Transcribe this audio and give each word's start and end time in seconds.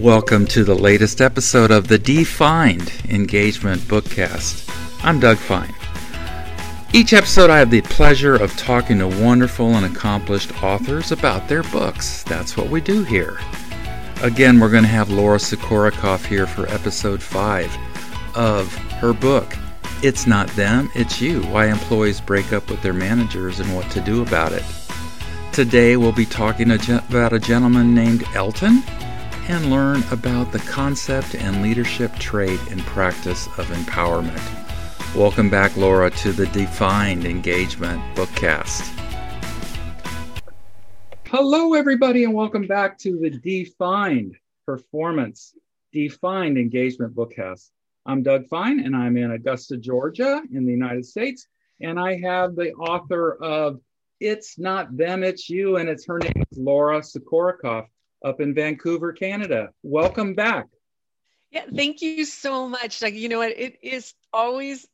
Welcome 0.00 0.46
to 0.46 0.64
the 0.64 0.74
latest 0.74 1.20
episode 1.20 1.70
of 1.70 1.86
the 1.86 1.98
Defined 1.98 2.90
Engagement 3.10 3.82
Bookcast. 3.82 4.66
I'm 5.04 5.20
Doug 5.20 5.36
Fine. 5.36 5.74
Each 6.94 7.12
episode, 7.12 7.50
I 7.50 7.58
have 7.58 7.70
the 7.70 7.82
pleasure 7.82 8.34
of 8.34 8.56
talking 8.56 9.00
to 9.00 9.06
wonderful 9.06 9.74
and 9.74 9.84
accomplished 9.84 10.62
authors 10.62 11.12
about 11.12 11.46
their 11.46 11.62
books. 11.64 12.22
That's 12.22 12.56
what 12.56 12.70
we 12.70 12.80
do 12.80 13.04
here. 13.04 13.38
Again, 14.22 14.58
we're 14.60 14.70
going 14.70 14.84
to 14.84 14.88
have 14.88 15.10
Laura 15.10 15.36
Sukorokoff 15.36 16.24
here 16.24 16.46
for 16.46 16.66
episode 16.70 17.22
5 17.22 17.76
of 18.34 18.74
her 18.74 19.12
book, 19.12 19.54
It's 20.02 20.26
Not 20.26 20.48
Them, 20.56 20.90
It's 20.94 21.20
You 21.20 21.42
Why 21.42 21.66
Employees 21.66 22.22
Break 22.22 22.54
Up 22.54 22.70
with 22.70 22.80
Their 22.80 22.94
Managers 22.94 23.60
and 23.60 23.76
What 23.76 23.90
to 23.90 24.00
Do 24.00 24.22
About 24.22 24.52
It. 24.52 24.64
Today, 25.52 25.98
we'll 25.98 26.12
be 26.12 26.24
talking 26.24 26.70
about 26.70 27.34
a 27.34 27.38
gentleman 27.38 27.94
named 27.94 28.24
Elton 28.34 28.82
and 29.48 29.70
learn 29.70 30.02
about 30.12 30.52
the 30.52 30.58
concept 30.60 31.34
and 31.34 31.62
leadership 31.62 32.14
trait 32.16 32.60
and 32.70 32.80
practice 32.82 33.46
of 33.58 33.66
empowerment. 33.68 34.40
Welcome 35.16 35.50
back, 35.50 35.76
Laura, 35.76 36.10
to 36.10 36.32
the 36.32 36.46
Defined 36.46 37.24
Engagement 37.24 38.00
Bookcast. 38.14 38.88
Hello, 41.26 41.74
everybody, 41.74 42.24
and 42.24 42.32
welcome 42.32 42.66
back 42.66 42.98
to 42.98 43.18
the 43.18 43.30
Defined 43.30 44.36
Performance 44.64 45.54
Defined 45.92 46.56
Engagement 46.56 47.14
Bookcast. 47.14 47.70
I'm 48.06 48.22
Doug 48.22 48.46
Fine, 48.46 48.80
and 48.80 48.94
I'm 48.94 49.16
in 49.16 49.32
Augusta, 49.32 49.76
Georgia, 49.76 50.42
in 50.52 50.66
the 50.66 50.72
United 50.72 51.04
States. 51.04 51.48
And 51.80 51.98
I 51.98 52.20
have 52.20 52.54
the 52.54 52.72
author 52.74 53.34
of 53.42 53.80
It's 54.20 54.58
Not 54.58 54.96
Them, 54.96 55.24
It's 55.24 55.50
You, 55.50 55.78
and 55.78 55.88
it's 55.88 56.06
her 56.06 56.18
name 56.18 56.44
is 56.50 56.58
Laura 56.58 57.00
Sukorokoff 57.00 57.86
up 58.24 58.40
in 58.40 58.54
Vancouver, 58.54 59.12
Canada. 59.12 59.70
Welcome 59.82 60.34
back. 60.34 60.66
Yeah, 61.50 61.66
thank 61.74 62.00
you 62.00 62.24
so 62.24 62.68
much. 62.68 63.02
Like, 63.02 63.14
you 63.14 63.28
know 63.28 63.38
what? 63.38 63.50
It 63.50 63.78
is 63.82 64.14
always, 64.32 64.86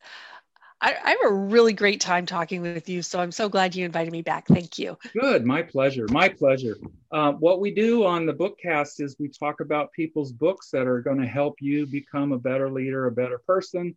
I, 0.80 0.96
I, 1.04 1.10
have 1.10 1.18
a 1.24 1.32
really 1.32 1.72
great 1.72 2.00
time 2.00 2.26
talking 2.26 2.62
with 2.62 2.88
you. 2.88 3.00
So 3.02 3.20
I'm 3.20 3.30
so 3.30 3.48
glad 3.48 3.76
you 3.76 3.84
invited 3.84 4.12
me 4.12 4.22
back. 4.22 4.48
Thank 4.48 4.76
you. 4.76 4.98
Good. 5.20 5.44
My 5.44 5.62
pleasure. 5.62 6.06
My 6.10 6.28
pleasure. 6.28 6.76
Uh, 7.12 7.32
what 7.32 7.60
we 7.60 7.72
do 7.72 8.04
on 8.04 8.26
the 8.26 8.32
bookcast 8.32 9.00
is 9.00 9.14
we 9.20 9.28
talk 9.28 9.60
about 9.60 9.92
people's 9.92 10.32
books 10.32 10.70
that 10.70 10.88
are 10.88 11.00
going 11.00 11.20
to 11.20 11.28
help 11.28 11.54
you 11.60 11.86
become 11.86 12.32
a 12.32 12.38
better 12.38 12.68
leader, 12.70 13.06
a 13.06 13.12
better 13.12 13.38
person. 13.46 13.96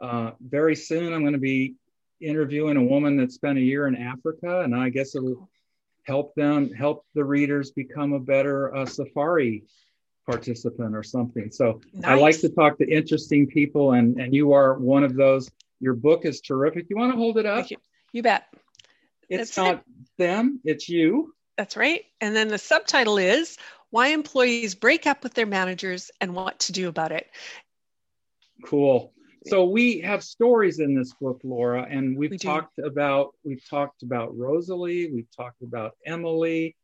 Uh, 0.00 0.30
very 0.40 0.76
soon, 0.76 1.12
I'm 1.12 1.20
going 1.20 1.34
to 1.34 1.38
be 1.38 1.74
interviewing 2.20 2.76
a 2.78 2.82
woman 2.82 3.16
that 3.18 3.32
spent 3.32 3.58
a 3.58 3.62
year 3.62 3.86
in 3.86 3.96
Africa, 3.96 4.60
and 4.60 4.74
I 4.74 4.88
guess 4.88 5.14
it'll 5.14 5.48
help 6.08 6.34
them 6.34 6.72
help 6.72 7.04
the 7.14 7.22
readers 7.22 7.70
become 7.70 8.14
a 8.14 8.18
better 8.18 8.74
uh, 8.74 8.86
safari 8.86 9.62
participant 10.26 10.96
or 10.96 11.02
something 11.02 11.50
so 11.50 11.80
nice. 11.92 12.10
i 12.10 12.14
like 12.14 12.40
to 12.40 12.48
talk 12.48 12.78
to 12.78 12.90
interesting 12.90 13.46
people 13.46 13.92
and 13.92 14.18
and 14.18 14.34
you 14.34 14.52
are 14.52 14.78
one 14.78 15.04
of 15.04 15.14
those 15.14 15.50
your 15.80 15.94
book 15.94 16.24
is 16.24 16.40
terrific 16.40 16.86
you 16.88 16.96
want 16.96 17.12
to 17.12 17.16
hold 17.16 17.36
it 17.36 17.44
up 17.46 17.70
you. 17.70 17.76
you. 18.12 18.22
bet 18.22 18.46
it's 19.28 19.54
that's 19.54 19.56
not 19.56 19.74
it. 19.74 19.82
them 20.16 20.60
it's 20.64 20.88
you 20.88 21.34
that's 21.58 21.76
right 21.76 22.04
and 22.22 22.34
then 22.34 22.48
the 22.48 22.58
subtitle 22.58 23.18
is 23.18 23.58
why 23.90 24.08
employees 24.08 24.74
break 24.74 25.06
up 25.06 25.22
with 25.22 25.34
their 25.34 25.46
managers 25.46 26.10
and 26.22 26.34
what 26.34 26.58
to 26.58 26.72
do 26.72 26.88
about 26.88 27.12
it 27.12 27.26
cool 28.64 29.12
so 29.48 29.64
we 29.64 30.00
have 30.00 30.22
stories 30.22 30.78
in 30.80 30.94
this 30.94 31.12
book 31.14 31.40
laura 31.44 31.86
and 31.88 32.16
we've 32.16 32.30
we 32.30 32.38
talked 32.38 32.78
about 32.78 33.34
we've 33.44 33.66
talked 33.68 34.02
about 34.02 34.36
rosalie 34.36 35.10
we've 35.12 35.30
talked 35.36 35.62
about 35.62 35.92
emily 36.06 36.76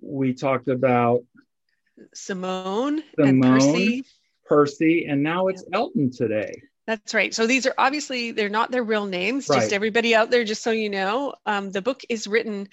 we 0.00 0.34
talked 0.34 0.68
about 0.68 1.22
simone, 2.14 3.02
simone 3.14 3.28
and 3.28 3.42
percy 3.42 4.04
percy 4.44 5.06
and 5.06 5.22
now 5.22 5.48
it's 5.48 5.64
yeah. 5.70 5.78
elton 5.78 6.10
today 6.10 6.52
that's 6.86 7.14
right. 7.14 7.34
So 7.34 7.48
these 7.48 7.66
are 7.66 7.74
obviously 7.76 8.30
they're 8.30 8.48
not 8.48 8.70
their 8.70 8.84
real 8.84 9.06
names. 9.06 9.48
Right. 9.48 9.58
Just 9.58 9.72
everybody 9.72 10.14
out 10.14 10.30
there, 10.30 10.44
just 10.44 10.62
so 10.62 10.70
you 10.70 10.88
know, 10.88 11.34
um, 11.44 11.72
the 11.72 11.82
book 11.82 12.02
is 12.08 12.28
written. 12.28 12.68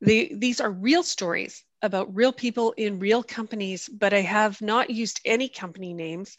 The, 0.00 0.32
these 0.34 0.62
are 0.62 0.70
real 0.70 1.02
stories 1.02 1.62
about 1.82 2.14
real 2.14 2.32
people 2.32 2.72
in 2.76 2.98
real 2.98 3.22
companies, 3.22 3.88
but 3.88 4.12
I 4.12 4.20
have 4.20 4.60
not 4.60 4.90
used 4.90 5.20
any 5.24 5.48
company 5.48 5.94
names. 5.94 6.36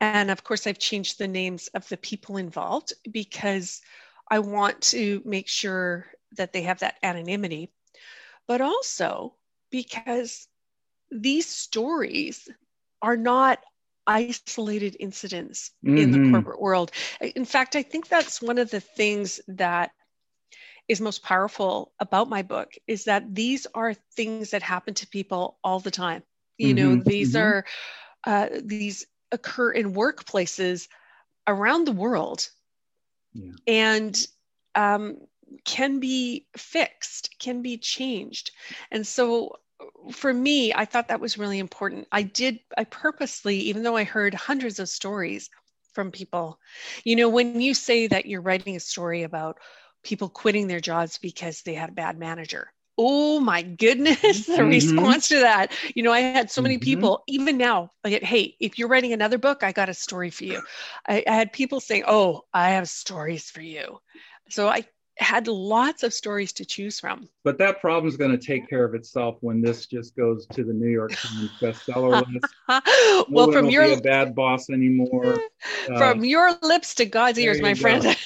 And 0.00 0.30
of 0.30 0.44
course, 0.44 0.66
I've 0.66 0.78
changed 0.78 1.18
the 1.18 1.28
names 1.28 1.68
of 1.68 1.88
the 1.88 1.96
people 1.96 2.36
involved 2.36 2.92
because 3.10 3.80
I 4.30 4.38
want 4.38 4.80
to 4.92 5.22
make 5.24 5.48
sure 5.48 6.06
that 6.36 6.52
they 6.52 6.62
have 6.62 6.80
that 6.80 6.98
anonymity, 7.02 7.70
but 8.46 8.60
also 8.60 9.34
because 9.70 10.46
these 11.10 11.46
stories 11.46 12.48
are 13.00 13.16
not 13.16 13.58
isolated 14.06 14.96
incidents 14.98 15.70
mm-hmm. 15.84 15.96
in 15.96 16.10
the 16.10 16.18
mm-hmm. 16.18 16.32
corporate 16.32 16.60
world. 16.60 16.90
In 17.20 17.44
fact, 17.44 17.76
I 17.76 17.82
think 17.82 18.08
that's 18.08 18.42
one 18.42 18.58
of 18.58 18.70
the 18.70 18.80
things 18.80 19.40
that 19.48 19.92
is 20.92 21.00
most 21.00 21.22
powerful 21.22 21.92
about 21.98 22.28
my 22.28 22.42
book 22.42 22.74
is 22.86 23.04
that 23.04 23.34
these 23.34 23.66
are 23.74 23.94
things 23.94 24.50
that 24.50 24.62
happen 24.62 24.94
to 24.94 25.06
people 25.06 25.58
all 25.64 25.80
the 25.80 25.90
time. 25.90 26.22
You 26.58 26.74
mm-hmm, 26.74 26.76
know, 26.76 27.02
these 27.02 27.34
mm-hmm. 27.34 27.42
are 27.42 27.64
uh, 28.24 28.48
these 28.62 29.06
occur 29.32 29.72
in 29.72 29.94
workplaces 29.94 30.88
around 31.46 31.86
the 31.86 31.92
world, 31.92 32.48
yeah. 33.32 33.52
and 33.66 34.26
um, 34.74 35.16
can 35.64 35.98
be 35.98 36.46
fixed, 36.56 37.34
can 37.40 37.62
be 37.62 37.78
changed, 37.78 38.52
and 38.90 39.06
so 39.06 39.56
for 40.12 40.32
me, 40.32 40.72
I 40.72 40.84
thought 40.84 41.08
that 41.08 41.20
was 41.20 41.38
really 41.38 41.58
important. 41.58 42.06
I 42.12 42.22
did, 42.22 42.60
I 42.76 42.84
purposely, 42.84 43.56
even 43.56 43.82
though 43.82 43.96
I 43.96 44.04
heard 44.04 44.34
hundreds 44.34 44.78
of 44.78 44.88
stories 44.88 45.50
from 45.92 46.10
people, 46.10 46.58
you 47.04 47.16
know, 47.16 47.28
when 47.28 47.60
you 47.60 47.74
say 47.74 48.06
that 48.06 48.26
you're 48.26 48.40
writing 48.40 48.76
a 48.76 48.80
story 48.80 49.22
about 49.22 49.58
people 50.02 50.28
quitting 50.28 50.66
their 50.66 50.80
jobs 50.80 51.18
because 51.18 51.62
they 51.62 51.74
had 51.74 51.90
a 51.90 51.94
bad 51.94 52.18
manager. 52.18 52.72
Oh 52.98 53.40
my 53.40 53.62
goodness, 53.62 54.20
the 54.46 54.52
mm-hmm. 54.52 54.68
response 54.68 55.28
to 55.28 55.40
that. 55.40 55.72
You 55.94 56.02
know, 56.02 56.12
I 56.12 56.20
had 56.20 56.50
so 56.50 56.60
many 56.60 56.76
mm-hmm. 56.76 56.84
people, 56.84 57.24
even 57.26 57.56
now, 57.56 57.90
like, 58.04 58.22
hey, 58.22 58.54
if 58.60 58.78
you're 58.78 58.88
writing 58.88 59.12
another 59.12 59.38
book, 59.38 59.62
I 59.62 59.72
got 59.72 59.88
a 59.88 59.94
story 59.94 60.30
for 60.30 60.44
you. 60.44 60.62
I, 61.08 61.24
I 61.26 61.32
had 61.32 61.52
people 61.52 61.80
saying, 61.80 62.04
oh, 62.06 62.42
I 62.52 62.70
have 62.70 62.88
stories 62.88 63.50
for 63.50 63.62
you. 63.62 63.98
So 64.50 64.68
I 64.68 64.84
had 65.18 65.46
lots 65.46 66.02
of 66.02 66.14
stories 66.14 66.52
to 66.54 66.64
choose 66.64 66.98
from. 66.98 67.28
But 67.44 67.58
that 67.58 67.80
problem 67.80 68.08
is 68.08 68.16
going 68.16 68.30
to 68.30 68.38
take 68.38 68.68
care 68.68 68.84
of 68.84 68.94
itself 68.94 69.36
when 69.40 69.60
this 69.60 69.86
just 69.86 70.16
goes 70.16 70.46
to 70.46 70.64
the 70.64 70.72
New 70.72 70.88
York 70.88 71.12
Times 71.14 71.50
bestseller 71.60 72.24
list. 72.32 72.54
No 72.68 73.26
well, 73.28 73.52
from 73.52 73.68
your 73.68 74.00
bad 74.00 74.34
boss 74.34 74.70
anymore. 74.70 75.38
From 75.86 76.20
uh, 76.20 76.22
your 76.22 76.52
lips 76.62 76.94
to 76.96 77.04
God's 77.04 77.38
ears, 77.38 77.60
my 77.60 77.74
friend. 77.74 78.16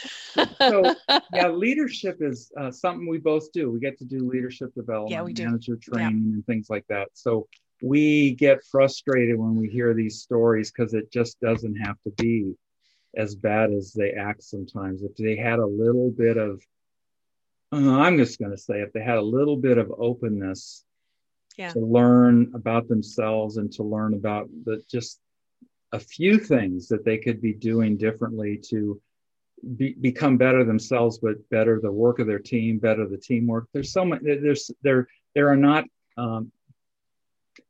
so 0.59 0.95
yeah, 1.33 1.49
leadership 1.51 2.19
is 2.21 2.53
uh, 2.59 2.71
something 2.71 3.09
we 3.09 3.19
both 3.19 3.51
do. 3.53 3.71
We 3.71 3.81
get 3.81 3.99
to 3.99 4.05
do 4.05 4.29
leadership 4.29 4.75
development, 4.75 5.13
yeah, 5.13 5.23
we 5.23 5.33
do. 5.33 5.45
manager 5.47 5.77
training, 5.77 6.25
yeah. 6.27 6.35
and 6.35 6.47
things 6.47 6.69
like 6.69 6.87
that. 6.89 7.09
So 7.15 7.49
we 7.83 8.33
get 8.33 8.65
frustrated 8.71 9.39
when 9.39 9.57
we 9.57 9.69
hear 9.69 9.95
these 9.95 10.21
stories 10.21 10.71
because 10.71 10.95
it 10.95 11.11
just 11.11 11.41
doesn't 11.41 11.77
have 11.77 11.97
to 12.03 12.11
be 12.11 12.55
as 13.17 13.35
bad 13.35 13.73
as 13.73 13.93
they 13.93 14.11
act 14.11 14.43
sometimes. 14.43 15.03
If 15.03 15.17
they 15.17 15.37
had 15.37 15.59
a 15.59 15.67
little 15.67 16.11
bit 16.11 16.37
of 16.37 16.61
uh, 17.73 17.99
I'm 18.01 18.17
just 18.17 18.39
going 18.39 18.53
to 18.53 18.59
say 18.59 18.81
if 18.81 18.93
they 18.93 19.03
had 19.03 19.19
a 19.19 19.23
little 19.23 19.57
bit 19.57 19.79
of 19.79 19.93
openness 19.97 20.85
yeah. 21.57 21.73
to 21.73 21.81
learn 21.81 22.53
about 22.55 22.89
themselves 22.89 23.57
and 23.57 23.73
to 23.73 23.83
learn 23.83 24.15
about 24.15 24.49
the 24.65 24.83
just 24.91 25.21
a 25.93 25.99
few 25.99 26.39
things 26.39 26.89
that 26.89 27.05
they 27.05 27.19
could 27.19 27.41
be 27.41 27.53
doing 27.53 27.97
differently 27.97 28.61
to 28.71 29.01
be, 29.77 29.95
become 29.95 30.37
better 30.37 30.65
themselves, 30.65 31.19
but 31.19 31.49
better 31.49 31.81
the 31.81 31.91
work 31.91 32.19
of 32.19 32.27
their 32.27 32.39
team, 32.39 32.79
better 32.79 33.07
the 33.09 33.17
teamwork. 33.17 33.69
There's 33.73 33.93
so 33.93 34.05
much. 34.05 34.21
There's 34.23 34.71
there 34.83 35.09
there 35.35 35.49
are 35.49 35.57
not. 35.57 35.85
Um, 36.17 36.53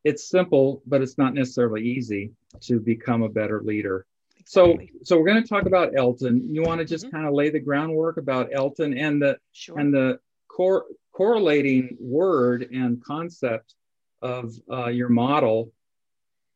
it's 0.04 0.28
simple, 0.28 0.82
but 0.86 1.02
it's 1.02 1.18
not 1.18 1.34
necessarily 1.34 1.82
easy 1.82 2.32
to 2.62 2.80
become 2.80 3.22
a 3.22 3.28
better 3.28 3.60
leader. 3.62 4.06
So, 4.48 4.78
so 5.02 5.18
we're 5.18 5.26
going 5.26 5.42
to 5.42 5.48
talk 5.48 5.66
about 5.66 5.98
Elton. 5.98 6.48
You 6.48 6.62
want 6.62 6.78
to 6.78 6.84
just 6.84 7.06
mm-hmm. 7.06 7.16
kind 7.16 7.26
of 7.26 7.34
lay 7.34 7.50
the 7.50 7.58
groundwork 7.58 8.16
about 8.16 8.50
Elton 8.52 8.96
and 8.96 9.20
the 9.20 9.38
sure. 9.50 9.76
and 9.76 9.92
the 9.92 10.20
cor- 10.46 10.86
correlating 11.12 11.96
word 11.98 12.68
and 12.72 13.02
concept 13.02 13.74
of 14.22 14.54
uh, 14.70 14.86
your 14.86 15.08
model 15.08 15.72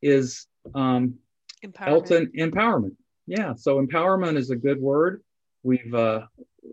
is 0.02 0.46
um, 0.72 1.14
empowerment. 1.64 1.88
Elton 1.88 2.32
empowerment. 2.38 2.96
Yeah. 3.26 3.54
So 3.54 3.84
empowerment 3.84 4.36
is 4.36 4.50
a 4.50 4.56
good 4.56 4.80
word. 4.80 5.24
We've 5.64 5.92
uh, 5.92 6.26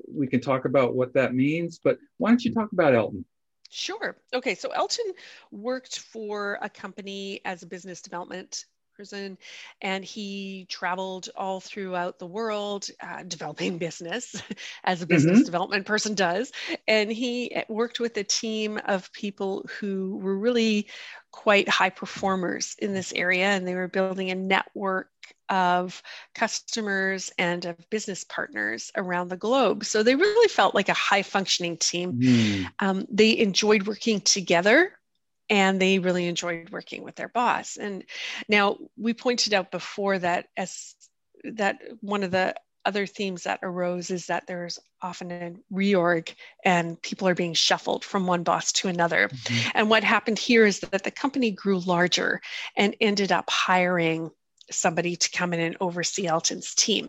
we 0.08 0.28
can 0.28 0.40
talk 0.40 0.66
about 0.66 0.96
what 0.96 1.16
that 1.16 1.34
means, 1.34 1.80
but 1.84 1.98
why 2.18 2.30
don't 2.30 2.46
you 2.46 2.54
talk 2.54 2.72
about 2.74 2.94
Elton? 2.94 3.26
Sure. 3.72 4.18
Okay. 4.36 4.54
So 4.54 4.70
Elton 4.70 5.14
worked 5.50 5.98
for 5.98 6.60
a 6.62 6.70
company 6.70 7.42
as 7.44 7.64
a 7.64 7.66
business 7.66 8.04
development 8.04 8.66
prison 8.98 9.38
and 9.84 10.04
he 10.04 10.66
traveled 10.70 11.30
all 11.36 11.60
throughout 11.60 12.18
the 12.18 12.26
world 12.26 12.88
uh, 13.00 13.22
developing 13.28 13.78
business 13.88 14.42
as 14.84 15.04
a 15.04 15.08
business 15.08 15.38
mm-hmm. 15.38 15.46
development 15.46 15.86
person 15.86 16.16
does 16.16 16.52
and 16.88 17.12
he 17.12 17.54
uh, 17.56 17.62
worked 17.70 18.00
with 18.00 18.18
a 18.18 18.24
team 18.24 18.80
of 18.86 19.14
people 19.14 19.64
who 19.80 20.18
were 20.18 20.36
really 20.36 20.88
quite 21.32 21.70
high 21.70 21.92
performers 21.92 22.76
in 22.80 22.96
this 22.96 23.14
area 23.14 23.46
and 23.46 23.68
they 23.68 23.76
were 23.76 23.88
building 23.88 24.32
a 24.32 24.36
network 24.36 25.10
of 25.50 26.02
customers 26.34 27.32
and 27.38 27.66
of 27.66 27.90
business 27.92 28.24
partners 28.24 28.92
around 28.98 29.28
the 29.28 29.38
globe. 29.38 29.86
So 29.86 30.02
they 30.02 30.16
really 30.16 30.48
felt 30.48 30.74
like 30.74 30.90
a 30.90 30.94
high 30.94 31.22
functioning 31.22 31.78
team. 31.78 32.14
Mm. 32.14 32.66
Um, 32.80 33.06
they 33.12 33.38
enjoyed 33.38 33.86
working 33.86 34.22
together 34.22 34.98
and 35.50 35.82
they 35.82 36.00
really 36.00 36.28
enjoyed 36.28 36.70
working 36.70 37.04
with 37.04 37.16
their 37.16 37.30
boss. 37.30 37.78
And 37.78 38.04
now 38.50 38.78
we 38.98 39.14
pointed 39.14 39.54
out 39.54 39.72
before 39.72 40.20
that 40.20 40.48
as 40.58 40.96
that 41.44 41.78
one 42.02 42.24
of 42.24 42.32
the 42.32 42.56
other 42.86 43.06
themes 43.06 43.44
that 43.44 43.60
arose 43.64 44.10
is 44.10 44.28
that 44.28 44.48
there's 44.48 44.80
often 45.02 45.32
a 45.32 45.54
reorg 45.74 46.34
and 46.64 47.00
people 47.02 47.28
are 47.28 47.36
being 47.36 47.54
shuffled 47.54 48.06
from 48.06 48.26
one 48.26 48.44
boss 48.44 48.72
to 48.72 48.88
another. 48.88 49.28
Mm-hmm. 49.28 49.70
And 49.76 49.90
what 49.90 50.06
happened 50.06 50.40
here 50.40 50.66
is 50.66 50.80
that 50.80 51.04
the 51.04 51.12
company 51.12 51.52
grew 51.52 51.80
larger 51.80 52.42
and 52.78 52.96
ended 53.02 53.32
up 53.34 53.50
hiring 53.50 54.32
somebody 54.72 55.18
to 55.18 55.30
come 55.32 55.54
in 55.54 55.60
and 55.60 55.78
oversee 55.82 56.28
Elton's 56.28 56.74
team. 56.74 57.08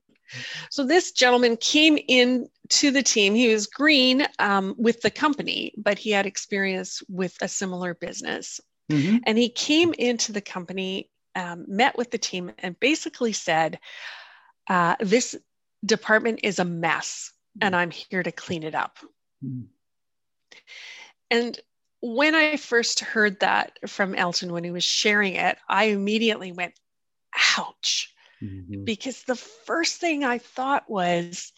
So 0.71 0.85
this 0.85 1.13
gentleman 1.13 1.57
came 1.57 1.99
in 2.09 2.49
to 2.71 2.91
the 2.91 3.03
team. 3.03 3.35
He 3.35 3.53
was 3.53 3.67
green 3.67 4.27
um, 4.39 4.75
with 4.79 5.01
the 5.01 5.11
company, 5.11 5.73
but 5.77 5.99
he 5.99 6.11
had 6.11 6.27
experience 6.27 7.03
with 7.09 7.37
a 7.41 7.49
similar 7.49 7.95
business. 7.95 8.61
Mm-hmm. 8.91 9.19
And 9.27 9.39
he 9.39 9.49
came 9.49 9.95
into 9.95 10.33
the 10.33 10.41
company, 10.41 11.11
um, 11.35 11.65
met 11.69 11.97
with 11.97 12.11
the 12.11 12.19
team, 12.19 12.53
and 12.59 12.79
basically 12.81 13.33
said, 13.33 13.79
uh, 14.69 14.97
"This 15.01 15.37
department 15.85 16.41
is 16.43 16.59
a 16.59 16.65
mess, 16.65 17.33
and 17.61 17.77
I'm 17.77 17.91
here 17.91 18.23
to 18.23 18.33
clean 18.33 18.63
it 18.63 18.75
up." 18.75 18.99
Mm-hmm. 19.45 19.65
And 21.31 21.61
when 22.01 22.35
I 22.35 22.57
first 22.57 23.01
heard 23.01 23.41
that 23.41 23.79
from 23.87 24.15
Elton 24.15 24.53
when 24.53 24.65
he 24.65 24.71
was 24.71 24.85
sharing 24.85 25.35
it, 25.35 25.59
I 25.69 25.85
immediately 25.85 26.53
went, 26.53 26.75
ouch. 27.57 28.15
Mm-hmm. 28.43 28.85
Because 28.85 29.23
the 29.25 29.37
first 29.37 30.01
thing 30.01 30.25
I 30.25 30.39
thought 30.39 30.89
was, 30.89 31.53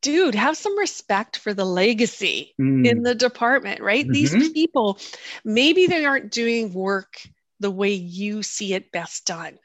dude, 0.00 0.34
have 0.34 0.56
some 0.56 0.78
respect 0.78 1.36
for 1.36 1.52
the 1.52 1.64
legacy 1.64 2.54
mm. 2.60 2.86
in 2.86 3.02
the 3.02 3.14
department, 3.14 3.80
right? 3.80 4.04
Mm-hmm. 4.04 4.12
These 4.12 4.50
people, 4.50 4.98
maybe 5.44 5.86
they 5.86 6.04
aren't 6.04 6.30
doing 6.30 6.72
work 6.72 7.20
the 7.60 7.70
way 7.70 7.92
you 7.92 8.42
see 8.42 8.74
it 8.74 8.92
best 8.92 9.26
done, 9.26 9.58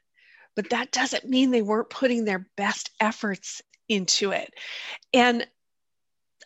but 0.55 0.71
that 0.71 0.91
doesn't 0.91 1.29
mean 1.29 1.51
they 1.51 1.61
weren't 1.61 1.89
putting 1.89 2.25
their 2.25 2.47
best 2.57 2.89
efforts 2.99 3.61
into 3.87 4.31
it. 4.31 4.51
And 5.13 5.47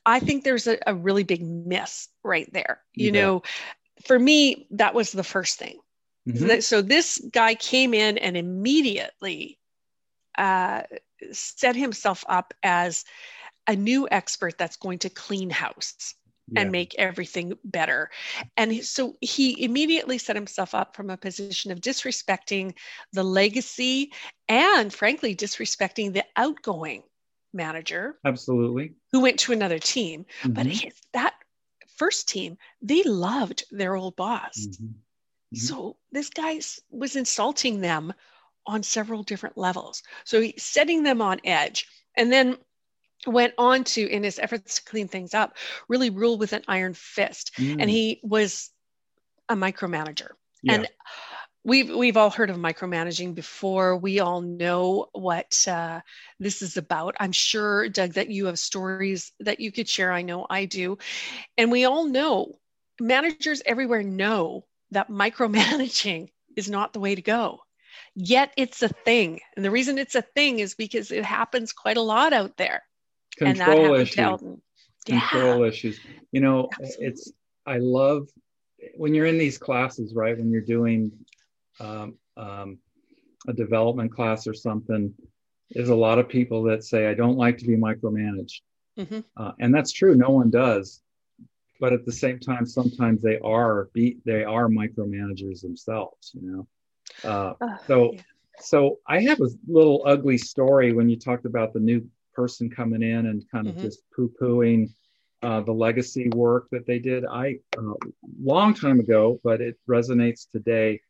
I 0.05 0.19
think 0.19 0.43
there's 0.43 0.67
a, 0.67 0.77
a 0.85 0.93
really 0.93 1.23
big 1.23 1.41
miss 1.41 2.09
right 2.23 2.51
there. 2.53 2.81
You 2.93 3.07
yeah. 3.07 3.21
know, 3.21 3.43
for 4.05 4.17
me, 4.17 4.67
that 4.71 4.93
was 4.93 5.11
the 5.11 5.23
first 5.23 5.57
thing. 5.57 5.79
Mm-hmm. 6.27 6.59
So 6.59 6.81
this 6.81 7.21
guy 7.31 7.55
came 7.55 7.93
in 7.93 8.17
and 8.17 8.35
immediately 8.35 9.57
uh, 10.37 10.83
set 11.31 11.75
himself 11.75 12.23
up 12.27 12.53
as 12.63 13.05
a 13.67 13.75
new 13.75 14.07
expert 14.11 14.57
that's 14.57 14.77
going 14.77 14.99
to 14.99 15.09
clean 15.09 15.49
house 15.49 16.15
yeah. 16.49 16.61
and 16.61 16.71
make 16.71 16.95
everything 16.95 17.53
better. 17.63 18.09
And 18.55 18.83
so 18.85 19.17
he 19.21 19.63
immediately 19.63 20.17
set 20.17 20.35
himself 20.35 20.73
up 20.73 20.95
from 20.95 21.09
a 21.09 21.17
position 21.17 21.71
of 21.71 21.81
disrespecting 21.81 22.75
the 23.13 23.23
legacy 23.23 24.11
and, 24.47 24.93
frankly, 24.93 25.35
disrespecting 25.35 26.13
the 26.13 26.23
outgoing 26.35 27.03
manager. 27.53 28.19
Absolutely. 28.25 28.93
Who 29.11 29.21
went 29.21 29.39
to 29.39 29.51
another 29.51 29.79
team. 29.79 30.25
Mm-hmm. 30.41 30.53
But 30.53 30.65
his, 30.67 30.93
that 31.13 31.33
first 31.97 32.29
team, 32.29 32.57
they 32.81 33.03
loved 33.03 33.65
their 33.71 33.95
old 33.95 34.15
boss. 34.15 34.57
Mm-hmm. 34.57 34.85
Mm-hmm. 34.85 35.57
So 35.57 35.97
this 36.11 36.29
guy 36.29 36.59
was 36.89 37.15
insulting 37.15 37.81
them 37.81 38.13
on 38.67 38.83
several 38.83 39.23
different 39.23 39.57
levels. 39.57 40.03
So 40.25 40.41
he's 40.41 40.63
setting 40.63 41.03
them 41.03 41.21
on 41.21 41.39
edge. 41.43 41.87
And 42.15 42.31
then 42.31 42.57
went 43.25 43.53
on 43.57 43.83
to, 43.83 44.07
in 44.07 44.23
his 44.23 44.39
efforts 44.39 44.75
to 44.75 44.89
clean 44.89 45.07
things 45.07 45.33
up, 45.33 45.55
really 45.87 46.09
rule 46.09 46.37
with 46.37 46.53
an 46.53 46.63
iron 46.67 46.93
fist. 46.93 47.51
Mm. 47.57 47.77
And 47.81 47.89
he 47.89 48.19
was 48.23 48.71
a 49.49 49.55
micromanager. 49.55 50.29
Yeah. 50.63 50.73
And 50.73 50.87
we've 51.63 51.93
we've 51.93 52.17
all 52.17 52.29
heard 52.29 52.49
of 52.49 52.57
micromanaging 52.57 53.35
before. 53.35 53.97
We 53.97 54.19
all 54.19 54.41
know 54.41 55.09
what 55.11 55.67
uh, 55.67 56.01
this 56.39 56.61
is 56.61 56.77
about. 56.77 57.15
I'm 57.19 57.31
sure, 57.31 57.89
Doug, 57.89 58.13
that 58.13 58.29
you 58.29 58.45
have 58.45 58.57
stories 58.57 59.31
that 59.41 59.59
you 59.59 59.71
could 59.71 59.87
share. 59.87 60.11
I 60.11 60.21
know 60.21 60.47
I 60.49 60.65
do, 60.65 60.97
and 61.57 61.71
we 61.71 61.85
all 61.85 62.07
know 62.07 62.53
managers 62.99 63.61
everywhere 63.65 64.03
know 64.03 64.65
that 64.91 65.09
micromanaging 65.09 66.29
is 66.55 66.69
not 66.69 66.93
the 66.93 66.99
way 66.99 67.13
to 67.13 67.21
go. 67.21 67.59
Yet 68.15 68.51
it's 68.57 68.81
a 68.81 68.89
thing. 68.89 69.39
And 69.55 69.63
the 69.63 69.71
reason 69.71 69.97
it's 69.97 70.15
a 70.15 70.21
thing 70.21 70.59
is 70.59 70.75
because 70.75 71.11
it 71.11 71.25
happens 71.25 71.73
quite 71.73 71.97
a 71.97 72.01
lot 72.01 72.33
out 72.33 72.57
there. 72.57 72.83
Control 73.37 73.95
issues. 73.95 74.15
Control 75.05 75.61
yeah. 75.61 75.67
issues. 75.67 75.99
You 76.31 76.41
know, 76.41 76.69
Absolutely. 76.73 77.05
it's, 77.05 77.31
I 77.65 77.77
love 77.77 78.27
when 78.95 79.13
you're 79.13 79.25
in 79.25 79.37
these 79.37 79.57
classes, 79.57 80.13
right? 80.13 80.37
When 80.37 80.51
you're 80.51 80.61
doing 80.61 81.11
um, 81.79 82.15
um, 82.35 82.79
a 83.47 83.53
development 83.53 84.11
class 84.11 84.47
or 84.47 84.53
something, 84.53 85.13
there's 85.71 85.89
a 85.89 85.95
lot 85.95 86.19
of 86.19 86.29
people 86.29 86.63
that 86.63 86.83
say, 86.83 87.07
I 87.07 87.13
don't 87.13 87.37
like 87.37 87.57
to 87.59 87.65
be 87.65 87.75
micromanaged. 87.75 88.61
Mm-hmm. 88.97 89.19
Uh, 89.35 89.51
and 89.59 89.73
that's 89.73 89.91
true. 89.91 90.15
No 90.15 90.29
one 90.29 90.49
does 90.49 91.01
but 91.79 91.93
at 91.93 92.05
the 92.05 92.11
same 92.11 92.39
time, 92.39 92.65
sometimes 92.65 93.21
they 93.21 93.39
are 93.39 93.89
be, 93.93 94.17
they 94.25 94.43
are 94.43 94.67
micromanagers 94.67 95.61
themselves. 95.61 96.31
You 96.33 96.51
know, 96.51 96.67
uh, 97.23 97.53
oh, 97.59 97.77
so 97.87 98.13
yeah. 98.13 98.21
so 98.59 98.99
I 99.07 99.21
have 99.21 99.39
a 99.41 99.49
little 99.67 100.03
ugly 100.05 100.37
story 100.37 100.93
when 100.93 101.09
you 101.09 101.17
talked 101.17 101.45
about 101.45 101.73
the 101.73 101.79
new 101.79 102.07
person 102.33 102.69
coming 102.69 103.01
in 103.01 103.25
and 103.27 103.43
kind 103.51 103.67
of 103.67 103.75
mm-hmm. 103.75 103.83
just 103.83 104.01
poo 104.15 104.31
pooing 104.39 104.89
uh, 105.43 105.61
the 105.61 105.71
legacy 105.71 106.29
work 106.29 106.67
that 106.71 106.85
they 106.85 106.99
did. 106.99 107.25
I 107.25 107.59
uh, 107.77 107.93
long 108.41 108.73
time 108.73 108.99
ago, 108.99 109.39
but 109.43 109.61
it 109.61 109.77
resonates 109.87 110.49
today. 110.51 111.01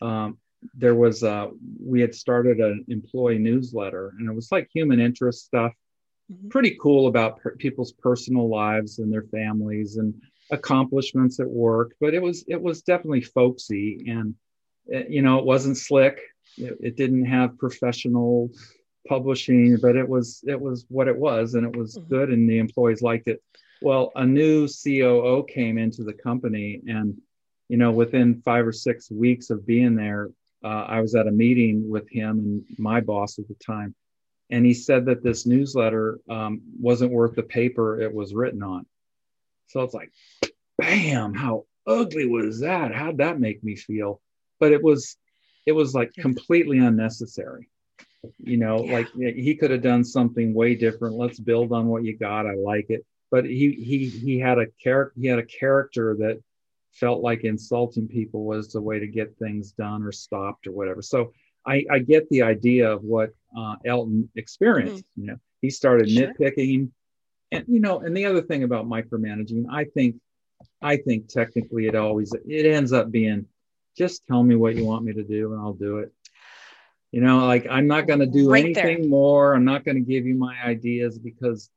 Um, 0.00 0.38
there 0.74 0.94
was 0.94 1.22
uh, 1.22 1.48
we 1.84 2.00
had 2.00 2.14
started 2.14 2.58
an 2.60 2.84
employee 2.88 3.38
newsletter, 3.38 4.14
and 4.18 4.28
it 4.28 4.34
was 4.34 4.50
like 4.50 4.68
human 4.72 5.00
interest 5.00 5.46
stuff 5.46 5.72
mm-hmm. 6.30 6.48
pretty 6.48 6.76
cool 6.80 7.06
about 7.06 7.40
per- 7.40 7.56
people's 7.56 7.92
personal 7.92 8.48
lives 8.48 8.98
and 8.98 9.12
their 9.12 9.24
families 9.24 9.96
and 9.96 10.14
accomplishments 10.50 11.40
at 11.40 11.48
work 11.48 11.94
but 12.00 12.14
it 12.14 12.22
was 12.22 12.44
it 12.48 12.60
was 12.60 12.80
definitely 12.82 13.20
folksy 13.20 14.04
and 14.08 14.30
it, 14.30 14.34
you 14.88 15.22
know 15.22 15.38
it 15.38 15.44
wasn't 15.44 15.76
slick 15.76 16.20
it, 16.56 16.76
it, 16.80 16.96
didn't 16.96 17.24
have 17.24 17.58
professional 17.58 18.50
publishing 19.06 19.76
but 19.80 19.96
it 19.96 20.08
was 20.08 20.42
it 20.46 20.60
was 20.60 20.86
what 20.88 21.08
it 21.08 21.16
was 21.16 21.54
and 21.54 21.66
it 21.66 21.76
was 21.76 21.96
mm-hmm. 21.96 22.08
good 22.08 22.30
and 22.30 22.48
the 22.48 22.58
employees 22.58 23.02
liked 23.02 23.28
it 23.28 23.42
well 23.82 24.12
a 24.16 24.24
new 24.24 24.66
coo 24.66 25.44
came 25.48 25.78
into 25.78 26.02
the 26.02 26.12
company 26.12 26.80
and 26.86 27.16
you 27.68 27.76
know 27.76 27.90
within 27.90 28.42
five 28.42 28.66
or 28.66 28.72
six 28.72 29.10
weeks 29.10 29.50
of 29.50 29.66
being 29.66 29.94
there 29.94 30.30
uh, 30.64 30.84
i 30.88 31.00
was 31.00 31.14
at 31.14 31.26
a 31.26 31.32
meeting 31.32 31.88
with 31.88 32.08
him 32.10 32.38
and 32.38 32.64
my 32.78 33.00
boss 33.00 33.38
at 33.38 33.48
the 33.48 33.56
time 33.64 33.94
and 34.50 34.64
he 34.64 34.74
said 34.74 35.06
that 35.06 35.22
this 35.22 35.46
newsletter 35.46 36.20
um, 36.28 36.62
wasn't 36.80 37.12
worth 37.12 37.34
the 37.34 37.42
paper 37.42 38.00
it 38.00 38.12
was 38.12 38.34
written 38.34 38.62
on. 38.62 38.86
So 39.66 39.82
it's 39.82 39.94
like, 39.94 40.10
bam! 40.78 41.34
How 41.34 41.66
ugly 41.86 42.26
was 42.26 42.60
that? 42.60 42.94
How'd 42.94 43.18
that 43.18 43.38
make 43.38 43.62
me 43.62 43.76
feel? 43.76 44.20
But 44.60 44.72
it 44.72 44.82
was, 44.82 45.16
it 45.66 45.72
was 45.72 45.94
like 45.94 46.12
completely 46.14 46.78
unnecessary. 46.78 47.68
You 48.38 48.56
know, 48.56 48.84
yeah. 48.84 48.92
like 48.92 49.08
he 49.14 49.54
could 49.54 49.70
have 49.70 49.82
done 49.82 50.02
something 50.02 50.52
way 50.52 50.74
different. 50.74 51.14
Let's 51.16 51.38
build 51.38 51.72
on 51.72 51.86
what 51.86 52.04
you 52.04 52.16
got. 52.16 52.46
I 52.46 52.54
like 52.54 52.86
it. 52.88 53.06
But 53.30 53.44
he 53.44 53.72
he 53.72 54.08
he 54.08 54.38
had 54.38 54.58
a 54.58 54.66
character. 54.82 55.14
He 55.20 55.28
had 55.28 55.38
a 55.38 55.44
character 55.44 56.16
that 56.18 56.42
felt 56.92 57.22
like 57.22 57.44
insulting 57.44 58.08
people 58.08 58.44
was 58.44 58.72
the 58.72 58.80
way 58.80 58.98
to 58.98 59.06
get 59.06 59.36
things 59.36 59.72
done 59.72 60.02
or 60.02 60.10
stopped 60.10 60.66
or 60.66 60.72
whatever. 60.72 61.00
So 61.00 61.32
I, 61.64 61.84
I 61.90 61.98
get 62.00 62.28
the 62.30 62.42
idea 62.42 62.90
of 62.90 63.04
what 63.04 63.30
uh, 63.56 63.76
Elton 63.84 64.30
experienced. 64.34 65.04
Mm-hmm. 65.04 65.20
You 65.20 65.26
know, 65.28 65.36
he 65.60 65.70
started 65.70 66.10
sure. 66.10 66.32
nitpicking, 66.32 66.90
and 67.52 67.64
you 67.68 67.80
know, 67.80 68.00
and 68.00 68.16
the 68.16 68.24
other 68.24 68.42
thing 68.42 68.64
about 68.64 68.88
micromanaging, 68.88 69.66
I 69.70 69.84
think, 69.84 70.16
I 70.82 70.96
think 70.96 71.28
technically 71.28 71.86
it 71.86 71.94
always 71.94 72.32
it 72.46 72.66
ends 72.66 72.92
up 72.92 73.10
being, 73.10 73.46
just 73.98 74.26
tell 74.26 74.42
me 74.42 74.54
what 74.54 74.76
you 74.76 74.84
want 74.84 75.04
me 75.04 75.12
to 75.12 75.24
do 75.24 75.52
and 75.52 75.60
I'll 75.60 75.74
do 75.74 75.98
it. 75.98 76.12
You 77.10 77.20
know, 77.20 77.46
like 77.46 77.66
I'm 77.70 77.86
not 77.86 78.06
going 78.06 78.20
to 78.20 78.26
do 78.26 78.50
right 78.50 78.64
anything 78.64 79.00
there. 79.02 79.08
more. 79.10 79.54
I'm 79.54 79.64
not 79.64 79.84
going 79.84 79.96
to 79.96 80.12
give 80.12 80.26
you 80.26 80.34
my 80.34 80.56
ideas 80.64 81.18
because 81.18 81.70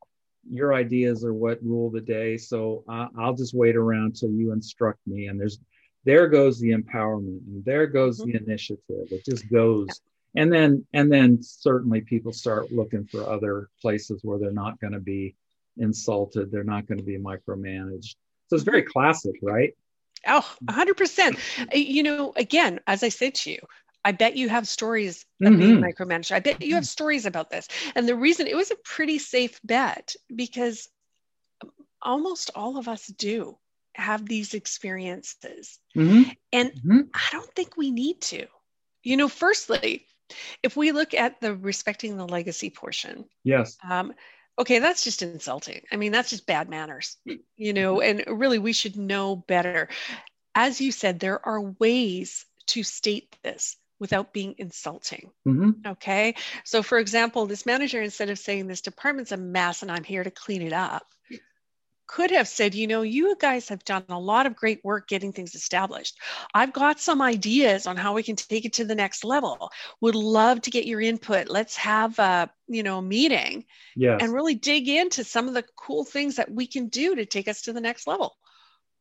your 0.49 0.73
ideas 0.73 1.23
are 1.25 1.33
what 1.33 1.63
rule 1.63 1.89
the 1.89 2.01
day. 2.01 2.37
So 2.37 2.83
uh, 2.87 3.07
I'll 3.17 3.35
just 3.35 3.53
wait 3.53 3.75
around 3.75 4.15
till 4.15 4.29
you 4.29 4.51
instruct 4.51 4.99
me. 5.07 5.27
And 5.27 5.39
there's 5.39 5.59
there 6.05 6.27
goes 6.27 6.59
the 6.59 6.71
empowerment 6.71 7.41
and 7.47 7.63
there 7.65 7.87
goes 7.87 8.19
mm-hmm. 8.19 8.31
the 8.31 8.37
initiative 8.37 9.07
it 9.11 9.23
just 9.25 9.49
goes 9.49 9.87
yeah. 10.33 10.43
and 10.43 10.53
then 10.53 10.85
and 10.93 11.11
then 11.11 11.41
certainly 11.41 12.01
people 12.01 12.33
start 12.33 12.71
looking 12.71 13.05
for 13.05 13.27
other 13.29 13.69
places 13.81 14.21
where 14.23 14.39
they're 14.39 14.51
not 14.51 14.79
going 14.79 14.93
to 14.93 14.99
be 14.99 15.35
insulted 15.77 16.51
they're 16.51 16.63
not 16.63 16.87
going 16.87 16.97
to 16.97 17.03
be 17.03 17.17
micromanaged 17.17 18.15
so 18.47 18.55
it's 18.55 18.63
very 18.63 18.83
classic 18.83 19.35
right 19.41 19.73
oh 20.27 20.55
100% 20.69 21.37
you 21.73 22.03
know 22.03 22.33
again 22.35 22.79
as 22.87 23.03
i 23.03 23.09
said 23.09 23.35
to 23.35 23.51
you 23.51 23.59
I 24.03 24.11
bet 24.11 24.35
you 24.35 24.49
have 24.49 24.67
stories 24.67 25.25
of 25.41 25.53
mm-hmm. 25.53 25.59
being 25.59 25.77
micromanaged. 25.77 26.31
I 26.31 26.39
bet 26.39 26.61
you 26.61 26.75
have 26.75 26.87
stories 26.87 27.25
about 27.25 27.49
this. 27.49 27.67
And 27.95 28.07
the 28.07 28.15
reason 28.15 28.47
it 28.47 28.55
was 28.55 28.71
a 28.71 28.75
pretty 28.83 29.19
safe 29.19 29.59
bet 29.63 30.15
because 30.35 30.89
almost 32.01 32.49
all 32.55 32.77
of 32.77 32.87
us 32.87 33.07
do 33.07 33.57
have 33.93 34.25
these 34.25 34.53
experiences. 34.53 35.79
Mm-hmm. 35.95 36.31
And 36.51 36.71
mm-hmm. 36.71 36.99
I 37.13 37.27
don't 37.31 37.53
think 37.53 37.77
we 37.77 37.91
need 37.91 38.21
to. 38.21 38.47
You 39.03 39.17
know, 39.17 39.27
firstly, 39.27 40.05
if 40.63 40.75
we 40.75 40.91
look 40.91 41.13
at 41.13 41.41
the 41.41 41.55
respecting 41.55 42.17
the 42.17 42.27
legacy 42.27 42.69
portion, 42.69 43.25
yes. 43.43 43.77
Um, 43.87 44.13
okay, 44.61 44.79
that's 44.79 45.03
just 45.03 45.21
insulting. 45.21 45.81
I 45.91 45.97
mean, 45.97 46.11
that's 46.11 46.29
just 46.29 46.45
bad 46.45 46.69
manners, 46.69 47.17
hmm. 47.27 47.35
you 47.57 47.73
know, 47.73 47.97
mm-hmm. 47.97 48.27
and 48.27 48.39
really 48.39 48.59
we 48.59 48.73
should 48.73 48.95
know 48.95 49.35
better. 49.35 49.89
As 50.55 50.79
you 50.79 50.91
said, 50.91 51.19
there 51.19 51.45
are 51.45 51.61
ways 51.61 52.45
to 52.67 52.83
state 52.83 53.35
this 53.43 53.77
without 53.99 54.33
being 54.33 54.55
insulting. 54.57 55.31
Mm-hmm. 55.47 55.87
Okay. 55.91 56.35
So, 56.63 56.83
for 56.83 56.99
example, 56.99 57.45
this 57.45 57.65
manager, 57.65 58.01
instead 58.01 58.29
of 58.29 58.39
saying 58.39 58.67
this 58.67 58.81
department's 58.81 59.31
a 59.31 59.37
mess 59.37 59.81
and 59.81 59.91
I'm 59.91 60.03
here 60.03 60.23
to 60.23 60.31
clean 60.31 60.61
it 60.61 60.73
up, 60.73 61.05
hmm. 61.29 61.35
Could 62.11 62.31
have 62.31 62.47
said, 62.47 62.75
you 62.75 62.87
know, 62.87 63.03
you 63.03 63.37
guys 63.39 63.69
have 63.69 63.85
done 63.85 64.03
a 64.09 64.19
lot 64.19 64.45
of 64.45 64.53
great 64.53 64.83
work 64.83 65.07
getting 65.07 65.31
things 65.31 65.55
established. 65.55 66.19
I've 66.53 66.73
got 66.73 66.99
some 66.99 67.21
ideas 67.21 67.87
on 67.87 67.95
how 67.95 68.13
we 68.13 68.21
can 68.21 68.35
take 68.35 68.65
it 68.65 68.73
to 68.73 68.85
the 68.85 68.95
next 68.95 69.23
level. 69.23 69.71
Would 70.01 70.15
love 70.15 70.59
to 70.63 70.71
get 70.71 70.85
your 70.85 70.99
input. 70.99 71.47
Let's 71.47 71.77
have 71.77 72.19
a, 72.19 72.49
you 72.67 72.83
know, 72.83 73.01
meeting 73.01 73.63
yes. 73.95 74.19
and 74.21 74.33
really 74.33 74.55
dig 74.55 74.89
into 74.89 75.23
some 75.23 75.47
of 75.47 75.53
the 75.53 75.63
cool 75.77 76.03
things 76.03 76.35
that 76.35 76.51
we 76.51 76.67
can 76.67 76.89
do 76.89 77.15
to 77.15 77.25
take 77.25 77.47
us 77.47 77.61
to 77.63 77.73
the 77.73 77.79
next 77.79 78.05
level. 78.07 78.35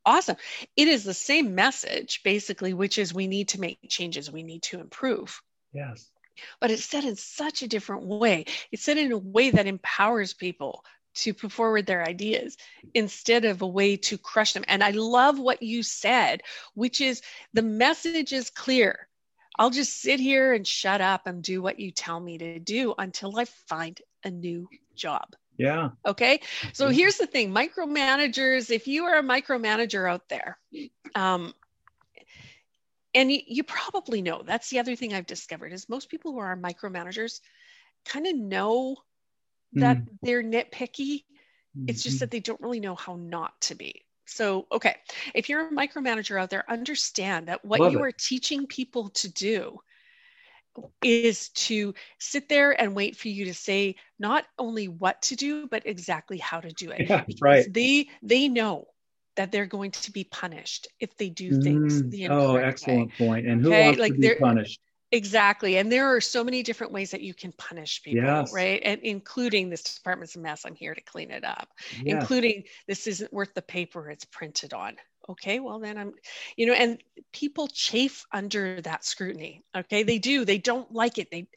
Awesome. 0.06 0.36
It 0.76 0.86
is 0.86 1.02
the 1.02 1.12
same 1.12 1.56
message, 1.56 2.20
basically, 2.22 2.74
which 2.74 2.96
is 2.96 3.12
we 3.12 3.26
need 3.26 3.48
to 3.48 3.60
make 3.60 3.80
changes, 3.88 4.30
we 4.30 4.44
need 4.44 4.62
to 4.64 4.78
improve. 4.78 5.42
Yes. 5.72 6.08
But 6.60 6.70
it's 6.70 6.84
said 6.84 7.04
in 7.04 7.16
such 7.16 7.62
a 7.62 7.68
different 7.68 8.04
way. 8.04 8.46
It's 8.70 8.84
said 8.84 8.98
in 8.98 9.10
a 9.10 9.18
way 9.18 9.50
that 9.50 9.66
empowers 9.66 10.32
people 10.32 10.84
to 11.20 11.34
put 11.34 11.52
forward 11.52 11.86
their 11.86 12.06
ideas 12.06 12.56
instead 12.94 13.44
of 13.44 13.62
a 13.62 13.66
way 13.66 13.96
to 13.96 14.18
crush 14.18 14.52
them. 14.52 14.64
And 14.68 14.82
I 14.82 14.90
love 14.90 15.38
what 15.38 15.62
you 15.62 15.82
said, 15.82 16.42
which 16.74 17.00
is 17.00 17.22
the 17.52 17.62
message 17.62 18.32
is 18.32 18.50
clear. 18.50 19.08
I'll 19.58 19.70
just 19.70 20.00
sit 20.00 20.20
here 20.20 20.54
and 20.54 20.66
shut 20.66 21.00
up 21.00 21.26
and 21.26 21.42
do 21.42 21.60
what 21.60 21.78
you 21.78 21.90
tell 21.90 22.18
me 22.18 22.38
to 22.38 22.58
do 22.58 22.94
until 22.96 23.38
I 23.38 23.44
find 23.44 24.00
a 24.24 24.30
new 24.30 24.68
job. 24.94 25.34
Yeah. 25.58 25.90
Okay. 26.06 26.40
So 26.72 26.88
here's 26.88 27.18
the 27.18 27.26
thing 27.26 27.52
micromanagers, 27.52 28.70
if 28.70 28.88
you 28.88 29.04
are 29.04 29.18
a 29.18 29.22
micromanager 29.22 30.10
out 30.10 30.26
there, 30.30 30.58
um, 31.14 31.52
and 33.14 33.30
you, 33.30 33.40
you 33.46 33.62
probably 33.64 34.22
know 34.22 34.42
that's 34.42 34.70
the 34.70 34.78
other 34.78 34.96
thing 34.96 35.12
I've 35.12 35.26
discovered 35.26 35.72
is 35.72 35.88
most 35.88 36.08
people 36.08 36.32
who 36.32 36.38
are 36.38 36.56
micromanagers 36.56 37.40
kind 38.06 38.26
of 38.26 38.36
know 38.36 38.96
that 39.74 39.98
mm. 39.98 40.06
they're 40.22 40.42
nitpicky. 40.42 41.24
It's 41.86 42.02
just 42.02 42.16
mm-hmm. 42.16 42.20
that 42.20 42.30
they 42.32 42.40
don't 42.40 42.60
really 42.60 42.80
know 42.80 42.96
how 42.96 43.14
not 43.16 43.60
to 43.62 43.76
be. 43.76 44.04
So, 44.26 44.66
okay, 44.72 44.96
if 45.34 45.48
you're 45.48 45.68
a 45.68 45.70
micromanager 45.70 46.40
out 46.40 46.50
there, 46.50 46.64
understand 46.68 47.48
that 47.48 47.64
what 47.64 47.80
Love 47.80 47.92
you 47.92 47.98
it. 47.98 48.02
are 48.02 48.12
teaching 48.12 48.66
people 48.66 49.10
to 49.10 49.28
do 49.28 49.80
is 51.02 51.48
to 51.50 51.94
sit 52.18 52.48
there 52.48 52.80
and 52.80 52.94
wait 52.94 53.16
for 53.16 53.28
you 53.28 53.46
to 53.46 53.54
say 53.54 53.96
not 54.18 54.44
only 54.58 54.88
what 54.88 55.20
to 55.20 55.36
do 55.36 55.66
but 55.66 55.82
exactly 55.84 56.38
how 56.38 56.60
to 56.60 56.70
do 56.70 56.90
it 56.90 57.00
yeah, 57.08 57.24
right 57.40 57.66
they 57.72 58.08
they 58.22 58.48
know 58.48 58.86
that 59.36 59.50
they're 59.50 59.66
going 59.66 59.90
to 59.90 60.12
be 60.12 60.24
punished 60.24 60.86
if 61.00 61.16
they 61.16 61.28
do 61.28 61.60
things 61.60 62.02
mm, 62.02 62.30
oh 62.30 62.56
excellent 62.56 63.10
way. 63.18 63.26
point 63.26 63.46
and 63.46 63.62
who 63.62 63.68
okay? 63.68 63.86
wants 63.86 64.00
like 64.00 64.12
to 64.12 64.20
be 64.20 64.34
punished 64.36 64.80
Exactly. 65.12 65.76
And 65.78 65.90
there 65.90 66.14
are 66.14 66.20
so 66.20 66.44
many 66.44 66.62
different 66.62 66.92
ways 66.92 67.10
that 67.10 67.20
you 67.20 67.34
can 67.34 67.52
punish 67.52 68.02
people, 68.02 68.22
yes. 68.22 68.52
right? 68.52 68.80
And 68.84 69.00
including 69.02 69.68
this 69.68 69.82
department's 69.82 70.36
a 70.36 70.38
mess, 70.38 70.64
I'm 70.64 70.76
here 70.76 70.94
to 70.94 71.00
clean 71.00 71.32
it 71.32 71.44
up, 71.44 71.68
yes. 72.02 72.04
including 72.06 72.64
this 72.86 73.06
isn't 73.08 73.32
worth 73.32 73.52
the 73.54 73.62
paper 73.62 74.08
it's 74.08 74.24
printed 74.24 74.72
on. 74.72 74.96
Okay, 75.28 75.60
well, 75.60 75.80
then 75.80 75.98
I'm, 75.98 76.12
you 76.56 76.66
know, 76.66 76.74
and 76.74 77.02
people 77.32 77.66
chafe 77.68 78.24
under 78.32 78.80
that 78.82 79.04
scrutiny. 79.04 79.64
Okay, 79.76 80.02
they 80.04 80.18
do. 80.18 80.44
They 80.44 80.58
don't 80.58 80.92
like 80.92 81.18
it. 81.18 81.30
They, 81.30 81.48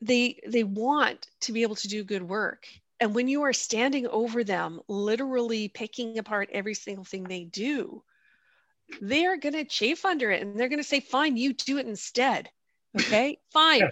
they, 0.00 0.40
they 0.46 0.64
want 0.64 1.26
to 1.42 1.52
be 1.52 1.62
able 1.62 1.76
to 1.76 1.88
do 1.88 2.04
good 2.04 2.22
work. 2.22 2.66
And 3.00 3.14
when 3.14 3.26
you 3.26 3.42
are 3.42 3.52
standing 3.52 4.06
over 4.06 4.44
them, 4.44 4.80
literally 4.88 5.68
picking 5.68 6.18
apart 6.18 6.50
every 6.52 6.74
single 6.74 7.04
thing 7.04 7.24
they 7.24 7.44
do, 7.44 8.02
they're 9.00 9.36
going 9.36 9.54
to 9.54 9.64
chafe 9.64 10.04
under 10.04 10.30
it 10.30 10.42
and 10.42 10.58
they're 10.58 10.68
going 10.68 10.80
to 10.80 10.88
say, 10.88 11.00
fine, 11.00 11.36
you 11.36 11.52
do 11.52 11.78
it 11.78 11.86
instead. 11.86 12.50
Okay, 12.96 13.38
fine. 13.52 13.80
Yeah. 13.80 13.90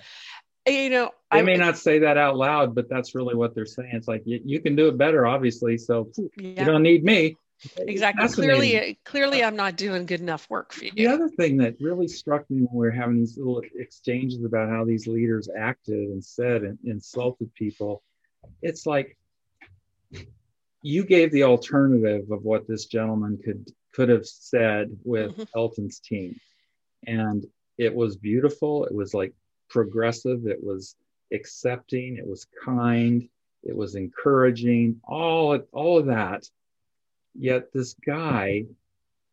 Eh, 0.65 0.85
you 0.85 0.91
know, 0.91 1.11
they 1.33 1.41
I 1.41 1.43
may 1.43 1.57
not 1.57 1.77
say 1.77 1.99
that 1.99 2.17
out 2.17 2.37
loud, 2.37 2.73
but 2.73 2.89
that's 2.89 3.17
really 3.17 3.35
what 3.35 3.53
they're 3.53 3.67
saying. 3.67 3.91
It's 3.95 4.07
like 4.07 4.23
you, 4.27 4.41
you 4.45 4.61
can 4.61 4.77
do 4.77 4.87
it 4.87 4.97
better, 4.97 5.27
obviously. 5.27 5.77
So 5.77 6.13
yeah. 6.37 6.61
you 6.61 6.65
don't 6.65 6.85
need 6.85 7.03
me. 7.03 7.37
Exactly. 7.79 8.29
Clearly, 8.29 8.77
eh, 8.77 8.95
clearly, 9.05 9.43
uh, 9.43 9.49
I'm 9.49 9.57
not 9.57 9.77
doing 9.77 10.07
good 10.07 10.21
enough 10.21 10.49
work 10.51 10.73
for 10.73 10.85
you. 10.85 10.93
The 10.95 11.09
other 11.09 11.29
thing 11.29 11.57
that 11.59 11.75
really 11.81 12.09
struck 12.09 12.49
me 12.51 12.59
when 12.59 12.69
we 12.73 12.87
were 12.87 12.93
having 12.93 13.19
these 13.19 13.37
little 13.37 13.63
exchanges 13.75 14.45
about 14.45 14.69
how 14.69 14.85
these 14.85 15.07
leaders 15.07 15.49
acted 15.57 16.11
and 16.11 16.25
said 16.25 16.63
and 16.63 16.79
insulted 16.85 17.53
people, 17.55 18.03
it's 18.63 18.87
like 18.87 19.17
you 20.83 21.05
gave 21.05 21.31
the 21.31 21.45
alternative 21.45 22.31
of 22.31 22.43
what 22.43 22.67
this 22.67 22.87
gentleman 22.87 23.39
could 23.43 23.71
could 23.95 24.09
have 24.09 24.27
said 24.27 24.97
with 25.05 25.33
mm-hmm. 25.33 25.43
Elton's 25.55 26.01
team. 26.01 26.39
And 27.07 27.45
it 27.79 27.95
was 27.95 28.17
beautiful. 28.17 28.85
It 28.85 28.95
was 28.95 29.15
like 29.15 29.35
progressive. 29.69 30.47
It 30.47 30.63
was 30.63 30.97
accepting. 31.33 32.17
It 32.17 32.27
was 32.27 32.47
kind. 32.65 33.29
It 33.63 33.77
was 33.77 33.95
encouraging. 33.95 35.01
All 35.05 35.59
all 35.73 35.99
of 35.99 36.07
that. 36.07 36.49
Yet 37.35 37.73
this 37.73 37.95
guy 37.95 38.67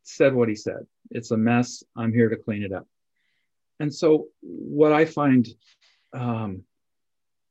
said 0.03 0.33
what 0.33 0.49
he 0.49 0.55
said. 0.55 0.87
It's 1.11 1.31
a 1.31 1.37
mess. 1.37 1.83
I'm 1.95 2.13
here 2.13 2.29
to 2.29 2.37
clean 2.37 2.63
it 2.63 2.71
up. 2.71 2.87
And 3.79 3.93
so 3.93 4.27
what 4.41 4.91
I 4.91 5.05
find 5.05 5.47
um, 6.13 6.63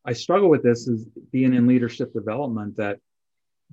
I 0.05 0.13
struggle 0.15 0.49
with 0.49 0.63
this 0.63 0.89
is 0.89 1.05
being 1.31 1.55
in 1.55 1.67
leadership 1.67 2.13
development 2.13 2.77
that 2.77 2.99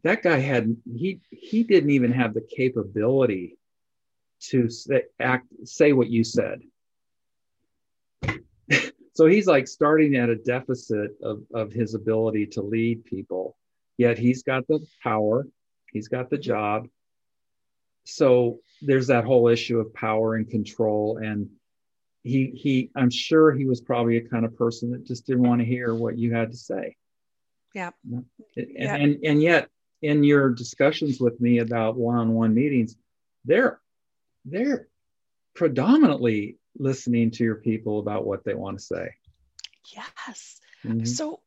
that 0.05 0.21
guy 0.21 0.37
had 0.37 0.77
he 0.95 1.19
he 1.31 1.63
didn't 1.63 1.89
even 1.89 2.11
have 2.11 2.33
the 2.35 2.47
capability 2.55 3.57
to 4.39 4.69
say, 4.69 5.03
act 5.19 5.47
say 5.63 5.93
what 5.93 6.07
you 6.07 6.23
said 6.23 6.61
so 9.13 9.25
he's 9.25 9.47
like 9.47 9.67
starting 9.67 10.15
at 10.15 10.29
a 10.29 10.35
deficit 10.35 11.11
of, 11.23 11.41
of 11.53 11.73
his 11.73 11.95
ability 11.95 12.45
to 12.45 12.61
lead 12.61 13.03
people 13.03 13.57
yet 13.97 14.17
he's 14.17 14.43
got 14.43 14.65
the 14.67 14.79
power 15.01 15.47
he's 15.91 16.07
got 16.07 16.29
the 16.29 16.37
job 16.37 16.87
so 18.05 18.59
there's 18.83 19.07
that 19.07 19.25
whole 19.25 19.47
issue 19.47 19.79
of 19.79 19.93
power 19.93 20.35
and 20.35 20.49
control 20.51 21.17
and 21.17 21.49
he 22.21 22.51
he 22.55 22.91
i'm 22.95 23.09
sure 23.09 23.51
he 23.51 23.65
was 23.65 23.81
probably 23.81 24.17
a 24.17 24.29
kind 24.29 24.45
of 24.45 24.55
person 24.55 24.91
that 24.91 25.03
just 25.03 25.25
didn't 25.25 25.47
want 25.47 25.59
to 25.59 25.65
hear 25.65 25.95
what 25.95 26.15
you 26.15 26.31
had 26.31 26.51
to 26.51 26.57
say 26.57 26.95
yeah. 27.73 27.89
And, 28.05 28.25
yeah. 28.55 28.95
and 28.95 29.25
and 29.25 29.41
yet 29.41 29.69
in 30.01 30.23
your 30.23 30.49
discussions 30.49 31.19
with 31.19 31.39
me 31.39 31.59
about 31.59 31.95
one-on-one 31.95 32.53
meetings, 32.53 32.95
they're 33.45 33.79
they're 34.45 34.87
predominantly 35.53 36.57
listening 36.77 37.31
to 37.31 37.43
your 37.43 37.55
people 37.55 37.99
about 37.99 38.25
what 38.25 38.43
they 38.43 38.53
want 38.53 38.77
to 38.77 38.83
say. 38.83 39.09
Yes. 39.93 40.59
Mm-hmm. 40.83 41.05
So 41.05 41.39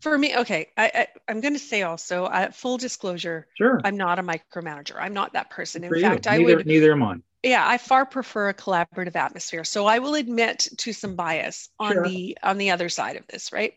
for 0.00 0.16
me, 0.16 0.36
okay, 0.36 0.68
I, 0.76 1.06
I 1.28 1.30
am 1.30 1.40
going 1.40 1.54
to 1.54 1.60
say 1.60 1.82
also, 1.82 2.24
uh, 2.24 2.50
full 2.50 2.78
disclosure. 2.78 3.46
Sure. 3.54 3.80
I'm 3.84 3.96
not 3.96 4.18
a 4.18 4.22
micromanager. 4.22 4.96
I'm 4.98 5.12
not 5.12 5.34
that 5.34 5.50
person. 5.50 5.84
In 5.84 5.90
for 5.90 6.00
fact, 6.00 6.26
you. 6.26 6.32
I 6.32 6.38
would. 6.38 6.66
Neither 6.66 6.92
am 6.92 7.02
I. 7.02 7.16
Yeah, 7.42 7.66
I 7.66 7.78
far 7.78 8.06
prefer 8.06 8.48
a 8.48 8.54
collaborative 8.54 9.14
atmosphere. 9.14 9.64
So 9.64 9.86
I 9.86 9.98
will 9.98 10.14
admit 10.14 10.68
to 10.78 10.92
some 10.92 11.14
bias 11.14 11.68
on 11.78 11.92
sure. 11.92 12.08
the 12.08 12.38
on 12.42 12.58
the 12.58 12.70
other 12.70 12.88
side 12.88 13.16
of 13.16 13.26
this, 13.28 13.52
right? 13.52 13.74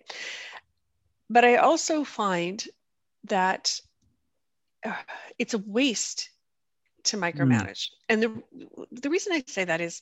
But 1.29 1.45
I 1.45 1.57
also 1.57 2.03
find 2.03 2.63
that 3.25 3.79
it's 5.39 5.53
a 5.53 5.59
waste 5.59 6.29
to 7.05 7.17
hmm. 7.17 7.23
micromanage. 7.23 7.89
Mm. 7.89 7.89
And 8.09 8.23
the 8.23 8.43
the 8.91 9.09
reason 9.09 9.33
I 9.33 9.43
say 9.47 9.65
that 9.65 9.81
is 9.81 10.01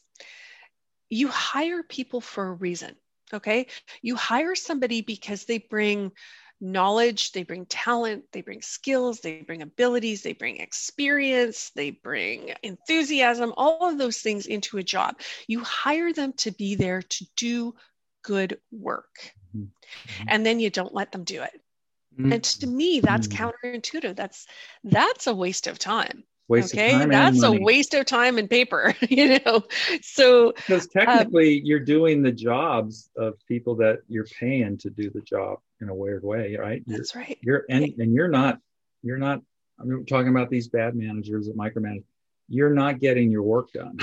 you 1.10 1.28
hire 1.30 1.84
people 1.84 2.22
for 2.22 2.48
a 2.48 2.54
reason. 2.54 2.96
Okay. 3.34 3.68
You 4.02 4.16
hire 4.16 4.56
somebody 4.56 5.02
because 5.02 5.46
they 5.46 5.58
bring 5.58 6.12
knowledge, 6.60 7.34
they 7.34 7.44
bring 7.44 7.66
talent, 7.66 8.24
they 8.32 8.42
bring 8.42 8.62
skills, 8.62 9.20
they 9.20 9.42
bring 9.42 9.62
abilities, 9.62 10.24
they 10.24 10.34
bring 10.34 10.58
experience, 10.58 11.72
they 11.76 11.92
bring 11.92 12.54
enthusiasm, 12.64 13.54
all 13.58 13.90
of 13.90 13.98
those 13.98 14.20
things 14.20 14.48
into 14.48 14.78
a 14.78 14.84
job. 14.84 15.20
You 15.48 15.64
hire 15.64 16.14
them 16.14 16.34
to 16.38 16.52
be 16.52 16.76
there 16.76 17.02
to 17.02 17.26
do 17.36 17.76
good 18.24 18.60
work. 18.72 19.34
Mm-hmm. 19.56 20.26
And 20.28 20.46
then 20.46 20.60
you 20.60 20.70
don't 20.70 20.94
let 20.94 21.12
them 21.12 21.24
do 21.24 21.44
it. 21.44 21.62
Mm-hmm. 22.18 22.34
And 22.34 22.44
to 22.44 22.68
me, 22.68 23.00
that's 23.00 23.28
mm-hmm. 23.28 23.50
counterintuitive. 23.50 24.16
That's 24.16 24.48
that's 24.84 25.28
a 25.28 25.36
waste 25.36 25.68
of 25.68 25.78
time. 25.78 26.24
Waste 26.48 26.74
okay, 26.74 27.06
that's 27.06 27.44
a 27.44 27.52
waste 27.52 27.94
of 27.94 28.06
time 28.06 28.38
and 28.38 28.50
paper, 28.50 28.96
you 29.10 29.40
know. 29.40 29.64
So 30.02 30.54
because 30.54 30.84
um, 30.84 30.90
technically 30.94 31.60
um, 31.60 31.66
you're 31.66 31.82
doing 31.82 32.24
the 32.24 32.32
jobs 32.32 33.10
of 33.18 33.34
people 33.48 33.76
that 33.76 34.00
you're 34.08 34.26
paying 34.26 34.78
to 34.80 34.90
do 34.90 35.10
the 35.10 35.22
job 35.22 35.60
in 35.82 35.90
a 35.90 35.94
weird 35.94 36.24
way, 36.24 36.56
right? 36.58 36.82
You're, 36.86 36.98
that's 36.98 37.16
right. 37.16 37.38
You're 37.42 37.66
and, 37.70 37.94
and 38.00 38.14
you're 38.14 38.30
not 38.30 38.60
you're 39.04 39.18
not 39.18 39.42
I'm 39.80 40.06
talking 40.06 40.30
about 40.30 40.50
these 40.50 40.70
bad 40.70 40.96
managers 40.96 41.48
that 41.48 41.58
micromanage. 41.58 42.06
You're 42.48 42.74
not 42.74 43.00
getting 43.00 43.30
your 43.30 43.44
work 43.44 43.74
done. 43.74 44.00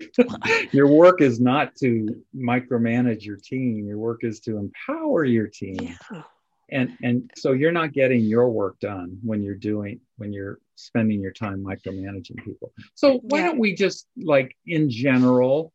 your 0.72 0.88
work 0.88 1.20
is 1.20 1.40
not 1.40 1.76
to 1.76 2.22
micromanage 2.34 3.22
your 3.22 3.36
team. 3.36 3.86
Your 3.86 3.98
work 3.98 4.24
is 4.24 4.40
to 4.40 4.56
empower 4.56 5.24
your 5.24 5.46
team. 5.46 5.76
Yeah 6.10 6.22
and 6.72 6.96
and 7.02 7.30
so 7.36 7.52
you're 7.52 7.72
not 7.72 7.92
getting 7.92 8.24
your 8.24 8.50
work 8.50 8.80
done 8.80 9.18
when 9.22 9.42
you're 9.42 9.54
doing 9.54 10.00
when 10.16 10.32
you're 10.32 10.58
spending 10.74 11.20
your 11.20 11.32
time 11.32 11.62
micromanaging 11.62 12.42
people 12.44 12.72
so 12.94 13.18
why 13.22 13.38
yeah. 13.38 13.46
don't 13.46 13.58
we 13.58 13.74
just 13.74 14.08
like 14.16 14.56
in 14.66 14.90
general 14.90 15.72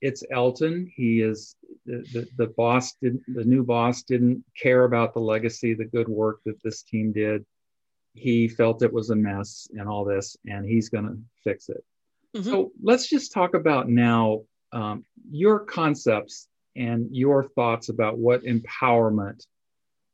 it's 0.00 0.22
elton 0.30 0.90
he 0.94 1.20
is 1.20 1.56
the, 1.86 2.04
the, 2.12 2.28
the 2.36 2.46
boss 2.48 2.92
didn't 3.02 3.22
the 3.34 3.44
new 3.44 3.64
boss 3.64 4.02
didn't 4.02 4.44
care 4.60 4.84
about 4.84 5.14
the 5.14 5.20
legacy 5.20 5.74
the 5.74 5.84
good 5.84 6.08
work 6.08 6.40
that 6.44 6.62
this 6.62 6.82
team 6.82 7.12
did 7.12 7.44
he 8.12 8.46
felt 8.46 8.82
it 8.82 8.92
was 8.92 9.10
a 9.10 9.16
mess 9.16 9.66
and 9.76 9.88
all 9.88 10.04
this 10.04 10.36
and 10.46 10.64
he's 10.64 10.88
going 10.88 11.04
to 11.04 11.18
fix 11.42 11.68
it 11.68 11.82
mm-hmm. 12.36 12.48
so 12.48 12.70
let's 12.82 13.08
just 13.08 13.32
talk 13.32 13.54
about 13.54 13.88
now 13.88 14.42
um, 14.72 15.04
your 15.30 15.60
concepts 15.60 16.48
and 16.76 17.08
your 17.14 17.44
thoughts 17.44 17.88
about 17.88 18.18
what 18.18 18.42
empowerment 18.42 19.46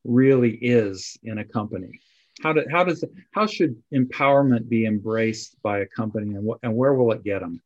really 0.05 0.53
is 0.61 1.19
in 1.23 1.39
a 1.39 1.45
company 1.45 2.01
how, 2.43 2.53
do, 2.53 2.65
how 2.71 2.85
does 2.85 3.05
how 3.33 3.47
should 3.47 3.77
empowerment 3.93 4.69
be 4.69 4.87
embraced 4.87 5.61
by 5.63 5.81
a 5.81 5.87
company 5.87 6.35
and, 6.35 6.45
what, 6.45 6.59
and 6.63 6.75
where 6.75 6.95
will 6.95 7.13
it 7.13 7.23
get 7.23 7.41
them 7.41 7.61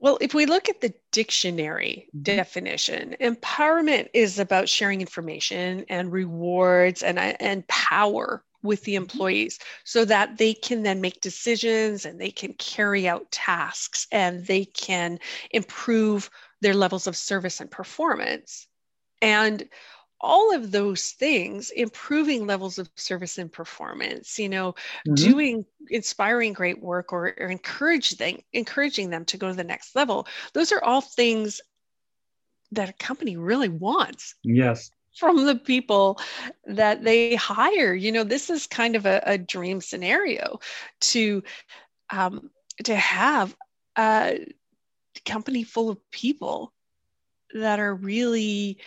well, 0.00 0.16
if 0.22 0.32
we 0.32 0.46
look 0.46 0.70
at 0.70 0.80
the 0.80 0.94
dictionary 1.12 2.08
definition, 2.22 3.16
empowerment 3.20 4.08
is 4.14 4.38
about 4.38 4.66
sharing 4.66 5.02
information 5.02 5.84
and 5.90 6.10
rewards 6.10 7.02
and, 7.02 7.18
and 7.18 7.68
power 7.68 8.42
with 8.62 8.82
the 8.84 8.94
mm-hmm. 8.94 9.02
employees 9.02 9.58
so 9.84 10.06
that 10.06 10.38
they 10.38 10.54
can 10.54 10.82
then 10.82 11.02
make 11.02 11.20
decisions 11.20 12.06
and 12.06 12.18
they 12.18 12.30
can 12.30 12.54
carry 12.54 13.06
out 13.06 13.30
tasks 13.30 14.06
and 14.10 14.46
they 14.46 14.64
can 14.64 15.18
improve 15.50 16.30
their 16.62 16.74
levels 16.74 17.06
of 17.06 17.14
service 17.14 17.60
and 17.60 17.70
performance. 17.70 18.66
And 19.20 19.68
all 20.20 20.54
of 20.54 20.70
those 20.70 21.10
things 21.10 21.70
improving 21.70 22.46
levels 22.46 22.78
of 22.78 22.88
service 22.94 23.38
and 23.38 23.50
performance 23.50 24.38
you 24.38 24.48
know 24.48 24.72
mm-hmm. 24.72 25.14
doing 25.14 25.64
inspiring 25.90 26.52
great 26.52 26.80
work 26.80 27.12
or, 27.12 27.34
or 27.38 27.48
encouraging 27.48 28.42
encouraging 28.52 29.10
them 29.10 29.24
to 29.24 29.36
go 29.36 29.48
to 29.48 29.54
the 29.54 29.64
next 29.64 29.94
level. 29.96 30.26
Those 30.52 30.72
are 30.72 30.82
all 30.82 31.00
things 31.00 31.60
that 32.72 32.88
a 32.88 32.94
company 32.94 33.36
really 33.36 33.68
wants 33.68 34.34
yes. 34.44 34.90
from 35.16 35.44
the 35.44 35.56
people 35.56 36.20
that 36.66 37.02
they 37.02 37.34
hire. 37.34 37.94
You 37.94 38.12
know 38.12 38.24
this 38.24 38.50
is 38.50 38.66
kind 38.66 38.96
of 38.96 39.06
a, 39.06 39.22
a 39.26 39.38
dream 39.38 39.80
scenario 39.80 40.60
to 41.00 41.42
um, 42.10 42.50
to 42.84 42.94
have 42.94 43.54
a 43.98 44.46
company 45.24 45.64
full 45.64 45.90
of 45.90 46.10
people 46.10 46.72
that 47.52 47.80
are 47.80 47.94
really 47.94 48.78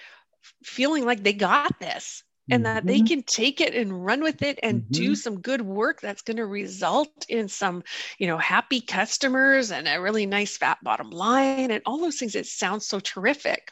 feeling 0.64 1.06
like 1.06 1.24
they 1.24 1.34
got 1.34 1.80
this 1.80 2.24
and 2.50 2.66
that 2.66 2.86
they 2.86 2.98
mm-hmm. 2.98 3.06
can 3.06 3.24
take 3.24 3.62
it 3.62 3.74
and 3.74 4.06
run 4.06 4.22
with 4.22 4.42
it 4.42 4.60
and 4.62 4.82
mm-hmm. 4.82 4.94
do 4.94 5.16
some 5.16 5.40
good 5.40 5.62
work 5.62 6.02
that's 6.02 6.22
going 6.24 6.38
to 6.38 6.46
result 6.46 7.26
in 7.30 7.48
some 7.48 7.84
you 8.18 8.28
know 8.28 8.38
happy 8.38 8.82
customers 8.82 9.72
and 9.72 9.88
a 9.88 10.02
really 10.02 10.26
nice 10.26 10.58
fat 10.58 10.78
bottom 10.84 11.10
line 11.10 11.72
and 11.72 11.82
all 11.86 12.00
those 12.00 12.18
things 12.18 12.36
it 12.36 12.46
sounds 12.46 12.86
so 12.86 13.00
terrific 13.00 13.72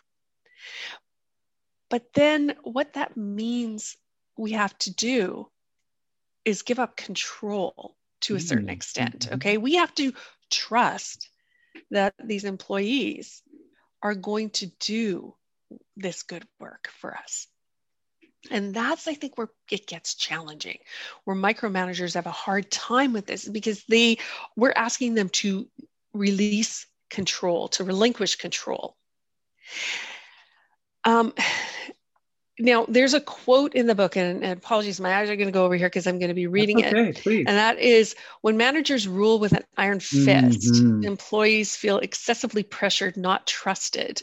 but 1.89 2.13
then 2.13 2.55
what 2.63 2.93
that 2.93 3.17
means 3.17 3.97
we 4.37 4.51
have 4.51 4.77
to 4.77 4.93
do 4.93 5.47
is 6.45 6.61
give 6.61 6.79
up 6.79 6.95
control 6.95 7.95
to 8.21 8.35
a 8.35 8.39
certain 8.39 8.65
mm-hmm. 8.65 8.73
extent 8.73 9.29
okay 9.33 9.57
we 9.57 9.75
have 9.75 9.93
to 9.93 10.13
trust 10.49 11.29
that 11.89 12.13
these 12.23 12.45
employees 12.45 13.41
are 14.01 14.15
going 14.15 14.49
to 14.49 14.67
do 14.79 15.35
this 15.95 16.23
good 16.23 16.45
work 16.59 16.89
for 16.99 17.15
us. 17.15 17.47
And 18.49 18.73
that's, 18.73 19.07
I 19.07 19.13
think, 19.13 19.37
where 19.37 19.49
it 19.69 19.85
gets 19.85 20.15
challenging, 20.15 20.79
where 21.25 21.35
micromanagers 21.35 22.15
have 22.15 22.25
a 22.25 22.31
hard 22.31 22.71
time 22.71 23.13
with 23.13 23.27
this 23.27 23.47
because 23.47 23.83
they 23.83 24.17
we're 24.55 24.73
asking 24.75 25.13
them 25.13 25.29
to 25.29 25.67
release 26.13 26.87
control, 27.09 27.67
to 27.69 27.83
relinquish 27.83 28.37
control. 28.37 28.95
Um, 31.03 31.33
now, 32.59 32.85
there's 32.87 33.13
a 33.13 33.21
quote 33.21 33.73
in 33.73 33.87
the 33.87 33.95
book, 33.95 34.15
and, 34.15 34.43
and 34.43 34.57
apologies, 34.57 34.99
my 34.99 35.15
eyes 35.15 35.29
are 35.29 35.35
going 35.35 35.47
to 35.47 35.53
go 35.53 35.65
over 35.65 35.75
here 35.75 35.87
because 35.87 36.05
I'm 36.05 36.19
going 36.19 36.29
to 36.29 36.35
be 36.35 36.47
reading 36.47 36.85
okay, 36.85 37.09
it. 37.09 37.17
Please. 37.17 37.45
And 37.47 37.57
that 37.57 37.79
is 37.79 38.15
when 38.41 38.57
managers 38.57 39.07
rule 39.07 39.39
with 39.39 39.53
an 39.53 39.63
iron 39.77 39.99
fist, 39.99 40.73
mm-hmm. 40.73 41.03
employees 41.03 41.75
feel 41.75 41.97
excessively 41.99 42.63
pressured, 42.63 43.17
not 43.17 43.47
trusted, 43.47 44.21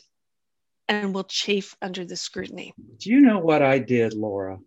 and 0.88 1.14
will 1.14 1.24
chafe 1.24 1.76
under 1.82 2.04
the 2.04 2.16
scrutiny. 2.16 2.74
Do 2.98 3.10
you 3.10 3.20
know 3.20 3.38
what 3.38 3.62
I 3.62 3.78
did, 3.78 4.14
Laura? 4.14 4.58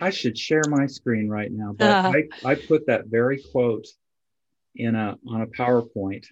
I 0.00 0.10
should 0.10 0.36
share 0.36 0.62
my 0.68 0.86
screen 0.86 1.28
right 1.28 1.50
now, 1.52 1.74
but 1.76 1.88
uh, 1.88 2.12
I, 2.14 2.50
I 2.50 2.54
put 2.56 2.86
that 2.86 3.06
very 3.06 3.42
quote 3.52 3.86
in 4.74 4.94
a 4.94 5.16
on 5.28 5.42
a 5.42 5.46
PowerPoint. 5.46 6.26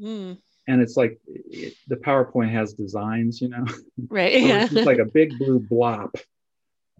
Mm. 0.00 0.38
And 0.66 0.80
it's 0.80 0.96
like 0.96 1.20
it, 1.26 1.74
the 1.88 1.96
PowerPoint 1.96 2.50
has 2.52 2.72
designs, 2.72 3.40
you 3.40 3.48
know, 3.48 3.64
right? 4.08 4.68
so 4.70 4.78
it's 4.78 4.86
like 4.86 4.98
a 4.98 5.04
big 5.04 5.38
blue 5.38 5.60
blob. 5.60 6.14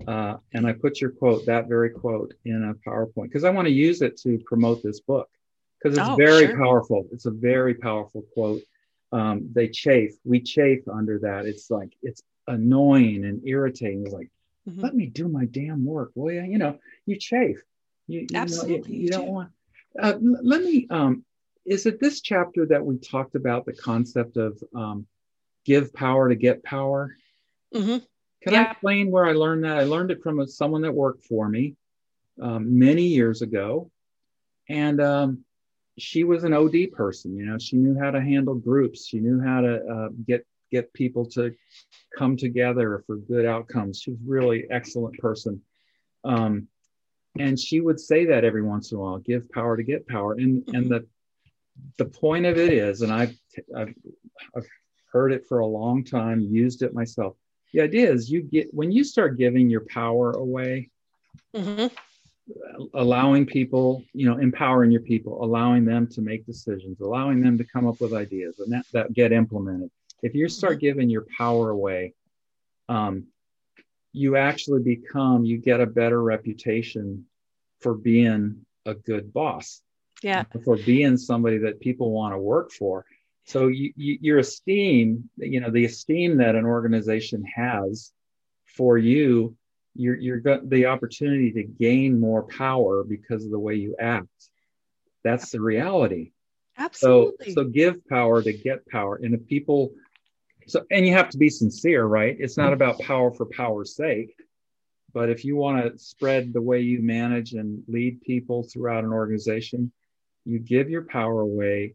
Uh, 0.06 0.36
and 0.52 0.66
I 0.66 0.72
put 0.72 1.00
your 1.00 1.10
quote, 1.10 1.46
that 1.46 1.68
very 1.68 1.90
quote, 1.90 2.34
in 2.44 2.64
a 2.64 2.88
PowerPoint 2.88 3.24
because 3.24 3.44
I 3.44 3.50
want 3.50 3.66
to 3.66 3.72
use 3.72 4.02
it 4.02 4.16
to 4.18 4.38
promote 4.44 4.82
this 4.82 5.00
book 5.00 5.28
because 5.78 5.96
it's 5.96 6.08
oh, 6.08 6.16
very 6.16 6.46
sure. 6.46 6.58
powerful. 6.58 7.06
It's 7.12 7.26
a 7.26 7.30
very 7.30 7.74
powerful 7.74 8.22
quote 8.34 8.62
um, 9.12 9.50
they 9.52 9.68
chafe. 9.68 10.14
We 10.24 10.40
chafe 10.40 10.88
under 10.88 11.20
that. 11.20 11.46
It's 11.46 11.70
like 11.70 11.94
it's 12.02 12.22
annoying 12.46 13.24
and 13.24 13.46
irritating. 13.46 14.04
It's 14.04 14.14
like, 14.14 14.30
mm-hmm. 14.68 14.80
let 14.80 14.94
me 14.94 15.06
do 15.06 15.28
my 15.28 15.44
damn 15.46 15.84
work. 15.84 16.10
Well, 16.14 16.34
yeah, 16.34 16.44
you 16.44 16.58
know, 16.58 16.78
you 17.06 17.16
chafe. 17.16 17.62
You, 18.06 18.20
you 18.20 18.26
Absolutely, 18.34 18.92
know, 18.92 18.98
you, 18.98 19.02
you 19.04 19.08
don't 19.10 19.28
want. 19.28 19.50
Uh, 19.98 20.14
let 20.20 20.62
me. 20.62 20.86
Um, 20.90 21.24
is 21.64 21.86
it 21.86 21.98
this 22.00 22.20
chapter 22.20 22.66
that 22.66 22.84
we 22.84 22.98
talked 22.98 23.36
about 23.36 23.64
the 23.64 23.72
concept 23.72 24.36
of 24.36 24.62
um, 24.74 25.06
give 25.64 25.94
power 25.94 26.28
to 26.28 26.34
get 26.34 26.62
power? 26.62 27.16
Mm-hmm. 27.74 27.98
Can 28.42 28.52
yeah. 28.52 28.62
I 28.62 28.70
explain 28.72 29.10
where 29.10 29.24
I 29.24 29.32
learned 29.32 29.64
that? 29.64 29.78
I 29.78 29.84
learned 29.84 30.10
it 30.10 30.22
from 30.22 30.40
a, 30.40 30.46
someone 30.46 30.82
that 30.82 30.92
worked 30.92 31.24
for 31.24 31.48
me 31.48 31.76
um, 32.40 32.78
many 32.78 33.04
years 33.04 33.40
ago, 33.40 33.90
and 34.68 35.00
um, 35.00 35.43
she 35.98 36.24
was 36.24 36.44
an 36.44 36.52
OD 36.52 36.92
person. 36.92 37.36
You 37.36 37.46
know, 37.46 37.58
she 37.58 37.76
knew 37.76 37.98
how 37.98 38.10
to 38.10 38.20
handle 38.20 38.54
groups. 38.54 39.06
She 39.06 39.20
knew 39.20 39.40
how 39.40 39.60
to 39.60 39.84
uh, 39.86 40.08
get 40.26 40.46
get 40.70 40.92
people 40.92 41.26
to 41.26 41.54
come 42.18 42.36
together 42.36 43.04
for 43.06 43.16
good 43.16 43.46
outcomes. 43.46 44.00
She 44.00 44.10
was 44.10 44.20
really 44.26 44.64
excellent 44.70 45.16
person. 45.18 45.60
Um, 46.24 46.68
and 47.38 47.58
she 47.58 47.80
would 47.80 48.00
say 48.00 48.26
that 48.26 48.44
every 48.44 48.62
once 48.62 48.90
in 48.90 48.98
a 48.98 49.00
while, 49.00 49.18
give 49.18 49.48
power 49.50 49.76
to 49.76 49.82
get 49.82 50.06
power. 50.08 50.34
And 50.34 50.64
and 50.74 50.90
the 50.90 51.06
the 51.98 52.04
point 52.04 52.46
of 52.46 52.56
it 52.58 52.72
is, 52.72 53.02
and 53.02 53.12
I've, 53.12 53.36
I've 53.76 53.94
I've 54.56 54.66
heard 55.12 55.32
it 55.32 55.46
for 55.46 55.60
a 55.60 55.66
long 55.66 56.04
time, 56.04 56.40
used 56.40 56.82
it 56.82 56.94
myself. 56.94 57.36
The 57.72 57.80
idea 57.80 58.12
is 58.12 58.30
you 58.30 58.42
get 58.42 58.72
when 58.72 58.90
you 58.90 59.04
start 59.04 59.38
giving 59.38 59.68
your 59.68 59.84
power 59.88 60.32
away, 60.32 60.90
mm-hmm 61.54 61.86
allowing 62.92 63.46
people, 63.46 64.04
you 64.12 64.26
know, 64.26 64.38
empowering 64.38 64.90
your 64.90 65.00
people, 65.00 65.42
allowing 65.42 65.84
them 65.84 66.06
to 66.08 66.20
make 66.20 66.44
decisions, 66.44 67.00
allowing 67.00 67.40
them 67.40 67.56
to 67.58 67.64
come 67.64 67.86
up 67.86 68.00
with 68.00 68.12
ideas 68.12 68.58
and 68.58 68.72
that, 68.72 68.84
that 68.92 69.12
get 69.12 69.32
implemented. 69.32 69.90
If 70.22 70.34
you 70.34 70.48
start 70.48 70.74
mm-hmm. 70.74 70.80
giving 70.80 71.10
your 71.10 71.26
power 71.36 71.70
away, 71.70 72.14
um, 72.88 73.26
you 74.12 74.36
actually 74.36 74.82
become, 74.82 75.44
you 75.44 75.58
get 75.58 75.80
a 75.80 75.86
better 75.86 76.22
reputation 76.22 77.26
for 77.80 77.94
being 77.94 78.64
a 78.86 78.94
good 78.94 79.32
boss. 79.32 79.80
Yeah. 80.22 80.44
For 80.64 80.76
being 80.76 81.16
somebody 81.16 81.58
that 81.58 81.80
people 81.80 82.10
want 82.10 82.34
to 82.34 82.38
work 82.38 82.72
for. 82.72 83.04
So 83.46 83.66
you, 83.66 83.92
you, 83.96 84.18
your 84.20 84.38
esteem, 84.38 85.28
you 85.36 85.60
know, 85.60 85.70
the 85.70 85.84
esteem 85.84 86.38
that 86.38 86.54
an 86.54 86.64
organization 86.64 87.44
has 87.54 88.12
for 88.64 88.96
you 88.96 89.56
you're 89.94 90.16
you're 90.16 90.40
got 90.40 90.68
the 90.68 90.86
opportunity 90.86 91.52
to 91.52 91.62
gain 91.62 92.18
more 92.18 92.42
power 92.42 93.04
because 93.04 93.44
of 93.44 93.50
the 93.50 93.58
way 93.58 93.74
you 93.74 93.96
act. 93.98 94.28
That's 95.22 95.50
the 95.50 95.60
reality. 95.60 96.32
Absolutely. 96.76 97.52
so 97.52 97.62
so 97.62 97.64
give 97.64 98.06
power 98.08 98.42
to 98.42 98.52
get 98.52 98.86
power. 98.88 99.16
And 99.22 99.34
if 99.34 99.46
people 99.46 99.92
so 100.66 100.84
and 100.90 101.06
you 101.06 101.12
have 101.12 101.30
to 101.30 101.38
be 101.38 101.48
sincere 101.48 102.04
right? 102.04 102.36
It's 102.38 102.56
not 102.56 102.72
about 102.72 102.98
power 103.00 103.32
for 103.32 103.46
power's 103.46 103.96
sake. 103.96 104.34
But 105.12 105.30
if 105.30 105.44
you 105.44 105.54
want 105.54 105.84
to 105.84 105.98
spread 105.98 106.52
the 106.52 106.62
way 106.62 106.80
you 106.80 107.00
manage 107.00 107.52
and 107.52 107.84
lead 107.86 108.20
people 108.22 108.64
throughout 108.64 109.04
an 109.04 109.12
organization 109.12 109.92
you 110.44 110.58
give 110.58 110.90
your 110.90 111.02
power 111.02 111.40
away 111.40 111.94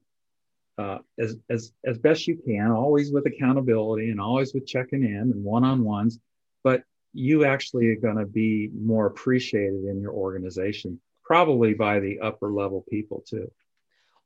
uh, 0.77 0.99
as, 1.17 1.35
as, 1.49 1.73
as 1.85 1.97
best 1.97 2.27
you 2.27 2.37
can, 2.45 2.71
always 2.71 3.11
with 3.11 3.25
accountability 3.25 4.09
and 4.09 4.19
always 4.19 4.53
with 4.53 4.65
checking 4.65 5.03
in 5.03 5.31
and 5.33 5.43
one 5.43 5.63
on 5.63 5.83
ones. 5.83 6.19
But 6.63 6.83
you 7.13 7.45
actually 7.45 7.87
are 7.87 7.95
going 7.95 8.17
to 8.17 8.25
be 8.25 8.69
more 8.73 9.05
appreciated 9.05 9.85
in 9.85 10.01
your 10.01 10.13
organization, 10.13 10.99
probably 11.23 11.73
by 11.73 11.99
the 11.99 12.19
upper 12.19 12.51
level 12.51 12.85
people 12.89 13.23
too. 13.27 13.51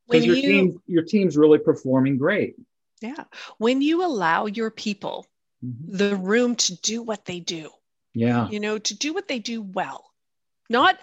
Because 0.07 0.25
your 0.25 0.35
you, 0.35 0.41
team, 0.41 0.81
your 0.85 1.03
team's 1.03 1.37
really 1.37 1.59
performing 1.59 2.17
great. 2.17 2.55
Yeah. 3.01 3.23
When 3.57 3.81
you 3.81 4.05
allow 4.05 4.47
your 4.47 4.69
people 4.69 5.25
mm-hmm. 5.63 5.97
the 5.97 6.15
room 6.15 6.55
to 6.55 6.75
do 6.81 7.01
what 7.01 7.25
they 7.25 7.39
do. 7.39 7.69
Yeah. 8.13 8.49
You 8.49 8.59
know, 8.59 8.77
to 8.77 8.95
do 8.95 9.13
what 9.13 9.27
they 9.27 9.39
do 9.39 9.61
well. 9.61 10.05
Not 10.69 10.99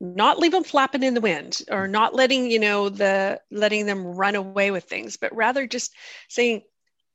not 0.00 0.38
leave 0.38 0.52
them 0.52 0.64
flapping 0.64 1.02
in 1.02 1.14
the 1.14 1.20
wind 1.20 1.62
or 1.70 1.86
not 1.88 2.14
letting, 2.14 2.50
you 2.50 2.58
know, 2.58 2.88
the 2.88 3.40
letting 3.50 3.86
them 3.86 4.04
run 4.04 4.34
away 4.34 4.70
with 4.70 4.84
things, 4.84 5.16
but 5.16 5.34
rather 5.34 5.66
just 5.66 5.94
saying, 6.28 6.62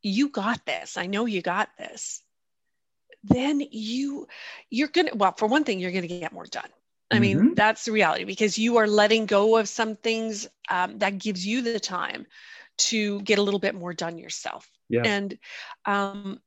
you 0.02 0.30
got 0.30 0.66
this. 0.66 0.98
I 0.98 1.08
know 1.08 1.26
you 1.26 1.42
got 1.42 1.70
this 1.78 2.24
then 3.24 3.62
you 3.72 4.28
you're 4.70 4.88
gonna 4.88 5.12
well 5.16 5.34
for 5.38 5.48
one 5.48 5.64
thing 5.64 5.80
you're 5.80 5.92
gonna 5.92 6.08
get 6.08 6.32
more 6.32 6.46
done 6.46 6.70
i 7.12 7.20
mean 7.20 7.38
mm-hmm. 7.38 7.54
that's 7.54 7.86
the 7.86 7.92
reality 7.92 8.24
because 8.24 8.58
you 8.58 8.78
are 8.78 8.88
letting 8.88 9.26
go 9.26 9.58
of 9.58 9.68
some 9.68 9.96
things 9.96 10.48
um, 10.70 10.98
that 11.00 11.18
gives 11.18 11.46
you 11.46 11.62
the 11.62 11.80
time 11.80 12.26
to 12.78 13.22
get 13.22 13.40
a 13.40 13.42
little 13.42 13.60
bit 13.60 13.76
more 13.76 13.94
done 13.94 14.18
yourself 14.18 14.70
yeah. 14.90 15.02
and 15.04 15.38
um, 15.86 16.40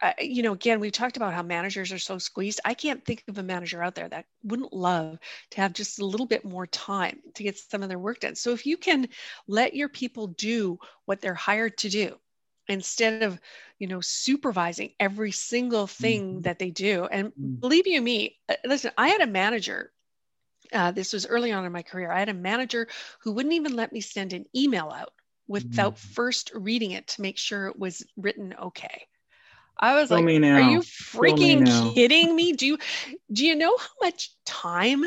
I, 0.00 0.14
you 0.20 0.42
know 0.42 0.52
again 0.52 0.80
we 0.80 0.90
talked 0.90 1.16
about 1.16 1.34
how 1.34 1.42
managers 1.42 1.92
are 1.92 1.98
so 1.98 2.18
squeezed 2.18 2.60
i 2.64 2.74
can't 2.74 3.04
think 3.04 3.22
of 3.28 3.38
a 3.38 3.42
manager 3.42 3.82
out 3.82 3.94
there 3.94 4.08
that 4.08 4.24
wouldn't 4.42 4.72
love 4.72 5.18
to 5.50 5.60
have 5.60 5.74
just 5.74 6.00
a 6.00 6.06
little 6.06 6.26
bit 6.26 6.44
more 6.44 6.66
time 6.66 7.20
to 7.34 7.42
get 7.42 7.58
some 7.58 7.82
of 7.82 7.88
their 7.88 7.98
work 7.98 8.20
done 8.20 8.34
so 8.34 8.52
if 8.52 8.64
you 8.64 8.76
can 8.76 9.08
let 9.46 9.74
your 9.74 9.88
people 9.88 10.28
do 10.28 10.78
what 11.04 11.20
they're 11.20 11.34
hired 11.34 11.76
to 11.78 11.90
do 11.90 12.16
instead 12.68 13.22
of 13.22 13.40
you 13.78 13.86
know 13.86 14.00
supervising 14.00 14.90
every 15.00 15.32
single 15.32 15.86
thing 15.86 16.34
mm-hmm. 16.34 16.40
that 16.42 16.58
they 16.58 16.70
do. 16.70 17.06
And 17.10 17.28
mm-hmm. 17.28 17.54
believe 17.54 17.86
you 17.86 18.00
me 18.00 18.38
uh, 18.48 18.54
listen 18.64 18.92
i 18.96 19.08
had 19.08 19.20
a 19.20 19.26
manager 19.26 19.92
uh, 20.72 20.90
this 20.90 21.12
was 21.12 21.26
early 21.26 21.52
on 21.52 21.64
in 21.64 21.72
my 21.72 21.82
career. 21.82 22.10
I 22.10 22.18
had 22.18 22.28
a 22.28 22.34
manager 22.34 22.88
who 23.20 23.32
wouldn't 23.32 23.54
even 23.54 23.76
let 23.76 23.92
me 23.92 24.00
send 24.00 24.32
an 24.32 24.46
email 24.56 24.90
out 24.90 25.12
without 25.46 25.96
mm-hmm. 25.96 26.12
first 26.14 26.50
reading 26.54 26.92
it 26.92 27.06
to 27.08 27.22
make 27.22 27.38
sure 27.38 27.66
it 27.66 27.78
was 27.78 28.04
written 28.16 28.54
okay. 28.60 29.06
I 29.78 29.94
was 29.94 30.10
like 30.10 30.24
are 30.24 30.60
you 30.60 30.80
freaking 30.80 31.62
me 31.62 31.94
kidding 31.94 32.36
me? 32.36 32.52
Do 32.52 32.66
you 32.66 32.78
do 33.32 33.44
you 33.44 33.54
know 33.56 33.76
how 33.76 33.88
much 34.00 34.30
time 34.44 35.04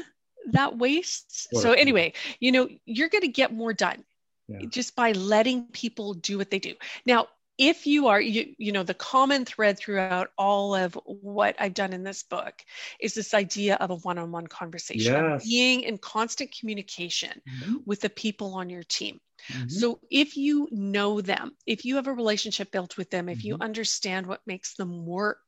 that 0.52 0.78
wastes? 0.78 1.48
So 1.54 1.72
anyway 1.72 2.14
you 2.40 2.52
know 2.52 2.68
you're 2.86 3.10
going 3.10 3.22
to 3.22 3.30
get 3.30 3.54
more 3.54 3.74
done 3.74 4.04
yeah. 4.48 4.60
just 4.68 4.96
by 4.96 5.14
letting 5.14 5.68
people 5.68 6.14
do 6.14 6.38
what 6.38 6.52
they 6.52 6.60
do. 6.60 6.74
Now 7.06 7.28
if 7.58 7.88
you 7.88 8.08
are 8.08 8.20
you, 8.20 8.54
you 8.58 8.72
know 8.72 8.84
the 8.84 8.94
common 8.94 9.46
thread 9.46 9.78
throughout 9.78 10.30
all 10.38 10.76
of 10.76 10.98
what 11.06 11.56
i've 11.60 11.74
done 11.74 11.94
in 11.94 12.04
this 12.04 12.24
book 12.24 12.54
is 13.00 13.14
this 13.14 13.34
idea 13.34 13.76
of 13.76 13.90
a 13.90 13.96
one-on-one 13.96 14.48
conversation 14.48 15.14
yes. 15.14 15.44
being 15.46 15.82
in 15.82 15.98
constant 15.98 16.54
communication 16.58 17.42
mm-hmm. 17.48 17.76
with 17.86 18.02
the 18.02 18.10
people 18.10 18.56
on 18.56 18.70
your 18.70 18.84
team 18.84 19.20
mm-hmm. 19.52 19.68
so 19.70 20.00
if 20.12 20.36
you 20.36 20.68
know 20.72 21.22
them 21.22 21.52
if 21.66 21.86
you 21.86 21.96
have 21.96 22.08
a 22.08 22.14
relationship 22.14 22.72
built 22.72 22.98
with 22.98 23.10
them 23.10 23.30
if 23.30 23.40
mm-hmm. 23.40 23.48
you 23.48 23.58
understand 23.62 24.28
what 24.28 24.42
makes 24.46 24.76
them 24.76 25.06
work 25.06 25.40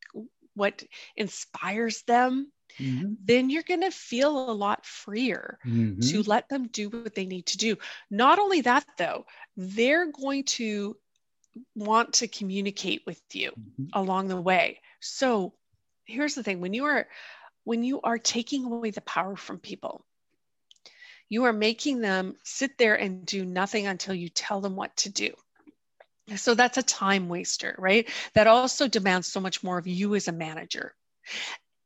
what 0.54 0.84
inspires 1.16 2.04
them 2.04 2.52
Mm-hmm. 2.80 3.14
then 3.24 3.50
you're 3.50 3.64
going 3.64 3.82
to 3.82 3.90
feel 3.90 4.52
a 4.52 4.54
lot 4.54 4.86
freer 4.86 5.58
mm-hmm. 5.66 6.00
to 6.00 6.22
let 6.30 6.48
them 6.48 6.68
do 6.68 6.90
what 6.90 7.16
they 7.16 7.26
need 7.26 7.48
to 7.48 7.58
do. 7.58 7.76
Not 8.12 8.38
only 8.38 8.62
that, 8.62 8.86
though, 9.00 9.26
they're 9.56 10.12
going 10.12 10.44
to 10.44 10.96
want 11.76 12.14
to 12.14 12.28
communicate 12.28 13.04
with 13.06 13.22
you 13.34 13.52
mm-hmm. 13.52 13.86
along 13.94 14.28
the 14.28 14.40
way. 14.42 14.80
So 15.00 15.54
here's 16.06 16.36
the 16.36 16.44
thing 16.44 16.62
when 16.62 16.74
you 16.74 16.86
are 16.86 17.08
when 17.64 17.84
you 17.84 18.02
are 18.02 18.18
taking 18.18 18.66
away 18.66 18.92
the 18.92 19.02
power 19.02 19.36
from 19.36 19.60
people, 19.60 20.06
you 21.30 21.44
are 21.44 21.54
making 21.54 22.00
them 22.00 22.36
sit 22.44 22.78
there 22.78 22.96
and 22.96 23.26
do 23.26 23.44
nothing 23.44 23.88
until 23.88 24.16
you 24.16 24.30
tell 24.30 24.62
them 24.62 24.76
what 24.76 24.96
to 24.98 25.10
do. 25.10 25.34
So 26.36 26.56
that's 26.56 26.78
a 26.78 26.84
time 26.84 27.30
waster, 27.30 27.76
right? 27.78 28.10
That 28.34 28.48
also 28.48 28.88
demands 28.88 29.28
so 29.28 29.40
much 29.40 29.64
more 29.64 29.78
of 29.78 29.88
you 29.88 30.16
as 30.16 30.28
a 30.28 30.34
manager. 30.34 30.94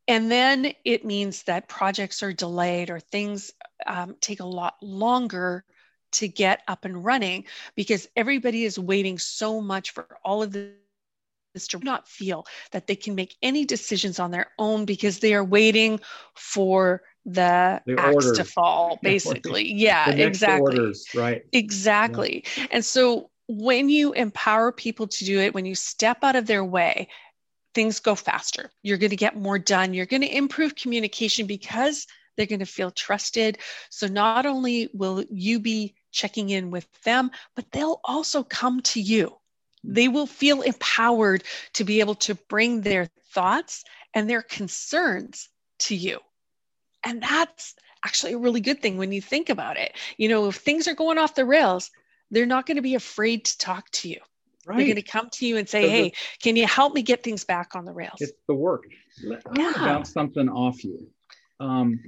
And 0.08 0.32
then 0.32 0.74
it 0.84 1.06
means 1.06 1.44
that 1.44 1.68
projects 1.68 2.24
are 2.24 2.34
delayed 2.34 2.90
or 2.90 3.00
things 3.00 3.52
um, 3.86 4.16
take 4.20 4.40
a 4.40 4.46
lot 4.46 4.76
longer 4.82 5.64
to 6.14 6.28
get 6.28 6.62
up 6.68 6.86
and 6.86 7.04
running 7.04 7.46
because 7.76 8.08
everybody 8.16 8.66
is 8.66 8.78
waiting 8.78 9.18
so 9.18 9.62
much 9.62 9.92
for 9.92 10.06
all 10.24 10.44
of 10.44 10.52
this 10.52 11.68
to 11.68 11.80
not 11.80 12.08
feel 12.08 12.46
that 12.72 12.88
they 12.88 12.96
can 12.96 13.16
make 13.16 13.36
any 13.42 13.66
decisions 13.66 14.20
on 14.20 14.32
their 14.32 14.48
own 14.58 14.86
because 14.86 15.20
they 15.20 15.34
are 15.34 15.44
waiting 15.44 16.00
for 16.36 17.02
the, 17.26 17.82
the 17.86 17.96
axe 18.00 18.16
orders. 18.16 18.38
to 18.38 18.44
fall 18.44 19.00
basically. 19.04 19.72
Yeah 19.74 20.10
exactly. 20.12 20.78
orders, 20.78 21.06
right. 21.14 21.44
Exactly. 21.52 22.46
Yeah. 22.58 22.68
and 22.72 22.86
so 22.86 23.30
when 23.48 23.90
you 23.90 24.14
empower 24.14 24.72
people 24.72 25.08
to 25.08 25.26
do 25.26 25.40
it 25.40 25.54
when 25.54 25.66
you 25.66 25.76
step 25.76 26.24
out 26.24 26.38
of 26.38 26.48
their 26.48 26.64
way 26.64 27.10
things 27.74 28.00
go 28.00 28.16
faster. 28.16 28.72
You're 28.84 28.98
going 28.98 29.12
to 29.12 29.16
get 29.16 29.36
more 29.36 29.60
done. 29.60 29.94
You're 29.94 30.06
going 30.06 30.22
to 30.22 30.36
improve 30.36 30.76
communication 30.76 31.48
because 31.48 32.08
they're 32.36 32.46
going 32.46 32.60
to 32.60 32.66
feel 32.66 32.92
trusted. 32.92 33.58
So 33.90 34.08
not 34.08 34.46
only 34.46 34.90
will 34.94 35.24
you 35.30 35.60
be 35.60 35.96
checking 36.12 36.50
in 36.50 36.72
with 36.72 36.88
them, 37.04 37.32
but 37.56 37.72
they'll 37.72 38.02
also 38.04 38.44
come 38.44 38.82
to 38.82 39.02
you. 39.02 39.36
They 39.84 40.08
will 40.08 40.28
feel 40.28 40.62
empowered 40.62 41.44
to 41.74 41.84
be 41.84 42.00
able 42.00 42.16
to 42.16 42.36
bring 42.36 42.82
their 42.82 43.10
thoughts 43.34 43.84
and 44.14 44.30
their 44.30 44.42
concerns 44.42 45.50
to 45.80 45.96
you. 45.96 46.20
And 47.04 47.22
that's 47.22 47.76
actually 48.06 48.34
a 48.34 48.38
really 48.38 48.62
good 48.62 48.82
thing 48.82 48.98
when 48.98 49.12
you 49.12 49.22
think 49.22 49.50
about 49.50 49.78
it. 49.78 49.94
You 50.18 50.30
know, 50.30 50.48
if 50.48 50.56
things 50.56 50.88
are 50.88 50.94
going 50.94 51.18
off 51.18 51.36
the 51.36 51.46
rails, 51.46 51.90
they're 52.30 52.46
not 52.46 52.66
going 52.66 52.78
to 52.78 52.82
be 52.82 52.96
afraid 52.96 53.46
to 53.46 53.58
talk 53.58 53.90
to 53.92 54.10
you. 54.10 54.20
Right. 54.66 54.78
They're 54.78 54.86
going 54.86 54.96
to 54.98 55.02
come 55.02 55.30
to 55.32 55.46
you 55.48 55.58
and 55.58 55.68
say, 55.68 55.90
"Hey, 55.90 56.14
can 56.40 56.56
you 56.56 56.68
help 56.68 56.94
me 56.94 57.02
get 57.02 57.24
things 57.24 57.44
back 57.44 57.76
on 57.76 57.84
the 57.84 57.92
rails?" 57.92 58.18
It's 58.20 58.32
the 58.48 58.54
work. 58.54 58.84
I 59.28 59.38
yeah. 59.56 59.74
bounce 59.76 60.14
something 60.14 60.48
off 60.50 60.84
you. 60.84 61.08
Um, 61.60 62.00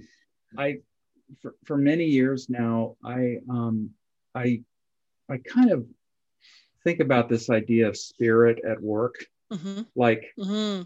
I 0.56 0.82
for, 1.42 1.56
for 1.66 1.78
many 1.78 2.06
years 2.06 2.50
now, 2.50 2.96
I 3.04 3.38
um, 3.50 3.92
I 4.36 4.62
I 5.30 5.38
kind 5.38 5.72
of 5.72 5.86
think 6.84 7.00
about 7.00 7.30
this 7.30 7.50
idea 7.50 7.88
of 7.88 7.98
spirit 7.98 8.60
at 8.68 8.82
work, 8.82 9.16
mm-hmm. 9.52 9.82
like 9.96 10.34
mm-hmm. 10.38 10.84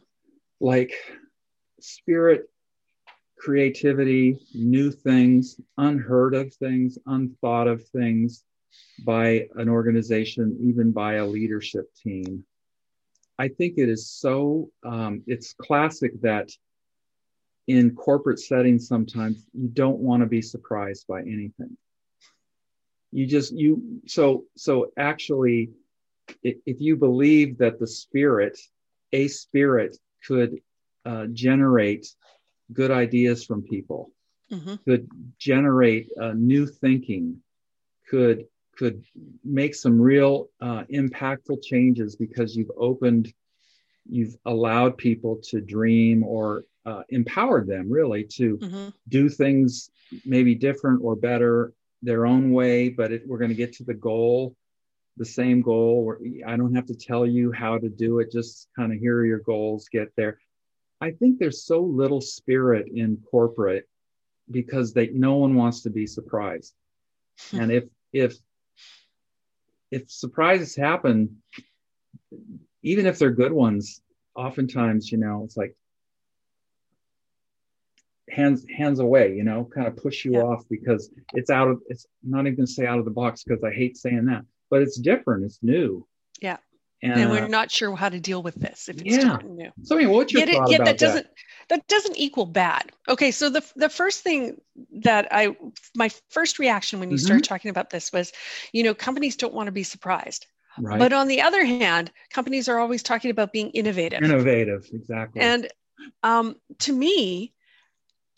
like 0.59 0.93
spirit, 1.79 2.49
creativity, 3.37 4.39
new 4.53 4.91
things, 4.91 5.59
unheard 5.77 6.33
of 6.33 6.53
things, 6.53 6.97
unthought 7.05 7.67
of 7.67 7.85
things 7.89 8.43
by 9.05 9.47
an 9.55 9.69
organization, 9.69 10.57
even 10.61 10.91
by 10.91 11.15
a 11.15 11.25
leadership 11.25 11.85
team. 11.95 12.43
I 13.39 13.47
think 13.49 13.75
it 13.77 13.89
is 13.89 14.09
so, 14.09 14.71
um, 14.83 15.23
it's 15.27 15.53
classic 15.53 16.19
that 16.21 16.49
in 17.67 17.93
corporate 17.95 18.39
settings 18.39 18.87
sometimes 18.87 19.45
you 19.53 19.67
don't 19.67 19.99
want 19.99 20.21
to 20.21 20.27
be 20.27 20.41
surprised 20.41 21.05
by 21.07 21.21
anything 21.21 21.77
you 23.11 23.25
just 23.25 23.53
you 23.53 24.01
so 24.05 24.45
so 24.55 24.91
actually 24.97 25.69
if 26.43 26.81
you 26.81 26.95
believe 26.95 27.57
that 27.57 27.79
the 27.79 27.87
spirit 27.87 28.57
a 29.13 29.27
spirit 29.27 29.97
could 30.25 30.59
uh, 31.05 31.25
generate 31.27 32.07
good 32.73 32.91
ideas 32.91 33.45
from 33.45 33.61
people 33.61 34.11
mm-hmm. 34.51 34.75
could 34.85 35.07
generate 35.39 36.09
uh, 36.21 36.33
new 36.33 36.65
thinking 36.65 37.37
could 38.09 38.45
could 38.77 39.03
make 39.43 39.73
some 39.73 39.99
real 39.99 40.49
uh, 40.61 40.83
impactful 40.93 41.61
changes 41.63 42.15
because 42.15 42.55
you've 42.55 42.71
opened 42.77 43.33
you've 44.09 44.37
allowed 44.45 44.97
people 44.97 45.37
to 45.43 45.59
dream 45.59 46.23
or 46.23 46.63
uh, 46.87 47.03
empowered 47.09 47.67
them 47.67 47.91
really 47.91 48.23
to 48.23 48.57
mm-hmm. 48.57 48.89
do 49.09 49.29
things 49.29 49.91
maybe 50.25 50.55
different 50.55 51.01
or 51.03 51.15
better 51.15 51.73
their 52.01 52.25
own 52.25 52.51
way 52.51 52.89
but 52.89 53.11
it, 53.11 53.27
we're 53.27 53.37
going 53.37 53.49
to 53.49 53.55
get 53.55 53.73
to 53.73 53.83
the 53.83 53.93
goal 53.93 54.55
the 55.17 55.25
same 55.25 55.61
goal 55.61 56.15
i 56.45 56.55
don't 56.55 56.75
have 56.75 56.85
to 56.85 56.95
tell 56.95 57.25
you 57.25 57.51
how 57.51 57.77
to 57.77 57.89
do 57.89 58.19
it 58.19 58.31
just 58.31 58.69
kind 58.75 58.93
of 58.93 58.99
here 58.99 59.17
are 59.17 59.25
your 59.25 59.39
goals 59.39 59.89
get 59.91 60.15
there 60.15 60.39
I 60.99 61.11
think 61.11 61.37
there's 61.37 61.63
so 61.63 61.81
little 61.81 62.21
spirit 62.21 62.87
in 62.93 63.17
corporate 63.29 63.87
because 64.49 64.93
they 64.93 65.07
no 65.09 65.35
one 65.35 65.55
wants 65.55 65.81
to 65.83 65.89
be 65.89 66.07
surprised. 66.07 66.73
And 67.53 67.71
if 67.71 67.83
if 68.11 68.35
if 69.91 70.09
surprises 70.09 70.75
happen, 70.75 71.43
even 72.81 73.05
if 73.05 73.19
they're 73.19 73.29
good 73.29 73.53
ones, 73.53 74.01
oftentimes, 74.35 75.11
you 75.11 75.19
know, 75.19 75.43
it's 75.45 75.55
like 75.55 75.75
hands 78.29 78.65
hands 78.75 78.99
away, 78.99 79.35
you 79.35 79.43
know, 79.43 79.69
kind 79.73 79.87
of 79.87 79.95
push 79.97 80.25
you 80.25 80.33
yeah. 80.33 80.41
off 80.41 80.63
because 80.69 81.11
it's 81.33 81.49
out 81.49 81.69
of 81.69 81.81
it's 81.87 82.05
not 82.23 82.47
even 82.47 82.67
say 82.67 82.85
out 82.85 82.99
of 82.99 83.05
the 83.05 83.11
box 83.11 83.43
because 83.43 83.63
I 83.63 83.71
hate 83.71 83.97
saying 83.97 84.25
that, 84.25 84.43
but 84.69 84.81
it's 84.81 84.99
different, 84.99 85.45
it's 85.45 85.59
new. 85.61 86.05
Yeah. 86.41 86.57
And, 87.03 87.13
and 87.13 87.29
we're 87.29 87.43
uh, 87.43 87.47
not 87.47 87.69
sure 87.69 87.95
how 87.95 88.09
to 88.09 88.19
deal 88.19 88.41
with 88.41 88.55
this 88.55 88.89
if 88.89 88.99
it's 89.01 89.23
yeah. 89.23 89.37
new. 89.43 89.71
So 89.83 89.95
I 89.95 89.99
mean, 89.99 90.09
what's 90.09 90.33
your 90.33 90.45
yet, 90.45 90.55
thought 90.55 90.69
yet 90.71 90.81
about 90.81 90.85
that 90.85 90.97
doesn't 90.97 91.27
that? 91.69 91.69
that 91.69 91.87
doesn't 91.87 92.17
equal 92.17 92.47
bad. 92.47 92.91
Okay, 93.07 93.29
so 93.31 93.49
the 93.49 93.63
the 93.75 93.89
first 93.89 94.23
thing 94.23 94.59
that 95.03 95.27
I 95.31 95.55
my 95.95 96.09
first 96.29 96.57
reaction 96.57 96.99
when 96.99 97.11
you 97.11 97.17
mm-hmm. 97.17 97.25
started 97.25 97.43
talking 97.43 97.69
about 97.69 97.91
this 97.91 98.11
was, 98.11 98.31
you 98.73 98.81
know, 98.81 98.95
companies 98.95 99.35
don't 99.35 99.53
want 99.53 99.67
to 99.67 99.71
be 99.71 99.83
surprised. 99.83 100.47
Right. 100.79 100.99
But 100.99 101.13
on 101.13 101.27
the 101.27 101.41
other 101.41 101.65
hand, 101.65 102.11
companies 102.31 102.67
are 102.67 102.79
always 102.79 103.03
talking 103.03 103.31
about 103.31 103.51
being 103.51 103.69
innovative. 103.71 104.23
Innovative, 104.23 104.87
exactly. 104.93 105.41
And 105.41 105.67
um, 106.23 106.55
to 106.79 106.93
me, 106.93 107.53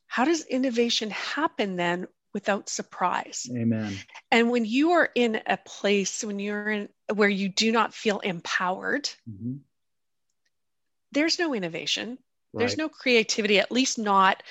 how 0.09 0.25
does 0.25 0.43
innovation 0.43 1.11
happen 1.11 1.77
then 1.77 2.07
without 2.33 2.69
surprise. 2.69 3.49
Amen. 3.51 3.97
And 4.31 4.49
when 4.49 4.65
you 4.65 4.91
are 4.91 5.09
in 5.15 5.41
a 5.45 5.57
place 5.57 6.23
when 6.23 6.39
you're 6.39 6.69
in 6.69 6.89
where 7.13 7.29
you 7.29 7.49
do 7.49 7.71
not 7.71 7.93
feel 7.93 8.19
empowered, 8.19 9.09
mm-hmm. 9.29 9.57
there's 11.11 11.39
no 11.39 11.53
innovation. 11.53 12.17
Right. 12.51 12.61
There's 12.61 12.77
no 12.77 12.89
creativity, 12.89 13.59
at 13.59 13.71
least 13.71 13.99
not 13.99 14.41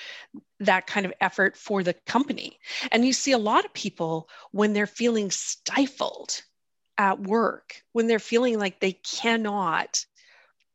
that 0.61 0.87
kind 0.87 1.05
of 1.05 1.13
effort 1.21 1.57
for 1.57 1.83
the 1.83 1.95
company. 1.95 2.59
And 2.93 3.05
you 3.05 3.13
see 3.13 3.33
a 3.33 3.39
lot 3.39 3.65
of 3.65 3.73
people 3.73 4.29
when 4.53 4.73
they're 4.73 4.87
feeling 4.87 5.33
stifled 5.33 6.43
at 6.97 7.21
work, 7.21 7.83
when 7.93 8.07
they're 8.07 8.19
feeling 8.21 8.59
like 8.59 8.79
they 8.79 8.93
cannot 8.93 10.05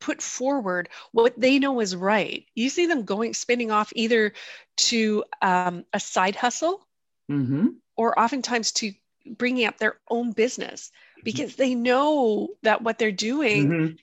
put 0.03 0.21
forward 0.21 0.89
what 1.13 1.33
they 1.39 1.59
know 1.59 1.79
is 1.79 1.95
right. 1.95 2.45
You 2.55 2.69
see 2.69 2.87
them 2.87 3.05
going, 3.05 3.33
spinning 3.33 3.71
off 3.71 3.93
either 3.95 4.33
to 4.75 5.23
um, 5.41 5.85
a 5.93 5.99
side 5.99 6.35
hustle 6.35 6.85
mm-hmm. 7.31 7.67
or 7.95 8.19
oftentimes 8.19 8.73
to 8.73 8.91
bringing 9.25 9.65
up 9.65 9.77
their 9.77 9.95
own 10.09 10.33
business 10.33 10.91
because 11.23 11.55
they 11.55 11.73
know 11.73 12.49
that 12.63 12.81
what 12.81 12.99
they're 12.99 13.13
doing 13.13 13.69
mm-hmm. 13.69 13.95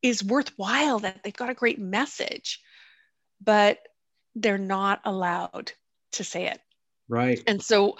is 0.00 0.22
worthwhile, 0.22 1.00
that 1.00 1.24
they've 1.24 1.34
got 1.34 1.50
a 1.50 1.54
great 1.54 1.80
message, 1.80 2.60
but 3.42 3.80
they're 4.36 4.58
not 4.58 5.00
allowed 5.04 5.72
to 6.12 6.22
say 6.22 6.46
it. 6.46 6.60
Right. 7.08 7.42
And 7.48 7.60
so 7.60 7.98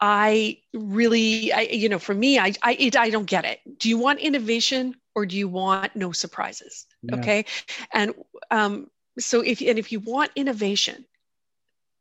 I 0.00 0.58
really, 0.74 1.52
I, 1.52 1.60
you 1.60 1.88
know, 1.88 2.00
for 2.00 2.14
me, 2.14 2.40
I, 2.40 2.52
I, 2.64 2.90
I 2.98 3.10
don't 3.10 3.26
get 3.26 3.44
it. 3.44 3.60
Do 3.78 3.88
you 3.88 3.98
want 3.98 4.18
innovation 4.18 4.96
or 5.16 5.24
do 5.24 5.36
you 5.36 5.48
want 5.48 5.96
no 5.96 6.12
surprises? 6.12 6.86
Yeah. 7.02 7.16
Okay. 7.16 7.46
And 7.92 8.14
um, 8.50 8.88
so 9.18 9.40
if, 9.40 9.62
and 9.62 9.78
if 9.78 9.90
you 9.90 9.98
want 9.98 10.30
innovation, 10.36 11.06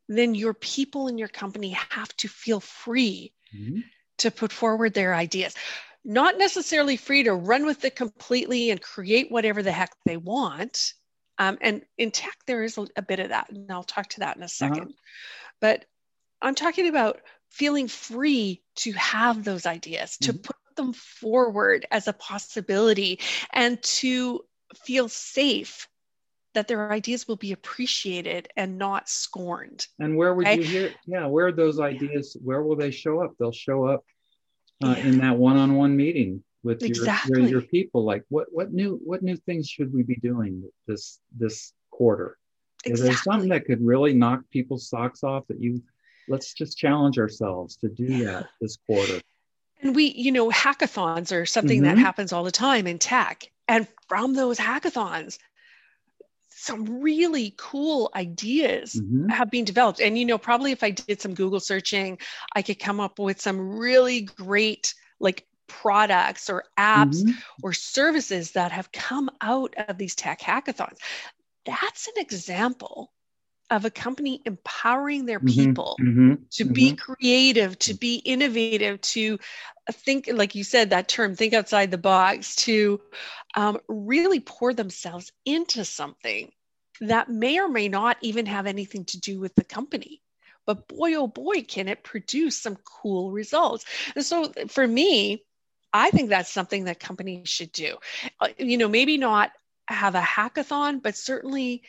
then 0.10 0.36
your 0.36 0.54
people 0.54 1.08
in 1.08 1.18
your 1.18 1.30
company 1.30 1.70
have 1.70 2.16
to 2.18 2.28
feel 2.28 2.60
free 2.60 3.34
mm-hmm. 3.56 3.80
to 4.18 4.32
put 4.32 4.52
forward 4.52 4.94
their 4.94 5.16
ideas. 5.16 5.56
Not 6.04 6.38
necessarily 6.38 6.98
free 6.98 7.24
to 7.24 7.34
run 7.34 7.66
with 7.66 7.86
it 7.86 7.96
completely 7.96 8.70
and 8.70 8.82
create 8.82 9.32
whatever 9.32 9.64
the 9.64 9.72
heck 9.72 9.96
they 10.06 10.18
want. 10.18 10.94
Um, 11.38 11.58
and 11.62 11.84
in 11.98 12.12
tech, 12.12 12.38
there 12.46 12.64
is 12.64 12.78
a, 12.78 12.86
a, 12.98 13.02
bit 13.02 13.20
of 13.20 13.30
that, 13.30 13.50
and 13.50 13.72
I'll 13.72 13.84
talk 13.84 14.10
to 14.10 14.20
that 14.20 14.38
in 14.38 14.44
a 14.44 14.48
2nd 14.48 14.78
uh-huh. 14.78 14.86
But 15.60 15.86
I'm 16.42 16.56
talking 16.56 16.88
about 16.88 17.22
feeling 17.50 17.88
free 17.88 18.62
to 18.76 18.92
have 18.94 19.44
those 19.44 19.66
ideas, 19.66 20.18
mm-hmm. 20.22 20.34
to 20.34 20.38
put 20.38 20.56
them 20.76 20.94
forward 20.94 21.86
as 21.92 22.08
a 22.08 22.14
possibility, 22.14 23.20
and 23.54 23.82
to 23.84 24.46
feel 24.84 25.08
safe 25.10 25.88
that 26.54 26.68
their 26.68 26.92
ideas 26.92 27.28
will 27.28 27.36
be 27.36 27.52
appreciated 27.52 28.48
and 28.56 28.78
not 28.78 29.10
scorned. 29.10 29.88
And 30.00 30.16
where 30.16 30.34
would 30.34 30.48
okay? 30.48 30.58
you 30.58 30.64
hear? 30.64 30.94
Yeah, 31.06 31.28
where 31.28 31.52
those 31.52 31.80
ideas? 31.80 32.38
Where 32.42 32.64
will 32.64 32.78
they 32.78 32.92
show 32.92 33.22
up? 33.22 33.34
They'll 33.38 33.52
show 33.52 33.86
up 33.88 34.06
uh, 34.84 34.96
yeah. 34.98 35.06
in 35.06 35.18
that 35.20 35.38
one-on-one 35.38 35.96
meeting 35.96 36.44
with 36.64 36.82
exactly. 36.82 37.42
your, 37.42 37.50
your, 37.50 37.60
your 37.60 37.62
people. 37.62 38.06
Like, 38.06 38.24
what 38.30 38.48
what 38.52 38.72
new 38.72 39.00
what 39.04 39.22
new 39.22 39.36
things 39.36 39.68
should 39.68 39.94
we 39.94 40.04
be 40.04 40.16
doing 40.16 40.64
this 40.88 41.20
this 41.38 41.74
quarter? 41.92 42.38
Exactly. 42.86 42.94
Is 42.94 43.02
there 43.02 43.24
something 43.24 43.50
that 43.50 43.66
could 43.66 43.86
really 43.86 44.14
knock 44.14 44.42
people's 44.52 44.90
socks 44.90 45.24
off 45.24 45.46
that 45.48 45.60
you? 45.60 45.84
Let's 46.28 46.54
just 46.54 46.78
challenge 46.78 47.20
ourselves 47.20 47.76
to 47.78 47.90
do 47.90 48.06
yeah. 48.06 48.26
that 48.32 48.48
this 48.60 48.78
quarter. 48.88 49.22
And 49.82 49.96
we, 49.96 50.06
you 50.06 50.32
know, 50.32 50.50
hackathons 50.50 51.32
are 51.32 51.46
something 51.46 51.82
mm-hmm. 51.82 51.96
that 51.96 51.98
happens 51.98 52.34
all 52.34 52.44
the 52.44 52.52
time 52.52 52.88
in 52.88 53.00
tech. 53.00 53.52
And 53.68 53.88
from 54.08 54.34
those 54.34 54.58
hackathons, 54.58 55.38
some 56.50 57.02
really 57.02 57.54
cool 57.58 58.12
ideas 58.16 58.94
mm-hmm. 58.96 59.30
have 59.30 59.52
been 59.52 59.66
developed. 59.66 60.00
And, 60.00 60.18
you 60.18 60.26
know, 60.26 60.38
probably 60.38 60.72
if 60.72 60.84
I 60.84 60.92
did 60.92 61.22
some 61.22 61.34
Google 61.34 61.60
searching, 61.60 62.18
I 62.56 62.62
could 62.62 62.80
come 62.80 63.00
up 63.00 63.20
with 63.20 63.42
some 63.42 63.78
really 63.78 64.22
great, 64.22 64.94
like, 65.20 65.46
products 65.68 66.48
or 66.48 66.64
apps 66.78 67.24
mm-hmm. 67.24 67.32
or 67.64 67.74
services 67.74 68.52
that 68.52 68.72
have 68.72 68.92
come 68.92 69.32
out 69.42 69.74
of 69.78 69.98
these 69.98 70.14
tech 70.14 70.40
hackathons. 70.40 70.98
That's 71.66 72.08
an 72.08 72.14
example 72.18 73.12
of 73.70 73.86
a 73.86 73.90
company 73.90 74.42
empowering 74.46 75.26
their 75.26 75.40
mm-hmm. 75.40 75.48
people 75.48 75.98
mm-hmm. 76.00 76.34
to 76.52 76.66
be 76.66 76.92
mm-hmm. 76.92 76.96
creative, 76.96 77.78
to 77.80 77.94
be 77.94 78.16
innovative, 78.18 79.02
to 79.02 79.40
think, 79.92 80.30
like 80.32 80.56
you 80.56 80.64
said, 80.64 80.90
that 80.90 81.08
term, 81.08 81.36
think 81.36 81.54
outside 81.54 81.92
the 81.92 81.98
box, 81.98 82.56
to 82.56 83.02
um, 83.56 83.80
really 83.88 84.40
pour 84.40 84.74
themselves 84.74 85.32
into 85.46 85.84
something 85.86 86.52
that 87.02 87.30
may 87.30 87.60
or 87.60 87.68
may 87.68 87.90
not 87.90 88.18
even 88.22 88.46
have 88.46 88.68
anything 88.68 89.06
to 89.06 89.20
do 89.20 89.40
with 89.40 89.54
the 89.56 89.64
company. 89.64 90.22
But 90.66 90.88
boy, 90.88 91.16
oh 91.16 91.28
boy, 91.28 91.64
can 91.64 91.88
it 91.88 92.04
produce 92.04 92.62
some 92.62 92.78
cool 93.02 93.32
results. 93.32 93.86
And 94.16 94.26
so 94.26 94.52
for 94.68 94.88
me, 94.88 95.44
I 95.94 96.10
think 96.12 96.30
that's 96.30 96.52
something 96.52 96.86
that 96.86 97.00
companies 97.00 97.50
should 97.50 97.72
do. 97.72 97.98
Uh, 98.40 98.50
you 98.58 98.78
know, 98.78 98.88
maybe 98.88 99.18
not 99.18 99.52
have 99.88 100.16
a 100.16 100.22
hackathon, 100.22 101.02
but 101.02 101.16
certainly 101.16 101.84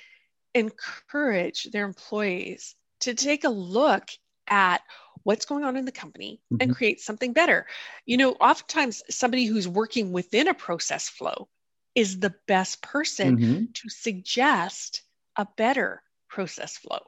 encourage 0.57 1.65
their 1.65 1.85
employees 1.85 2.75
to 3.01 3.15
take 3.15 3.45
a 3.45 3.51
look 3.51 4.09
at 4.49 4.81
what's 5.23 5.45
going 5.45 5.65
on 5.65 5.77
in 5.77 5.85
the 5.85 5.93
company 5.93 6.41
mm-hmm. 6.53 6.63
and 6.63 6.75
create 6.75 7.01
something 7.01 7.33
better. 7.33 7.67
You 8.07 8.17
know, 8.17 8.33
oftentimes 8.33 9.03
somebody 9.11 9.45
who's 9.45 9.69
working 9.69 10.13
within 10.13 10.49
a 10.49 10.55
process 10.55 11.09
flow 11.09 11.49
is 11.95 12.21
the 12.21 12.35
best 12.47 12.83
person 12.83 13.37
mm-hmm. 13.37 13.65
to 13.75 13.89
suggest 13.89 15.03
a 15.37 15.47
better 15.57 16.03
process 16.29 16.77
flow. 16.77 17.01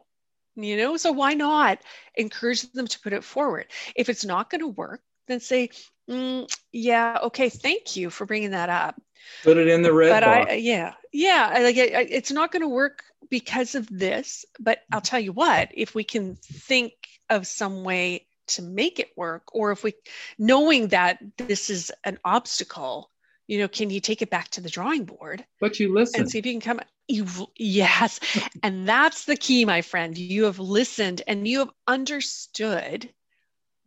You 0.57 0.77
know, 0.77 0.97
so 0.97 1.13
why 1.13 1.35
not 1.35 1.79
encourage 2.17 2.63
them 2.73 2.89
to 2.89 3.01
put 3.01 3.13
it 3.13 3.23
forward? 3.23 3.67
If 3.95 4.09
it's 4.09 4.25
not 4.25 4.51
going 4.51 4.61
to 4.61 4.69
work, 4.69 5.01
then 5.29 5.41
say, 5.41 5.71
mm, 6.09 6.59
yeah, 6.73 7.19
okay, 7.25 7.49
thank 7.49 7.97
you 7.97 8.11
for 8.11 8.27
bringing 8.27 8.53
that 8.53 8.69
up. 8.69 9.01
Put 9.43 9.57
it 9.57 9.69
in 9.69 9.83
the 9.83 9.93
red 9.93 10.09
but 10.09 10.25
box. 10.25 10.51
I, 10.51 10.55
yeah, 10.55 10.95
yeah, 11.13 11.59
like 11.61 11.77
it, 11.77 12.11
it's 12.11 12.33
not 12.33 12.53
going 12.53 12.63
to 12.63 12.69
work 12.69 13.03
because 13.31 13.75
of 13.75 13.87
this. 13.91 14.45
But 14.59 14.81
I'll 14.93 15.01
tell 15.01 15.21
you 15.21 15.33
what, 15.33 15.71
if 15.75 15.95
we 15.95 16.05
can 16.05 16.37
think 16.37 16.93
of 17.31 17.47
some 17.47 17.85
way 17.85 18.27
to 18.49 18.63
make 18.63 18.99
it 18.99 19.11
work, 19.17 19.43
or 19.53 19.73
if 19.73 19.85
we, 19.85 19.93
knowing 20.39 20.89
that 20.89 21.19
this 21.37 21.69
is 21.71 21.93
an 22.05 22.19
obstacle, 22.25 23.11
you 23.47 23.59
know, 23.59 23.69
can 23.69 23.91
you 23.91 24.01
take 24.01 24.23
it 24.23 24.31
back 24.31 24.49
to 24.51 24.61
the 24.61 24.71
drawing 24.71 25.05
board? 25.05 25.45
But 25.61 25.79
you 25.79 25.93
listen 25.93 26.23
and 26.23 26.31
see 26.31 26.39
if 26.39 26.47
you 26.47 26.53
can 26.53 26.61
come. 26.61 26.81
You, 27.09 27.27
yes, 27.57 28.21
and 28.63 28.89
that's 28.89 29.25
the 29.25 29.37
key, 29.37 29.65
my 29.65 29.83
friend. 29.83 30.17
You 30.17 30.45
have 30.45 30.59
listened 30.59 31.23
and 31.27 31.47
you 31.47 31.61
have 31.61 31.71
understood 31.87 33.11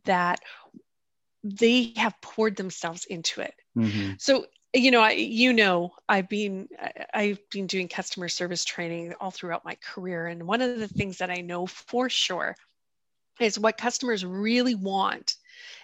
that 0.06 0.40
they 1.44 1.94
have 1.98 2.14
poured 2.22 2.56
themselves 2.56 3.06
into 3.06 3.42
it. 3.42 3.54
Mm-hmm. 3.78 4.14
So 4.20 4.46
you 4.74 4.90
know, 4.90 5.02
I, 5.02 5.12
you 5.12 5.52
know, 5.52 5.92
I've 6.08 6.30
been 6.30 6.70
I've 7.14 7.40
been 7.50 7.68
doing 7.68 7.88
customer 7.90 8.30
service 8.30 8.64
training 8.64 9.14
all 9.20 9.32
throughout 9.32 9.66
my 9.66 9.76
career, 9.84 10.28
and 10.28 10.48
one 10.48 10.62
of 10.62 10.80
the 10.80 10.88
things 10.88 11.18
that 11.18 11.30
I 11.30 11.42
know 11.42 11.68
for 11.68 12.10
sure 12.10 12.56
is 13.40 13.60
what 13.60 13.78
customers 13.78 14.24
really 14.24 14.76
want 14.76 15.36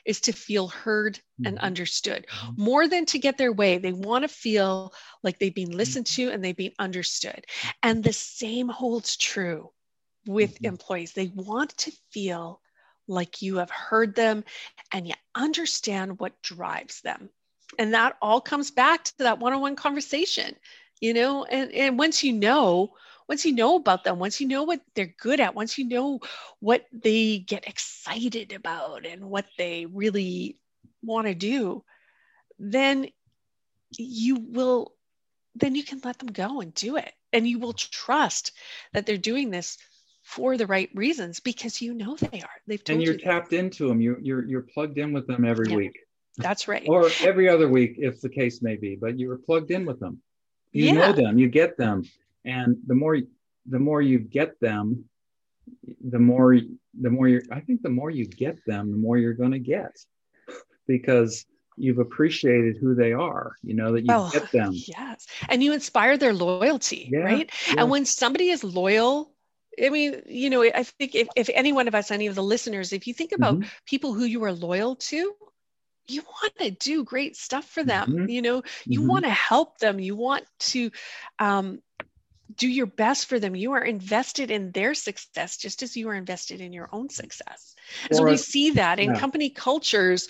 is 0.05 0.21
to 0.21 0.31
feel 0.31 0.67
heard 0.67 1.15
mm-hmm. 1.15 1.47
and 1.47 1.59
understood 1.59 2.25
mm-hmm. 2.27 2.63
more 2.63 2.87
than 2.87 3.05
to 3.07 3.19
get 3.19 3.37
their 3.37 3.51
way. 3.51 3.77
They 3.77 3.93
want 3.93 4.23
to 4.23 4.29
feel 4.29 4.93
like 5.23 5.39
they've 5.39 5.53
been 5.53 5.75
listened 5.75 6.05
to 6.07 6.29
and 6.29 6.43
they've 6.43 6.55
been 6.55 6.73
understood. 6.79 7.45
And 7.83 8.03
the 8.03 8.13
same 8.13 8.69
holds 8.69 9.17
true 9.17 9.71
with 10.25 10.55
mm-hmm. 10.55 10.65
employees. 10.65 11.13
They 11.13 11.31
want 11.35 11.77
to 11.79 11.91
feel 12.11 12.61
like 13.07 13.41
you 13.41 13.57
have 13.57 13.69
heard 13.69 14.15
them 14.15 14.43
and 14.91 15.07
you 15.07 15.13
understand 15.35 16.19
what 16.19 16.41
drives 16.41 17.01
them. 17.01 17.29
And 17.79 17.93
that 17.93 18.17
all 18.21 18.41
comes 18.41 18.71
back 18.71 19.03
to 19.05 19.17
that 19.19 19.39
one 19.39 19.53
on 19.53 19.61
one 19.61 19.75
conversation, 19.75 20.55
you 20.99 21.13
know. 21.13 21.45
And, 21.45 21.71
and 21.71 21.99
once 21.99 22.23
you 22.23 22.33
know 22.33 22.93
once 23.27 23.45
you 23.45 23.53
know 23.53 23.75
about 23.75 24.03
them 24.03 24.19
once 24.19 24.39
you 24.39 24.47
know 24.47 24.63
what 24.63 24.81
they're 24.95 25.13
good 25.19 25.39
at 25.39 25.55
once 25.55 25.77
you 25.77 25.87
know 25.87 26.19
what 26.59 26.85
they 26.93 27.39
get 27.39 27.67
excited 27.67 28.53
about 28.53 29.05
and 29.05 29.25
what 29.25 29.45
they 29.57 29.85
really 29.85 30.57
want 31.03 31.27
to 31.27 31.35
do 31.35 31.83
then 32.59 33.07
you 33.97 34.35
will 34.35 34.93
then 35.55 35.75
you 35.75 35.83
can 35.83 35.99
let 36.03 36.19
them 36.19 36.27
go 36.27 36.61
and 36.61 36.73
do 36.73 36.97
it 36.97 37.11
and 37.33 37.47
you 37.47 37.59
will 37.59 37.73
trust 37.73 38.51
that 38.93 39.05
they're 39.05 39.17
doing 39.17 39.49
this 39.49 39.77
for 40.27 40.57
the 40.57 40.67
right 40.67 40.89
reasons 40.93 41.39
because 41.39 41.81
you 41.81 41.93
know 41.93 42.17
they 42.17 42.41
are. 42.41 42.49
They've 42.67 42.83
told 42.83 42.97
and 42.97 43.03
you're 43.03 43.13
you 43.13 43.19
tapped 43.19 43.53
into 43.53 43.87
them 43.87 44.01
you, 44.01 44.17
you're 44.21 44.45
you're 44.45 44.61
plugged 44.61 44.97
in 44.97 45.13
with 45.13 45.25
them 45.25 45.45
every 45.45 45.69
yeah, 45.69 45.77
week. 45.77 45.99
That's 46.35 46.67
right. 46.67 46.85
Or 46.85 47.09
every 47.21 47.47
other 47.47 47.69
week 47.69 47.95
if 47.97 48.19
the 48.19 48.27
case 48.27 48.61
may 48.61 48.75
be 48.75 48.97
but 48.97 49.17
you're 49.17 49.37
plugged 49.37 49.71
in 49.71 49.85
with 49.85 50.01
them 50.01 50.21
you 50.73 50.87
yeah. 50.87 50.93
know 50.95 51.13
them. 51.13 51.39
You 51.39 51.47
get 51.47 51.77
them. 51.77 52.03
And 52.43 52.75
the 52.85 52.93
more 52.93 53.17
the 53.65 53.79
more 53.79 54.01
you 54.01 54.19
get 54.19 54.59
them 54.59 55.05
the 56.03 56.19
more 56.19 56.59
the 57.01 57.09
more 57.09 57.27
you 57.29 57.41
i 57.51 57.59
think 57.61 57.81
the 57.81 57.89
more 57.89 58.09
you 58.09 58.25
get 58.25 58.57
them 58.65 58.91
the 58.91 58.97
more 58.97 59.17
you're 59.17 59.33
going 59.33 59.53
to 59.53 59.59
get. 59.59 59.97
Because 60.87 61.45
you've 61.77 61.99
appreciated 61.99 62.75
who 62.81 62.95
they 62.95 63.13
are 63.13 63.55
you 63.63 63.75
know 63.75 63.93
that 63.93 64.01
you 64.01 64.09
oh, 64.09 64.29
get 64.33 64.51
them. 64.51 64.71
yes. 64.73 65.25
And 65.47 65.63
you 65.63 65.71
inspire 65.71 66.17
their 66.17 66.33
loyalty 66.33 67.07
yeah, 67.13 67.19
right? 67.19 67.49
Yeah. 67.69 67.75
and 67.77 67.89
when 67.89 68.03
somebody 68.03 68.49
is 68.49 68.61
loyal 68.65 69.31
I 69.83 69.89
mean, 69.89 70.21
you 70.25 70.49
know, 70.49 70.63
I 70.63 70.83
think 70.83 71.15
if, 71.15 71.27
if 71.35 71.49
any 71.53 71.71
one 71.71 71.87
of 71.87 71.95
us, 71.95 72.11
any 72.11 72.27
of 72.27 72.35
the 72.35 72.43
listeners, 72.43 72.93
if 72.93 73.07
you 73.07 73.13
think 73.13 73.31
about 73.31 73.55
mm-hmm. 73.55 73.69
people 73.85 74.13
who 74.13 74.25
you 74.25 74.43
are 74.43 74.51
loyal 74.51 74.95
to, 74.95 75.33
you 76.07 76.21
want 76.21 76.57
to 76.59 76.71
do 76.71 77.03
great 77.03 77.35
stuff 77.35 77.65
for 77.65 77.83
them. 77.83 78.11
Mm-hmm. 78.11 78.29
You 78.29 78.41
know, 78.41 78.63
you 78.85 78.99
mm-hmm. 78.99 79.09
want 79.09 79.25
to 79.25 79.31
help 79.31 79.77
them. 79.79 79.99
You 79.99 80.15
want 80.15 80.45
to 80.59 80.91
um, 81.39 81.79
do 82.55 82.67
your 82.67 82.85
best 82.85 83.27
for 83.27 83.39
them. 83.39 83.55
You 83.55 83.73
are 83.73 83.83
invested 83.83 84.51
in 84.51 84.71
their 84.71 84.93
success 84.93 85.57
just 85.57 85.83
as 85.83 85.97
you 85.97 86.09
are 86.09 86.15
invested 86.15 86.61
in 86.61 86.73
your 86.73 86.89
own 86.91 87.09
success. 87.09 87.75
so 88.11 88.23
we 88.23 88.37
see 88.37 88.71
that 88.71 88.99
in 88.99 89.13
yeah. 89.13 89.19
company 89.19 89.49
cultures 89.49 90.27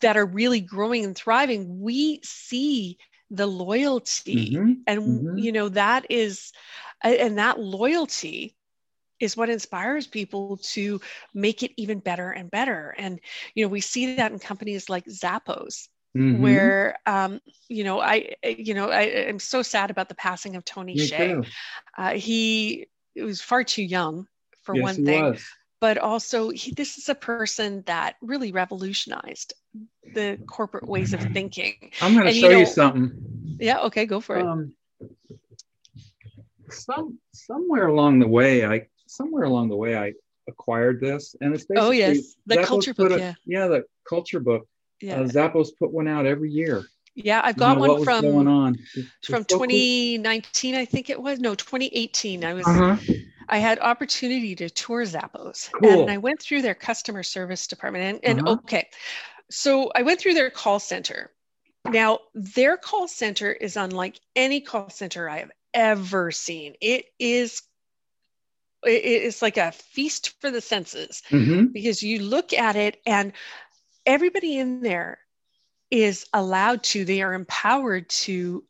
that 0.00 0.16
are 0.16 0.26
really 0.26 0.60
growing 0.60 1.04
and 1.04 1.16
thriving, 1.16 1.80
we 1.80 2.20
see 2.24 2.98
the 3.30 3.46
loyalty. 3.46 4.56
Mm-hmm. 4.56 4.72
And, 4.86 5.00
mm-hmm. 5.00 5.38
you 5.38 5.52
know, 5.52 5.68
that 5.70 6.06
is, 6.10 6.52
and 7.02 7.38
that 7.38 7.60
loyalty 7.60 8.55
is 9.20 9.36
what 9.36 9.50
inspires 9.50 10.06
people 10.06 10.58
to 10.62 11.00
make 11.34 11.62
it 11.62 11.72
even 11.76 11.98
better 11.98 12.30
and 12.30 12.50
better. 12.50 12.94
And, 12.98 13.20
you 13.54 13.64
know, 13.64 13.68
we 13.68 13.80
see 13.80 14.16
that 14.16 14.32
in 14.32 14.38
companies 14.38 14.88
like 14.88 15.06
Zappos. 15.06 15.88
Mm-hmm. 16.16 16.40
Where 16.40 16.98
um, 17.04 17.42
you 17.68 17.84
know 17.84 18.00
I 18.00 18.36
you 18.42 18.72
know 18.72 18.88
I 18.88 19.02
am 19.02 19.38
so 19.38 19.60
sad 19.60 19.90
about 19.90 20.08
the 20.08 20.14
passing 20.14 20.56
of 20.56 20.64
Tony 20.64 20.94
Me 20.94 21.06
Hsieh. 21.06 21.46
Uh, 21.98 22.12
he 22.12 22.86
was 23.14 23.42
far 23.42 23.64
too 23.64 23.82
young 23.82 24.26
for 24.62 24.74
yes, 24.74 24.82
one 24.82 25.04
thing, 25.04 25.22
was. 25.22 25.44
but 25.78 25.98
also 25.98 26.48
he, 26.48 26.70
this 26.70 26.96
is 26.96 27.10
a 27.10 27.14
person 27.14 27.82
that 27.84 28.16
really 28.22 28.50
revolutionized 28.50 29.52
the 30.14 30.38
corporate 30.46 30.88
ways 30.88 31.12
of 31.12 31.20
thinking. 31.20 31.92
I'm 32.00 32.14
going 32.14 32.26
to 32.26 32.32
show 32.32 32.46
you, 32.46 32.52
know, 32.52 32.58
you, 32.60 32.66
something. 32.66 33.56
Yeah. 33.60 33.80
Okay. 33.80 34.06
Go 34.06 34.20
for 34.20 34.38
it. 34.38 34.46
Um, 34.46 34.72
some 36.70 37.18
somewhere 37.32 37.88
along 37.88 38.20
the 38.20 38.28
way, 38.28 38.64
I 38.64 38.86
somewhere 39.06 39.44
along 39.44 39.68
the 39.68 39.76
way 39.76 39.96
I 39.96 40.12
acquired 40.48 41.00
this, 41.00 41.34
and 41.40 41.54
it's 41.54 41.64
basically 41.64 41.86
oh 41.86 41.90
yes, 41.90 42.36
the 42.46 42.56
Zappos 42.56 42.64
culture 42.66 42.94
book. 42.94 43.12
A, 43.12 43.18
yeah, 43.18 43.34
yeah, 43.44 43.68
the 43.68 43.84
culture 44.08 44.40
book. 44.40 44.68
Yeah, 45.00 45.20
uh, 45.20 45.24
Zappos 45.24 45.68
put 45.78 45.92
one 45.92 46.08
out 46.08 46.26
every 46.26 46.50
year. 46.50 46.84
Yeah, 47.14 47.40
I've 47.42 47.56
got 47.56 47.78
one 47.78 48.04
from 48.04 48.22
going 48.22 48.46
on 48.46 48.78
from 49.24 49.44
2019, 49.44 50.74
I 50.74 50.84
think 50.84 51.08
it 51.08 51.20
was. 51.20 51.40
No, 51.40 51.54
2018. 51.54 52.44
I 52.44 52.54
was. 52.54 52.66
Uh-huh. 52.66 52.96
I 53.48 53.58
had 53.58 53.78
opportunity 53.78 54.54
to 54.56 54.68
tour 54.68 55.04
Zappos, 55.04 55.70
cool. 55.80 56.02
and 56.02 56.10
I 56.10 56.18
went 56.18 56.42
through 56.42 56.62
their 56.62 56.74
customer 56.74 57.22
service 57.22 57.66
department. 57.68 58.20
And, 58.22 58.38
and 58.38 58.46
uh-huh. 58.46 58.58
okay, 58.64 58.88
so 59.50 59.90
I 59.94 60.02
went 60.02 60.20
through 60.20 60.34
their 60.34 60.50
call 60.50 60.78
center. 60.78 61.30
Now, 61.86 62.18
their 62.34 62.76
call 62.76 63.08
center 63.08 63.52
is 63.52 63.76
unlike 63.76 64.18
any 64.34 64.60
call 64.60 64.90
center 64.90 65.28
I 65.28 65.38
have 65.38 65.52
ever 65.72 66.32
seen. 66.32 66.74
It 66.80 67.06
is 67.18 67.62
it's 68.86 69.42
like 69.42 69.56
a 69.56 69.72
feast 69.72 70.34
for 70.40 70.50
the 70.50 70.60
senses 70.60 71.22
mm-hmm. 71.30 71.66
because 71.66 72.02
you 72.02 72.20
look 72.20 72.52
at 72.52 72.76
it 72.76 73.00
and 73.06 73.32
everybody 74.04 74.58
in 74.58 74.80
there 74.80 75.18
is 75.90 76.26
allowed 76.32 76.82
to 76.82 77.04
they 77.04 77.22
are 77.22 77.34
empowered 77.34 78.08
to 78.08 78.64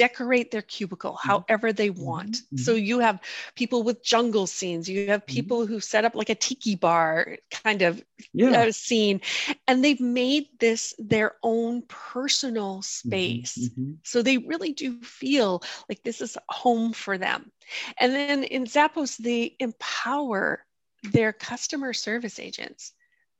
decorate 0.00 0.50
their 0.50 0.62
cubicle 0.62 1.12
mm-hmm. 1.12 1.28
however 1.28 1.74
they 1.74 1.90
mm-hmm. 1.90 2.04
want. 2.10 2.36
Mm-hmm. 2.36 2.56
So 2.56 2.72
you 2.74 3.00
have 3.00 3.20
people 3.54 3.82
with 3.82 4.02
jungle 4.02 4.46
scenes, 4.46 4.88
you 4.88 5.08
have 5.08 5.26
mm-hmm. 5.26 5.34
people 5.36 5.58
mm-hmm. 5.58 5.74
who 5.74 5.80
set 5.80 6.06
up 6.06 6.14
like 6.14 6.30
a 6.30 6.34
tiki 6.34 6.74
bar 6.74 7.36
kind 7.50 7.82
of 7.82 8.02
yeah. 8.32 8.62
uh, 8.62 8.72
scene, 8.72 9.20
and 9.68 9.84
they've 9.84 10.00
made 10.00 10.46
this 10.58 10.94
their 10.98 11.34
own 11.42 11.82
personal 11.88 12.78
mm-hmm. 12.78 13.08
space. 13.08 13.70
So 14.04 14.22
they 14.22 14.38
really 14.38 14.72
do 14.72 15.02
feel 15.02 15.62
like 15.88 16.02
this 16.02 16.22
is 16.22 16.38
home 16.48 16.94
for 16.94 17.18
them. 17.18 17.52
And 18.00 18.14
then 18.14 18.44
in 18.44 18.64
Zappos, 18.64 19.18
they 19.18 19.54
empower 19.60 20.64
their 21.12 21.32
customer 21.32 21.92
service 21.92 22.38
agents 22.38 22.92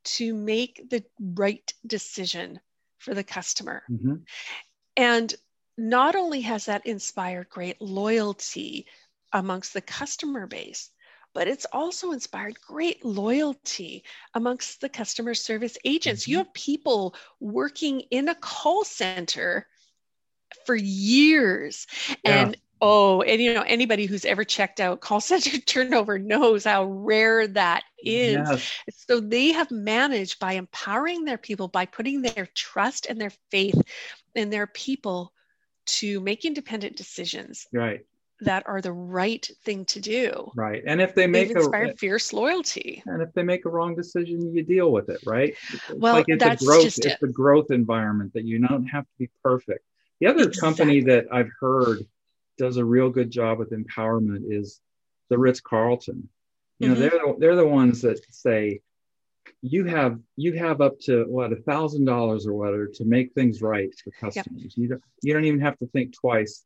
to 0.02 0.34
make 0.34 0.90
the 0.90 1.02
right 1.18 1.72
decision 1.86 2.60
for 2.98 3.14
the 3.14 3.24
customer. 3.24 3.82
And 4.96 5.34
not 5.80 6.14
only 6.14 6.42
has 6.42 6.66
that 6.66 6.86
inspired 6.86 7.48
great 7.48 7.80
loyalty 7.80 8.86
amongst 9.32 9.72
the 9.72 9.80
customer 9.80 10.46
base, 10.46 10.90
but 11.32 11.48
it's 11.48 11.66
also 11.72 12.12
inspired 12.12 12.60
great 12.60 13.02
loyalty 13.04 14.04
amongst 14.34 14.80
the 14.80 14.88
customer 14.88 15.32
service 15.32 15.78
agents. 15.84 16.24
Mm-hmm. 16.24 16.30
You 16.32 16.38
have 16.38 16.52
people 16.52 17.14
working 17.40 18.00
in 18.10 18.28
a 18.28 18.34
call 18.34 18.84
center 18.84 19.66
for 20.66 20.74
years 20.74 21.86
yeah. 22.24 22.42
and 22.42 22.56
oh 22.80 23.22
and 23.22 23.40
you 23.40 23.54
know 23.54 23.62
anybody 23.62 24.06
who's 24.06 24.24
ever 24.24 24.42
checked 24.42 24.80
out 24.80 25.00
call 25.00 25.20
center 25.20 25.56
turnover 25.66 26.18
knows 26.18 26.64
how 26.64 26.86
rare 26.86 27.46
that 27.46 27.84
is 28.02 28.34
yes. 28.34 28.72
so 28.90 29.20
they 29.20 29.52
have 29.52 29.70
managed 29.70 30.40
by 30.40 30.54
empowering 30.54 31.24
their 31.24 31.38
people 31.38 31.68
by 31.68 31.86
putting 31.86 32.20
their 32.20 32.48
trust 32.52 33.06
and 33.08 33.20
their 33.20 33.32
faith 33.52 33.80
in 34.34 34.50
their 34.50 34.66
people 34.66 35.32
to 35.86 36.20
make 36.20 36.44
independent 36.44 36.96
decisions 36.96 37.66
right. 37.72 38.04
that 38.40 38.66
are 38.66 38.80
the 38.80 38.92
right 38.92 39.48
thing 39.64 39.84
to 39.86 40.00
do. 40.00 40.50
Right. 40.54 40.82
And 40.86 41.00
if 41.00 41.14
they 41.14 41.26
make 41.26 41.48
They've 41.48 41.56
inspired 41.56 41.90
a, 41.90 41.96
fierce 41.96 42.32
loyalty. 42.32 43.02
And 43.06 43.22
if 43.22 43.32
they 43.32 43.42
make 43.42 43.64
a 43.64 43.70
wrong 43.70 43.94
decision 43.94 44.54
you 44.54 44.62
deal 44.62 44.92
with 44.92 45.08
it 45.08 45.20
right? 45.26 45.54
It's 45.72 45.90
well 45.90 46.14
like 46.14 46.26
it's 46.28 46.42
that's 46.42 46.62
a 46.62 46.66
growth 46.66 46.82
just 46.84 47.04
it's 47.04 47.22
it. 47.22 47.32
growth 47.32 47.70
environment 47.70 48.32
that 48.34 48.44
you 48.44 48.58
don't 48.58 48.86
have 48.86 49.04
to 49.04 49.12
be 49.18 49.30
perfect. 49.42 49.84
The 50.20 50.26
other 50.26 50.48
exactly. 50.48 50.60
company 50.60 51.00
that 51.04 51.26
i've 51.32 51.50
heard 51.58 52.06
does 52.58 52.76
a 52.76 52.84
real 52.84 53.08
good 53.08 53.30
job 53.30 53.58
with 53.58 53.70
empowerment 53.70 54.42
is 54.46 54.80
the 55.30 55.38
ritz 55.38 55.60
carlton 55.60 56.28
you 56.78 56.88
know 56.88 56.94
mm-hmm. 56.94 57.00
they're 57.00 57.10
the, 57.10 57.36
they're 57.38 57.56
the 57.56 57.66
ones 57.66 58.02
that 58.02 58.20
say 58.30 58.82
you 59.62 59.84
have 59.84 60.18
you 60.36 60.54
have 60.54 60.80
up 60.80 60.98
to 61.00 61.24
what 61.24 61.52
a 61.52 61.56
thousand 61.56 62.06
dollars 62.06 62.46
or 62.46 62.54
whatever 62.54 62.86
to 62.86 63.04
make 63.04 63.32
things 63.34 63.60
right 63.60 63.90
for 64.02 64.10
customers. 64.12 64.62
Yep. 64.62 64.72
You 64.76 64.88
don't 64.88 65.02
you 65.22 65.34
don't 65.34 65.44
even 65.44 65.60
have 65.60 65.78
to 65.78 65.86
think 65.88 66.14
twice 66.14 66.64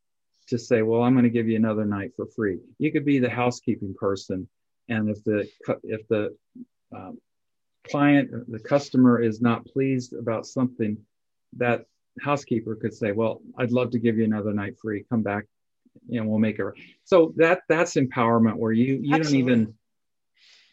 to 0.48 0.58
say, 0.58 0.82
well, 0.82 1.02
I'm 1.02 1.14
going 1.14 1.24
to 1.24 1.30
give 1.30 1.48
you 1.48 1.56
another 1.56 1.86
night 1.86 2.10
for 2.14 2.26
free. 2.26 2.58
You 2.78 2.92
could 2.92 3.04
be 3.04 3.18
the 3.18 3.30
housekeeping 3.30 3.94
person, 3.98 4.48
and 4.88 5.08
if 5.08 5.24
the 5.24 5.48
if 5.82 6.06
the 6.08 6.36
um, 6.94 7.18
client 7.88 8.30
the 8.50 8.60
customer 8.60 9.20
is 9.20 9.40
not 9.40 9.66
pleased 9.66 10.12
about 10.12 10.46
something, 10.46 10.96
that 11.56 11.86
housekeeper 12.20 12.76
could 12.76 12.94
say, 12.94 13.10
well, 13.10 13.42
I'd 13.58 13.72
love 13.72 13.90
to 13.90 13.98
give 13.98 14.18
you 14.18 14.24
another 14.24 14.52
night 14.52 14.78
free. 14.80 15.04
Come 15.10 15.22
back, 15.22 15.46
and 16.12 16.28
we'll 16.28 16.38
make 16.38 16.60
it. 16.60 16.66
So 17.04 17.32
that 17.36 17.62
that's 17.68 17.94
empowerment 17.94 18.54
where 18.54 18.72
you 18.72 19.00
you 19.02 19.16
Absolutely. 19.16 19.42
don't 19.42 19.50
even 19.50 19.74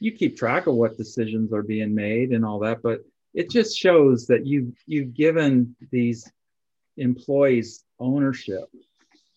you 0.01 0.11
keep 0.11 0.35
track 0.35 0.65
of 0.65 0.73
what 0.73 0.97
decisions 0.97 1.53
are 1.53 1.61
being 1.61 1.93
made 1.93 2.31
and 2.31 2.43
all 2.43 2.59
that, 2.59 2.81
but 2.81 3.01
it 3.35 3.51
just 3.51 3.77
shows 3.77 4.25
that 4.27 4.45
you 4.47 4.73
you've 4.87 5.13
given 5.13 5.75
these 5.91 6.29
employees 6.97 7.85
ownership. 7.99 8.65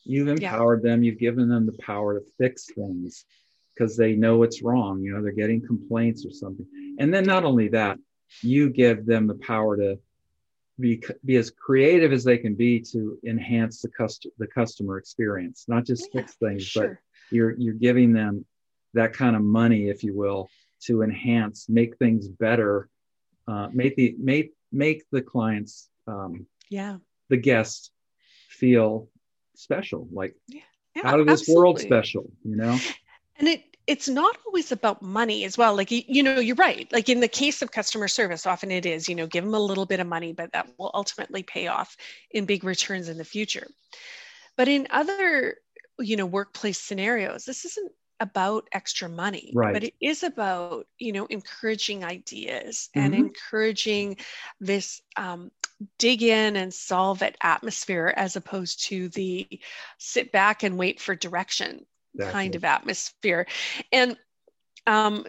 You've 0.04 0.28
empowered 0.28 0.80
yeah. 0.82 0.90
them. 0.90 1.02
You've 1.02 1.18
given 1.18 1.48
them 1.50 1.66
the 1.66 1.78
power 1.80 2.18
to 2.18 2.24
fix 2.38 2.66
things 2.74 3.26
because 3.74 3.94
they 3.96 4.14
know 4.14 4.42
it's 4.42 4.62
wrong. 4.62 5.02
You 5.02 5.12
know, 5.12 5.22
they're 5.22 5.32
getting 5.32 5.64
complaints 5.64 6.24
or 6.24 6.30
something. 6.30 6.66
And 6.98 7.12
then 7.12 7.24
not 7.24 7.44
only 7.44 7.68
that, 7.68 7.98
you 8.40 8.70
give 8.70 9.04
them 9.04 9.26
the 9.26 9.34
power 9.34 9.76
to 9.76 9.98
be, 10.80 11.02
be 11.24 11.36
as 11.36 11.50
creative 11.50 12.12
as 12.12 12.24
they 12.24 12.38
can 12.38 12.54
be 12.54 12.80
to 12.92 13.18
enhance 13.26 13.82
the 13.82 13.88
customer 13.90 14.32
the 14.38 14.46
customer 14.46 14.96
experience, 14.96 15.66
not 15.68 15.84
just 15.84 16.08
yeah, 16.12 16.22
fix 16.22 16.34
things, 16.36 16.64
sure. 16.64 16.88
but 16.88 16.96
you're 17.30 17.54
you're 17.58 17.74
giving 17.74 18.12
them 18.12 18.44
that 18.94 19.12
kind 19.12 19.36
of 19.36 19.42
money, 19.42 19.88
if 19.88 20.02
you 20.02 20.14
will, 20.14 20.48
to 20.82 21.02
enhance, 21.02 21.68
make 21.68 21.96
things 21.98 22.28
better, 22.28 22.88
uh, 23.46 23.68
make 23.72 23.96
the 23.96 24.14
make 24.18 24.52
make 24.72 25.04
the 25.10 25.22
clients, 25.22 25.88
um, 26.06 26.46
yeah, 26.70 26.98
the 27.28 27.36
guests 27.36 27.90
feel 28.48 29.08
special. 29.54 30.08
Like, 30.12 30.34
yeah. 30.48 30.60
yeah, 30.96 31.08
out 31.08 31.20
of 31.20 31.26
this 31.26 31.40
absolutely. 31.40 31.60
world 31.60 31.80
special, 31.80 32.32
you 32.44 32.56
know? 32.56 32.78
And 33.36 33.48
it 33.48 33.64
it's 33.86 34.08
not 34.08 34.38
always 34.46 34.72
about 34.72 35.02
money 35.02 35.44
as 35.44 35.58
well. 35.58 35.76
Like, 35.76 35.90
you 35.90 36.22
know, 36.22 36.40
you're 36.40 36.56
right. 36.56 36.90
Like 36.90 37.08
in 37.10 37.20
the 37.20 37.28
case 37.28 37.60
of 37.60 37.70
customer 37.70 38.08
service, 38.08 38.46
often 38.46 38.70
it 38.70 38.86
is, 38.86 39.08
you 39.08 39.14
know, 39.14 39.26
give 39.26 39.44
them 39.44 39.54
a 39.54 39.58
little 39.58 39.84
bit 39.84 40.00
of 40.00 40.06
money, 40.06 40.32
but 40.32 40.52
that 40.52 40.70
will 40.78 40.90
ultimately 40.94 41.42
pay 41.42 41.66
off 41.66 41.96
in 42.30 42.46
big 42.46 42.64
returns 42.64 43.10
in 43.10 43.18
the 43.18 43.24
future. 43.24 43.66
But 44.56 44.68
in 44.68 44.86
other, 44.90 45.58
you 45.98 46.16
know, 46.16 46.24
workplace 46.24 46.80
scenarios, 46.80 47.44
this 47.44 47.66
isn't 47.66 47.92
about 48.20 48.68
extra 48.72 49.08
money 49.08 49.52
right. 49.54 49.72
but 49.72 49.84
it 49.84 49.94
is 50.00 50.22
about 50.22 50.86
you 50.98 51.12
know 51.12 51.26
encouraging 51.26 52.04
ideas 52.04 52.90
mm-hmm. 52.94 53.06
and 53.06 53.14
encouraging 53.14 54.16
this 54.60 55.02
um, 55.16 55.50
dig 55.98 56.22
in 56.22 56.56
and 56.56 56.72
solve 56.72 57.22
it 57.22 57.36
atmosphere 57.42 58.12
as 58.16 58.36
opposed 58.36 58.84
to 58.84 59.08
the 59.10 59.48
sit 59.98 60.32
back 60.32 60.62
and 60.62 60.78
wait 60.78 61.00
for 61.00 61.14
direction 61.14 61.84
exactly. 62.14 62.32
kind 62.32 62.54
of 62.54 62.64
atmosphere 62.64 63.46
and 63.92 64.16
um, 64.86 65.24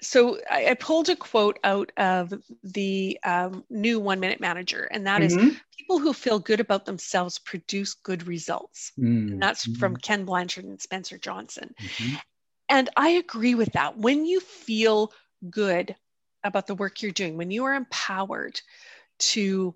so 0.00 0.38
I, 0.50 0.70
I, 0.70 0.74
pulled 0.74 1.08
a 1.08 1.16
quote 1.16 1.58
out 1.64 1.90
of 1.96 2.32
the 2.62 3.18
um, 3.24 3.64
new 3.70 3.98
one 3.98 4.20
minute 4.20 4.40
manager 4.40 4.88
and 4.90 5.06
that 5.06 5.22
mm-hmm. 5.22 5.48
is 5.48 5.60
people 5.76 5.98
who 5.98 6.12
feel 6.12 6.38
good 6.38 6.60
about 6.60 6.84
themselves 6.84 7.38
produce 7.38 7.94
good 7.94 8.26
results 8.26 8.92
mm-hmm. 8.98 9.32
and 9.32 9.42
that's 9.42 9.64
from 9.78 9.96
ken 9.96 10.24
blanchard 10.24 10.64
and 10.64 10.80
spencer 10.80 11.18
johnson 11.18 11.74
mm-hmm. 11.80 12.16
and 12.68 12.90
i 12.96 13.10
agree 13.10 13.54
with 13.54 13.72
that 13.72 13.96
when 13.96 14.26
you 14.26 14.40
feel 14.40 15.12
good 15.48 15.94
about 16.44 16.66
the 16.66 16.74
work 16.74 17.02
you're 17.02 17.12
doing 17.12 17.36
when 17.36 17.50
you 17.50 17.64
are 17.64 17.74
empowered 17.74 18.60
to 19.18 19.74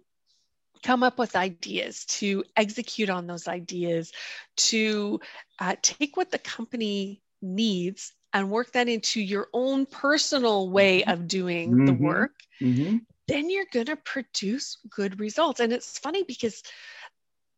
come 0.83 1.03
up 1.03 1.19
with 1.19 1.37
ideas 1.37 2.05
to 2.05 2.45
execute 2.57 3.11
on 3.11 3.27
those 3.27 3.49
ideas 3.49 4.13
to 4.57 5.19
uh, 5.59 5.75
take 5.83 6.17
what 6.17 6.31
the 6.31 6.39
company 6.39 7.21
needs 7.43 8.13
and 8.37 8.51
work 8.51 8.73
that 8.73 8.87
into 8.87 9.19
your 9.19 9.49
own 9.55 9.87
personal 9.87 10.69
way 10.69 11.01
mm-hmm. 11.01 11.11
of 11.11 11.27
doing 11.27 11.71
mm-hmm. 11.71 11.87
the 11.87 11.93
work, 11.95 12.35
mm-hmm. 12.61 12.99
then 13.29 13.49
you're 13.49 13.65
going 13.73 13.87
to 13.87 13.97
produce 13.97 14.77
good 14.91 15.19
results. 15.19 15.59
And 15.59 15.73
it's 15.73 15.99
funny 15.99 16.23
because 16.23 16.63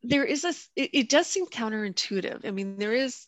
there 0.04 0.24
is 0.24 0.44
a, 0.44 0.54
it, 0.76 0.90
it 0.92 1.08
does 1.08 1.26
seem 1.26 1.46
counterintuitive. 1.46 2.46
I 2.46 2.52
mean, 2.52 2.78
there 2.78 2.92
is 2.92 3.26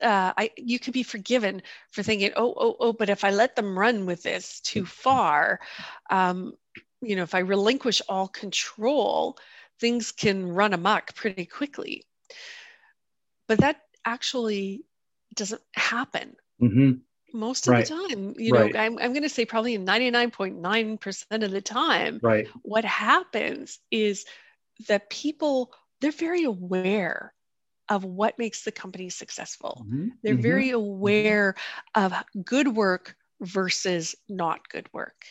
uh, 0.00 0.32
I, 0.36 0.50
you 0.56 0.78
could 0.78 0.92
be 0.92 1.02
forgiven 1.02 1.62
for 1.90 2.02
thinking, 2.02 2.30
oh, 2.36 2.54
oh, 2.56 2.76
oh, 2.78 2.92
but 2.92 3.10
if 3.10 3.24
I 3.24 3.30
let 3.30 3.54
them 3.54 3.78
run 3.78 4.06
with 4.06 4.22
this 4.22 4.60
too 4.60 4.86
far, 4.86 5.60
um, 6.10 6.54
you 7.00 7.16
know, 7.16 7.22
if 7.22 7.34
I 7.34 7.40
relinquish 7.40 8.02
all 8.08 8.28
control, 8.28 9.36
things 9.80 10.12
can 10.12 10.48
run 10.48 10.74
amok 10.74 11.14
pretty 11.14 11.44
quickly. 11.44 12.04
But 13.48 13.58
that 13.58 13.80
actually 14.04 14.84
doesn't 15.34 15.62
happen. 15.74 16.36
Mm-hmm. 16.60 16.92
Most 17.34 17.66
of 17.66 17.72
right. 17.72 17.86
the 17.86 17.94
time, 17.94 18.34
you 18.38 18.52
know. 18.52 18.70
I'm, 18.74 18.98
I'm 18.98 19.12
going 19.12 19.22
to 19.22 19.28
say 19.28 19.44
probably 19.44 19.78
99.9% 19.78 21.44
of 21.44 21.50
the 21.50 21.60
time, 21.60 22.20
right. 22.22 22.48
what 22.62 22.84
happens 22.84 23.78
is 23.90 24.24
that 24.88 25.10
people, 25.10 25.72
they're 26.00 26.10
very 26.10 26.44
aware 26.44 27.34
of 27.88 28.04
what 28.04 28.38
makes 28.38 28.64
the 28.64 28.72
company 28.72 29.10
successful. 29.10 29.84
Mm-hmm. 29.86 30.08
They're 30.22 30.34
mm-hmm. 30.34 30.42
very 30.42 30.70
aware 30.70 31.54
of 31.94 32.12
good 32.44 32.68
work 32.68 33.16
versus 33.40 34.14
not 34.28 34.68
good 34.68 34.88
work. 34.92 35.24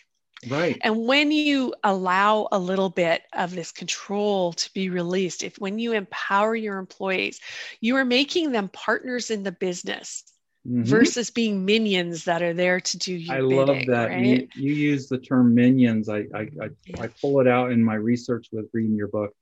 Right. 0.48 0.78
And 0.82 1.06
when 1.06 1.32
you 1.32 1.74
allow 1.84 2.48
a 2.52 2.60
little 2.60 2.90
bit 2.90 3.24
of 3.34 3.56
this 3.56 3.72
control 3.72 4.54
to 4.54 4.74
be 4.74 4.90
released, 4.90 5.44
if 5.44 5.58
when 5.58 5.80
you 5.80 5.94
empower 5.94 6.56
your 6.56 6.78
employees, 6.78 7.40
you 7.82 7.96
are 7.96 8.06
making 8.06 8.52
them 8.52 8.70
partners 8.70 9.32
in 9.32 9.44
the 9.44 9.52
business. 9.52 10.24
Mm-hmm. 10.68 10.84
versus 10.84 11.30
being 11.30 11.64
minions 11.64 12.26
that 12.26 12.42
are 12.42 12.54
there 12.54 12.82
to 12.82 12.98
do 12.98 13.14
your 13.14 13.36
I 13.36 13.40
bidding, 13.40 13.56
love 13.56 13.86
that. 13.88 14.10
Right? 14.10 14.26
You, 14.26 14.48
you, 14.56 14.74
use 14.74 15.08
the 15.08 15.18
term 15.18 15.56
minions. 15.56 16.10
I, 16.10 16.26
I, 16.36 16.40
I, 16.40 16.70
yeah. 16.84 17.04
I, 17.04 17.08
pull 17.08 17.40
it 17.40 17.48
out 17.48 17.72
in 17.72 17.82
my 17.82 17.94
research 17.94 18.48
with 18.52 18.66
reading 18.74 18.98
your 18.98 19.08
book. 19.08 19.34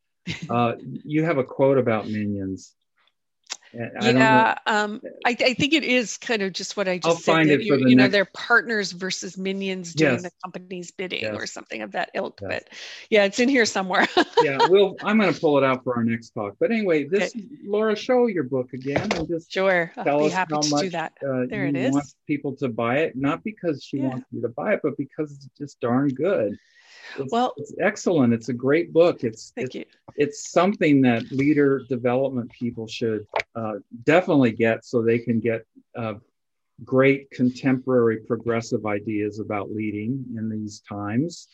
Uh, 0.49 0.73
you 1.03 1.23
have 1.23 1.39
a 1.39 1.43
quote 1.43 1.79
about 1.79 2.07
minions. 2.07 2.75
I 3.75 4.09
yeah, 4.11 4.57
um, 4.65 5.01
I, 5.25 5.35
I, 5.39 5.53
think 5.53 5.73
it 5.73 5.83
is 5.83 6.17
kind 6.17 6.41
of 6.41 6.53
just 6.53 6.77
what 6.77 6.87
I 6.87 6.97
just 6.97 7.07
I'll 7.07 7.15
said. 7.15 7.31
Find 7.33 7.49
that 7.49 7.59
it 7.59 7.65
you, 7.65 7.77
next... 7.77 7.95
know, 7.95 8.07
they're 8.07 8.25
partners 8.25 8.91
versus 8.91 9.37
minions 9.37 9.93
doing 9.93 10.13
yes. 10.13 10.23
the 10.23 10.31
company's 10.43 10.91
bidding 10.91 11.23
yes. 11.23 11.35
or 11.35 11.45
something 11.45 11.81
of 11.81 11.91
that 11.91 12.11
ilk. 12.13 12.39
Yes. 12.41 12.49
But 12.51 12.77
yeah, 13.09 13.23
it's 13.25 13.39
in 13.39 13.49
here 13.49 13.65
somewhere. 13.65 14.07
yeah, 14.43 14.57
well, 14.69 14.95
I'm 15.03 15.19
going 15.19 15.33
to 15.33 15.39
pull 15.39 15.57
it 15.57 15.63
out 15.63 15.83
for 15.83 15.95
our 15.95 16.03
next 16.03 16.29
talk. 16.31 16.55
But 16.59 16.71
anyway, 16.71 17.05
this 17.05 17.35
okay. 17.35 17.45
Laura, 17.65 17.95
show 17.95 18.27
your 18.27 18.43
book 18.43 18.73
again 18.73 19.11
and 19.13 19.27
just 19.27 19.51
sure. 19.51 19.91
Tell 19.95 20.19
I'll 20.19 20.25
be 20.25 20.29
happy 20.29 20.55
to 20.59 20.69
much, 20.69 20.81
do 20.81 20.89
that. 20.91 21.13
Uh, 21.21 21.45
there 21.49 21.65
it 21.65 21.75
is. 21.75 21.93
Want 21.93 22.05
people 22.27 22.55
to 22.57 22.69
buy 22.69 22.99
it, 22.99 23.15
not 23.15 23.43
because 23.43 23.83
she 23.83 23.97
yeah. 23.97 24.07
wants 24.07 24.27
you 24.31 24.41
to 24.41 24.49
buy 24.49 24.73
it, 24.73 24.79
but 24.83 24.97
because 24.97 25.31
it's 25.31 25.47
just 25.57 25.79
darn 25.81 26.09
good. 26.09 26.57
It's, 27.17 27.31
well, 27.31 27.53
it's 27.57 27.73
excellent. 27.81 28.33
It's 28.33 28.49
a 28.49 28.53
great 28.53 28.91
book. 28.93 29.23
It's 29.23 29.51
thank 29.55 29.67
it's, 29.67 29.75
you. 29.75 29.85
It's 30.15 30.51
something 30.51 31.01
that 31.01 31.31
leader 31.31 31.81
development 31.89 32.51
people 32.51 32.87
should 32.87 33.25
uh, 33.55 33.75
definitely 34.03 34.51
get 34.51 34.85
so 34.85 35.01
they 35.01 35.19
can 35.19 35.39
get 35.39 35.65
uh, 35.95 36.15
great 36.83 37.29
contemporary 37.31 38.17
progressive 38.17 38.85
ideas 38.85 39.39
about 39.39 39.71
leading 39.71 40.25
in 40.37 40.49
these 40.49 40.81
times. 40.87 41.47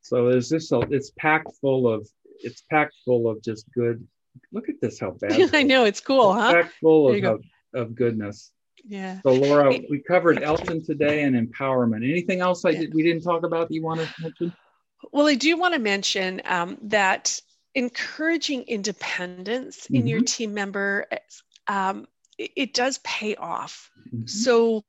So 0.00 0.30
there's 0.30 0.48
this. 0.48 0.70
It's 0.72 1.12
packed 1.18 1.52
full 1.60 1.88
of. 1.88 2.08
It's 2.40 2.62
packed 2.70 2.94
full 3.04 3.28
of 3.28 3.42
just 3.42 3.66
good. 3.72 4.06
Look 4.52 4.68
at 4.68 4.80
this. 4.80 4.98
How 5.00 5.10
bad. 5.20 5.54
I 5.54 5.62
know 5.62 5.84
it's 5.84 6.00
cool, 6.00 6.32
it's 6.32 6.42
huh? 6.42 6.52
Packed 6.52 6.74
full 6.80 7.14
of, 7.14 7.24
of, 7.24 7.44
of 7.74 7.94
goodness. 7.94 8.52
Yeah. 8.84 9.20
So 9.22 9.32
Laura, 9.32 9.78
we 9.90 10.00
covered 10.00 10.42
Elton 10.42 10.84
today 10.84 11.22
and 11.22 11.36
empowerment. 11.36 12.08
Anything 12.08 12.40
else 12.40 12.64
I 12.64 12.70
yeah. 12.70 12.80
did, 12.80 12.94
we 12.94 13.02
didn't 13.02 13.22
talk 13.22 13.44
about 13.44 13.68
that 13.68 13.74
you 13.74 13.82
want 13.82 14.00
to 14.00 14.08
mention? 14.20 14.52
Well, 15.10 15.26
I 15.26 15.34
do 15.34 15.56
want 15.56 15.74
to 15.74 15.80
mention 15.80 16.42
um, 16.44 16.78
that 16.82 17.40
encouraging 17.74 18.62
independence 18.64 19.84
mm-hmm. 19.84 19.96
in 19.96 20.06
your 20.06 20.20
mm-hmm. 20.20 20.26
team 20.26 20.54
member, 20.54 21.06
um, 21.66 22.06
it, 22.38 22.50
it, 22.56 22.74
does 22.74 22.98
pay 22.98 23.34
off. 23.34 23.90
Mm-hmm. 24.08 24.26
So 24.26 24.84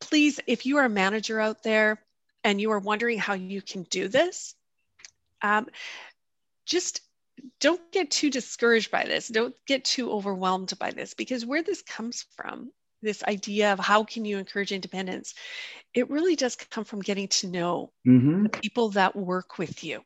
please, 0.00 0.40
if 0.46 0.66
you 0.66 0.78
are 0.78 0.84
a 0.84 0.90
manager 0.90 1.40
out 1.40 1.62
there 1.62 2.02
and 2.44 2.60
you 2.60 2.72
are 2.72 2.78
wondering 2.78 3.18
how 3.18 3.34
you 3.34 3.62
can 3.62 3.84
do 3.84 4.08
this, 4.08 4.54
um, 5.42 5.68
just 6.64 7.00
don't 7.60 7.92
get 7.92 8.10
too 8.10 8.30
discouraged 8.30 8.90
by 8.90 9.04
this. 9.04 9.28
Don't 9.28 9.54
get 9.66 9.84
too 9.84 10.10
overwhelmed 10.10 10.72
by 10.78 10.90
this 10.90 11.14
because 11.14 11.44
where 11.44 11.62
this 11.62 11.82
comes 11.82 12.24
from 12.36 12.72
this 13.02 13.22
idea 13.24 13.72
of 13.72 13.78
how 13.78 14.04
can 14.04 14.24
you 14.24 14.38
encourage 14.38 14.72
independence 14.72 15.34
it 15.94 16.08
really 16.10 16.36
does 16.36 16.56
come 16.56 16.84
from 16.84 17.00
getting 17.00 17.28
to 17.28 17.48
know 17.48 17.92
mm-hmm. 18.06 18.44
the 18.44 18.48
people 18.48 18.90
that 18.90 19.14
work 19.14 19.58
with 19.58 19.84
you 19.84 20.00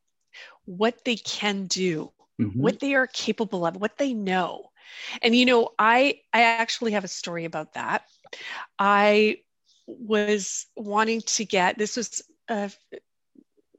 what 0.65 1.05
they 1.05 1.17
can 1.17 1.67
do 1.67 2.11
mm-hmm. 2.41 2.61
what 2.61 2.81
they 2.81 2.95
are 2.95 3.07
capable 3.07 3.67
of 3.67 3.77
what 3.77 3.97
they 3.99 4.13
know 4.13 4.71
and 5.23 5.35
you 5.35 5.45
know 5.45 5.71
i 5.79 6.19
i 6.33 6.43
actually 6.43 6.93
have 6.93 7.05
a 7.05 7.09
story 7.09 7.45
about 7.45 7.75
that 7.75 8.03
i 8.79 9.37
was 9.87 10.67
wanting 10.77 11.21
to 11.23 11.45
get 11.45 11.79
this 11.79 11.97
was 11.97 12.23
a, 12.49 12.71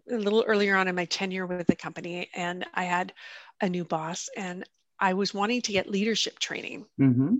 a 0.10 0.16
little 0.16 0.44
earlier 0.48 0.76
on 0.76 0.88
in 0.88 0.96
my 0.96 1.06
tenure 1.06 1.46
with 1.46 1.68
the 1.68 1.76
company 1.76 2.30
and 2.34 2.66
i 2.74 2.84
had 2.84 3.14
a 3.62 3.70
new 3.70 3.84
boss 3.84 4.30
and 4.38 4.64
i 5.00 5.14
was 5.14 5.34
wanting 5.34 5.62
to 5.62 5.72
get 5.72 5.90
leadership 5.90 6.40
training 6.40 6.86
mm-hmm 7.00 7.36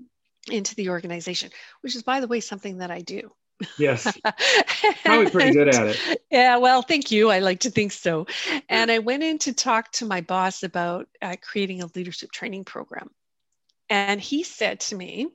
into 0.50 0.76
the 0.76 0.90
organization, 0.90 1.52
which 1.82 1.96
is, 1.96 2.04
by 2.04 2.20
the 2.20 2.28
way, 2.28 2.40
something 2.40 2.80
that 2.80 2.92
I 2.92 3.02
do. 3.02 3.32
Yes. 3.78 4.16
Probably 5.04 5.30
pretty 5.32 5.52
good 5.52 5.70
at 5.70 5.88
it. 5.88 6.22
Yeah, 6.30 6.58
well, 6.58 6.82
thank 6.82 7.12
you. 7.12 7.32
I 7.32 7.40
like 7.40 7.62
to 7.62 7.72
think 7.72 7.92
so. 7.92 8.28
And 8.70 8.92
I 8.92 9.00
went 9.00 9.24
in 9.24 9.40
to 9.40 9.54
talk 9.54 9.92
to 9.94 10.06
my 10.06 10.22
boss 10.22 10.64
about 10.64 11.08
uh, 11.22 11.36
creating 11.42 11.82
a 11.82 11.90
leadership 11.96 12.32
training 12.32 12.66
program. 12.66 13.10
And 13.90 14.22
he 14.22 14.44
said 14.44 14.82
to 14.82 14.96
me, 14.96 15.30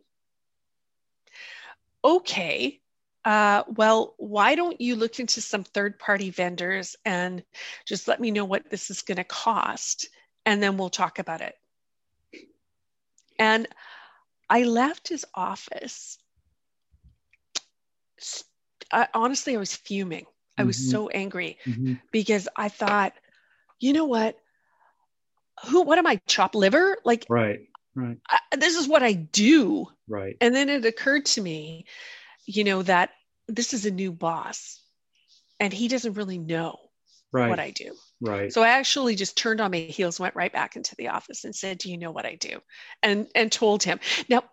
okay, 2.05 2.81
uh, 3.25 3.63
well, 3.69 4.15
why 4.19 4.55
don't 4.55 4.81
you 4.81 4.97
look 4.97 5.21
into 5.21 5.41
some 5.41 5.65
third 5.65 5.99
party 5.99 6.31
vendors 6.31 6.97
and 7.05 7.43
just 7.87 8.09
let 8.09 8.21
me 8.21 8.31
know 8.31 8.45
what 8.45 8.69
this 8.69 8.91
is 8.91 9.03
going 9.03 9.17
to 9.17 9.25
cost? 9.25 10.09
And 10.45 10.63
then 10.63 10.77
we'll 10.77 10.91
talk 10.91 11.19
about 11.19 11.41
it. 11.41 11.55
And 13.39 13.69
I 14.53 14.65
left 14.65 15.09
his 15.09 15.25
office. 15.35 16.19
I, 18.93 19.09
honestly, 19.15 19.57
I 19.57 19.59
was 19.59 19.75
fuming. 19.75 20.27
I 20.59 20.65
was 20.65 20.77
mm-hmm. 20.77 20.91
so 20.91 21.09
angry 21.09 21.57
mm-hmm. 21.65 21.95
because 22.11 22.51
I 22.55 22.69
thought, 22.69 23.15
you 23.81 23.95
know 23.95 24.05
what? 24.05 24.37
Who? 25.65 25.81
What 25.81 25.97
am 25.97 26.07
I? 26.07 26.21
Chop 26.27 26.55
liver? 26.55 26.99
Like, 27.03 27.25
right, 27.31 27.61
right. 27.95 28.19
I, 28.29 28.41
this 28.59 28.77
is 28.77 28.87
what 28.87 29.03
I 29.03 29.15
do. 29.15 29.87
Right. 30.07 30.37
And 30.43 30.55
then 30.55 30.69
it 30.69 30.85
occurred 30.85 31.25
to 31.27 31.41
me, 31.41 31.87
you 32.45 32.65
know, 32.65 32.83
that 32.83 33.09
this 33.49 33.73
is 33.73 33.87
a 33.87 33.91
new 33.91 34.13
boss, 34.13 34.83
and 35.61 35.73
he 35.73 35.89
doesn't 35.89 36.13
really 36.13 36.39
know 36.39 36.77
right. 37.33 37.49
what 37.49 37.61
I 37.61 37.71
do. 37.71 37.95
Right. 38.21 38.53
So 38.53 38.63
I 38.63 38.69
actually 38.69 39.15
just 39.17 39.37
turned 39.37 39.61
on 39.61 39.71
my 39.71 39.79
heels, 39.79 40.21
went 40.21 40.35
right 40.35 40.53
back 40.53 40.77
into 40.77 40.95
the 40.97 41.09
office 41.09 41.45
and 41.45 41.55
said, 41.55 41.79
Do 41.79 41.91
you 41.91 41.99
know 41.99 42.11
what 42.11 42.27
I 42.27 42.37
do? 42.37 42.61
And 43.03 43.27
and 43.35 43.51
told 43.51 43.83
him. 43.83 44.01
Now, 44.29 44.45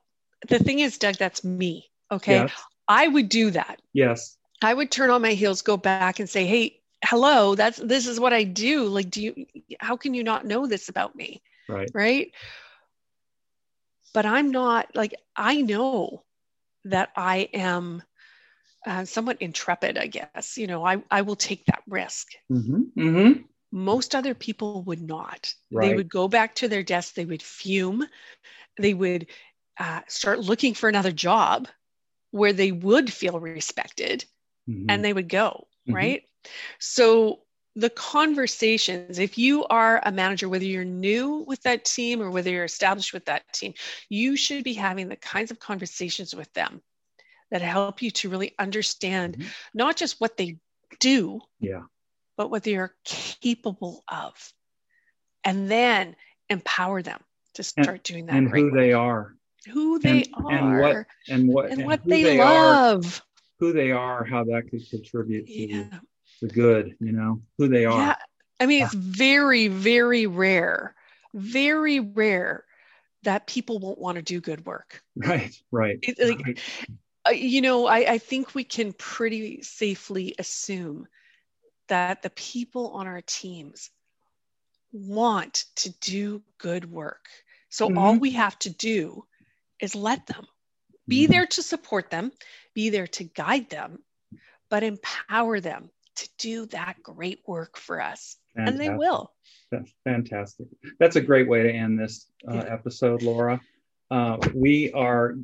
the 0.48 0.60
thing 0.60 0.80
is, 0.80 0.98
Doug, 0.98 1.16
that's 1.16 1.44
me. 1.44 1.90
Okay. 2.12 2.34
Yes. 2.34 2.52
I 2.88 3.08
would 3.08 3.30
do 3.30 3.52
that. 3.52 3.82
Yes. 3.94 4.38
I 4.62 4.74
would 4.74 4.92
turn 4.92 5.10
on 5.10 5.22
my 5.22 5.32
heels, 5.32 5.62
go 5.62 5.78
back 5.78 6.20
and 6.20 6.30
say, 6.30 6.46
Hey, 6.46 6.82
hello, 7.06 7.56
that's 7.56 7.78
this 7.78 8.08
is 8.08 8.20
what 8.20 8.34
I 8.34 8.44
do. 8.44 8.86
Like, 8.86 9.10
do 9.10 9.22
you 9.22 9.46
how 9.80 9.96
can 9.96 10.14
you 10.14 10.24
not 10.24 10.46
know 10.46 10.68
this 10.68 10.90
about 10.90 11.16
me? 11.16 11.42
Right. 11.68 11.90
Right. 11.94 12.32
But 14.14 14.26
I'm 14.26 14.52
not 14.52 14.96
like 14.96 15.14
I 15.36 15.62
know 15.62 16.24
that 16.86 17.10
I 17.16 17.50
am 17.54 18.02
uh, 18.86 19.06
somewhat 19.06 19.42
intrepid, 19.42 19.98
I 19.98 20.08
guess. 20.08 20.58
You 20.58 20.68
know, 20.68 20.86
I, 20.86 21.02
I 21.12 21.22
will 21.22 21.36
take 21.36 21.66
that 21.66 21.84
risk. 21.88 22.28
Mm-hmm. 22.52 22.82
Mm-hmm. 23.00 23.42
Most 23.72 24.16
other 24.16 24.34
people 24.34 24.84
would 24.84 25.02
not. 25.02 25.54
Right. 25.72 25.90
They 25.90 25.96
would 25.96 26.10
go 26.10 26.28
back 26.28 26.56
to 26.56 26.68
their 26.68 26.84
desk, 26.84 27.14
they 27.14 27.26
would 27.26 27.44
fume, 27.44 28.06
they 28.80 28.94
would 28.94 29.28
uh, 29.78 30.02
start 30.08 30.40
looking 30.40 30.74
for 30.74 30.90
another 30.90 31.12
job 31.12 31.68
where 32.32 32.54
they 32.54 32.72
would 32.72 33.12
feel 33.12 33.40
respected 33.40 34.26
mm-hmm. 34.70 34.90
and 34.90 35.04
they 35.04 35.14
would 35.14 35.30
go, 35.30 35.68
mm-hmm. 35.88 35.96
right? 35.96 36.24
So 36.80 37.42
the 37.76 37.90
conversations, 37.90 39.20
if 39.20 39.38
you 39.38 39.66
are 39.66 40.02
a 40.04 40.12
manager, 40.12 40.50
whether 40.50 40.66
you're 40.66 40.84
new 40.84 41.46
with 41.48 41.62
that 41.64 41.86
team 41.86 42.22
or 42.22 42.32
whether 42.32 42.50
you're 42.50 42.64
established 42.64 43.14
with 43.14 43.26
that 43.26 43.44
team, 43.54 43.74
you 44.10 44.36
should 44.36 44.64
be 44.64 44.74
having 44.74 45.10
the 45.10 45.16
kinds 45.16 45.52
of 45.52 45.60
conversations 45.60 46.36
with 46.36 46.52
them 46.54 46.82
that 47.52 47.62
help 47.62 48.02
you 48.02 48.12
to 48.12 48.30
really 48.30 48.54
understand 48.60 49.38
mm-hmm. 49.38 49.48
not 49.74 49.96
just 49.96 50.20
what 50.22 50.38
they 50.38 50.58
do, 51.00 51.42
yeah, 51.60 51.82
but 52.38 52.50
what 52.50 52.64
they 52.64 52.76
are 52.76 52.94
capable 53.04 54.04
of. 54.08 54.54
And 55.46 55.72
then 55.72 56.16
empower 56.50 57.02
them 57.02 57.22
to 57.54 57.64
start 57.64 57.88
and, 57.88 58.04
doing 58.04 58.26
that. 58.26 58.36
And 58.36 58.50
who 58.50 58.66
work. 58.66 58.74
they 58.74 58.94
are. 58.94 59.36
Who 59.74 60.00
they 60.00 60.26
and, 60.36 60.46
are. 60.48 60.50
And 60.50 60.78
what 60.78 61.08
and 61.30 61.48
what 61.48 61.66
and, 61.66 61.80
and 61.80 61.86
what 61.86 62.06
they, 62.06 62.24
they, 62.24 62.40
love. 62.40 63.06
Are, 63.06 63.42
who 63.60 63.74
they 63.74 63.92
are, 63.92 64.24
how 64.24 64.44
that 64.46 64.70
could 64.70 64.90
contribute 64.90 65.48
to 65.48 65.68
yeah. 65.68 65.84
the, 66.42 66.48
the 66.48 66.54
good, 66.54 66.96
you 67.00 67.12
know, 67.12 67.42
who 67.58 67.68
they 67.68 67.86
are. 67.86 68.00
Yeah. 68.00 68.16
I 68.60 68.66
mean, 68.66 68.84
it's 68.84 68.94
very, 68.94 69.70
very 69.70 70.28
rare, 70.28 70.96
very 71.34 72.00
rare 72.02 72.66
that 73.24 73.48
people 73.48 73.80
won't 73.80 74.00
want 74.00 74.18
to 74.18 74.22
do 74.22 74.42
good 74.42 74.66
work. 74.66 75.02
Right, 75.16 75.58
right. 75.72 76.00
It, 76.02 76.20
like, 76.20 76.46
right. 76.46 76.60
Uh, 77.28 77.32
you 77.32 77.62
know, 77.62 77.86
I, 77.86 78.14
I 78.14 78.18
think 78.18 78.56
we 78.56 78.64
can 78.64 78.94
pretty 78.94 79.62
safely 79.62 80.36
assume 80.40 81.08
that 81.88 82.22
the 82.22 82.30
people 82.30 82.92
on 82.92 83.08
our 83.08 83.22
teams 83.22 83.90
want 84.92 85.66
to 85.76 85.92
do 86.00 86.42
good 86.58 86.90
work. 86.90 87.28
So 87.70 87.88
mm-hmm. 87.88 87.98
all 87.98 88.16
we 88.18 88.32
have 88.32 88.58
to 88.60 88.70
do 88.70 89.26
is 89.80 89.96
let 89.96 90.26
them 90.28 90.46
be 91.08 91.24
mm-hmm. 91.24 91.32
there 91.34 91.46
to 91.48 91.64
support 91.64 92.10
them, 92.10 92.32
be 92.74 92.90
there 92.90 93.08
to 93.08 93.24
guide 93.24 93.70
them, 93.70 94.00
but 94.70 94.84
empower 94.84 95.60
them 95.60 95.90
to 96.16 96.30
do 96.38 96.66
that 96.68 97.02
great 97.02 97.40
work 97.48 97.78
for 97.78 98.02
us. 98.02 98.38
Fantastic. 98.56 98.82
And 98.82 98.92
they 98.94 98.96
will. 98.96 99.32
That's 99.72 99.92
fantastic. 100.04 100.68
That's 101.00 101.16
a 101.16 101.22
great 101.22 101.48
way 101.48 101.64
to 101.64 101.72
end 101.72 102.00
this 102.00 102.28
uh, 102.48 102.56
yeah. 102.56 102.74
episode, 102.74 103.22
Laura. 103.22 103.62
Uh, 104.12 104.38
we 104.54 104.92
are 104.94 105.36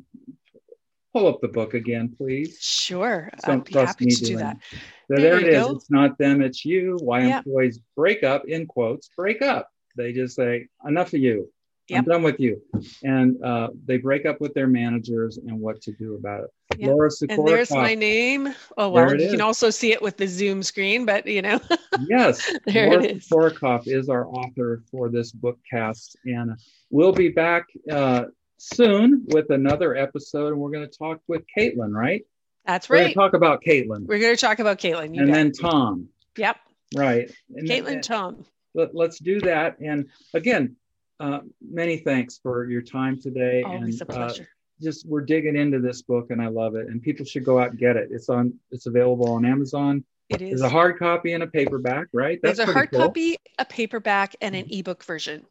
pull 1.16 1.26
up 1.26 1.40
the 1.40 1.48
book 1.48 1.72
again, 1.72 2.14
please. 2.14 2.58
Sure. 2.60 3.30
I'd 3.44 3.64
be 3.64 3.72
happy 3.72 4.06
to 4.06 4.24
do 4.24 4.36
that. 4.36 4.58
So 4.70 4.76
there, 5.08 5.20
there 5.20 5.38
it 5.40 5.48
is. 5.48 5.64
Go. 5.64 5.76
It's 5.76 5.90
not 5.90 6.18
them, 6.18 6.42
it's 6.42 6.62
you. 6.64 6.98
Why 7.00 7.20
yeah. 7.22 7.38
employees 7.38 7.80
break 7.96 8.22
up, 8.22 8.46
in 8.46 8.66
quotes, 8.66 9.08
break 9.16 9.40
up. 9.40 9.70
They 9.96 10.12
just 10.12 10.36
say, 10.36 10.68
enough 10.86 11.14
of 11.14 11.20
you. 11.20 11.50
Yep. 11.88 11.98
I'm 11.98 12.04
done 12.04 12.22
with 12.22 12.38
you. 12.40 12.60
And 13.04 13.42
uh, 13.42 13.68
they 13.86 13.96
break 13.96 14.26
up 14.26 14.40
with 14.40 14.52
their 14.52 14.66
managers 14.66 15.38
and 15.38 15.58
what 15.58 15.80
to 15.82 15.92
do 15.92 16.16
about 16.16 16.44
it. 16.44 16.50
Yep. 16.80 16.90
Laura 16.90 17.08
Sukorokoff. 17.08 17.38
And 17.38 17.48
there's 17.48 17.70
my 17.70 17.94
name. 17.94 18.54
Oh, 18.76 18.90
well, 18.90 19.10
you 19.14 19.26
is. 19.26 19.30
can 19.30 19.40
also 19.40 19.70
see 19.70 19.92
it 19.92 20.02
with 20.02 20.16
the 20.16 20.26
Zoom 20.26 20.62
screen, 20.62 21.06
but 21.06 21.26
you 21.26 21.40
know. 21.40 21.60
yes. 22.08 22.52
there 22.66 22.90
Laura 22.90 23.04
it 23.04 23.16
is. 23.18 23.28
Sukorokoff 23.28 23.84
is 23.86 24.08
our 24.08 24.26
author 24.26 24.82
for 24.90 25.08
this 25.08 25.30
book 25.32 25.58
cast. 25.70 26.16
And 26.24 26.58
we'll 26.90 27.12
be 27.12 27.28
back 27.28 27.66
uh, 27.90 28.24
soon 28.58 29.24
with 29.28 29.50
another 29.50 29.96
episode, 29.96 30.52
and 30.52 30.58
we're 30.58 30.70
going 30.70 30.88
to 30.88 30.98
talk 30.98 31.20
with 31.26 31.42
Caitlin, 31.56 31.92
right? 31.92 32.22
That's 32.64 32.90
right. 32.90 32.98
We're 32.98 33.02
going 33.02 33.08
to 33.10 33.14
talk 33.14 33.34
about 33.34 33.62
Caitlin. 33.62 34.06
We're 34.06 34.18
going 34.18 34.34
to 34.34 34.40
talk 34.40 34.58
about 34.58 34.78
Caitlin. 34.78 35.18
and 35.18 35.32
then 35.32 35.52
Tom. 35.52 36.08
Yep. 36.36 36.56
Right. 36.94 37.30
And, 37.54 37.68
Caitlin, 37.68 38.02
Tom. 38.02 38.44
Let, 38.74 38.94
us 38.94 39.18
do 39.18 39.40
that. 39.42 39.78
And 39.80 40.06
again, 40.34 40.76
uh, 41.20 41.40
many 41.60 41.98
thanks 41.98 42.38
for 42.38 42.68
your 42.68 42.82
time 42.82 43.20
today. 43.20 43.62
Always 43.62 44.00
and, 44.00 44.10
a 44.10 44.12
uh, 44.12 44.16
pleasure. 44.16 44.42
Uh, 44.42 44.82
just 44.82 45.06
we're 45.06 45.22
digging 45.22 45.56
into 45.56 45.80
this 45.80 46.02
book, 46.02 46.30
and 46.30 46.42
I 46.42 46.48
love 46.48 46.74
it. 46.74 46.88
And 46.88 47.00
people 47.00 47.24
should 47.24 47.44
go 47.44 47.58
out 47.58 47.70
and 47.70 47.78
get 47.78 47.96
it. 47.96 48.08
It's 48.10 48.28
on. 48.28 48.58
It's 48.70 48.86
available 48.86 49.30
on 49.32 49.46
Amazon. 49.46 50.04
It 50.28 50.42
is. 50.42 50.48
There's 50.48 50.60
a 50.60 50.68
hard 50.68 50.98
copy 50.98 51.32
and 51.32 51.42
a 51.42 51.46
paperback, 51.46 52.08
right? 52.12 52.38
That's 52.42 52.58
There's 52.58 52.68
a 52.68 52.72
hard 52.72 52.90
cool. 52.90 53.00
copy, 53.00 53.36
a 53.58 53.64
paperback, 53.64 54.36
and 54.40 54.54
an 54.54 54.66
ebook 54.70 55.04
version. 55.04 55.46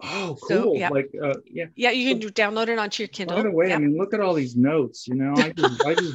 Oh, 0.00 0.38
cool! 0.40 0.48
So, 0.48 0.74
yeah. 0.74 0.90
Like, 0.90 1.10
uh, 1.20 1.34
yeah, 1.44 1.66
yeah, 1.74 1.90
you 1.90 2.14
can 2.14 2.22
so, 2.22 2.28
download 2.28 2.68
it 2.68 2.78
onto 2.78 3.02
your 3.02 3.08
Kindle. 3.08 3.36
By 3.36 3.42
the 3.42 3.50
way, 3.50 3.68
yep. 3.68 3.78
I 3.78 3.80
mean, 3.80 3.98
look 3.98 4.14
at 4.14 4.20
all 4.20 4.34
these 4.34 4.54
notes. 4.54 5.08
You 5.08 5.16
know, 5.16 5.34
I 5.36 5.50
just, 5.50 5.84
I 5.84 5.94
just, 5.94 6.14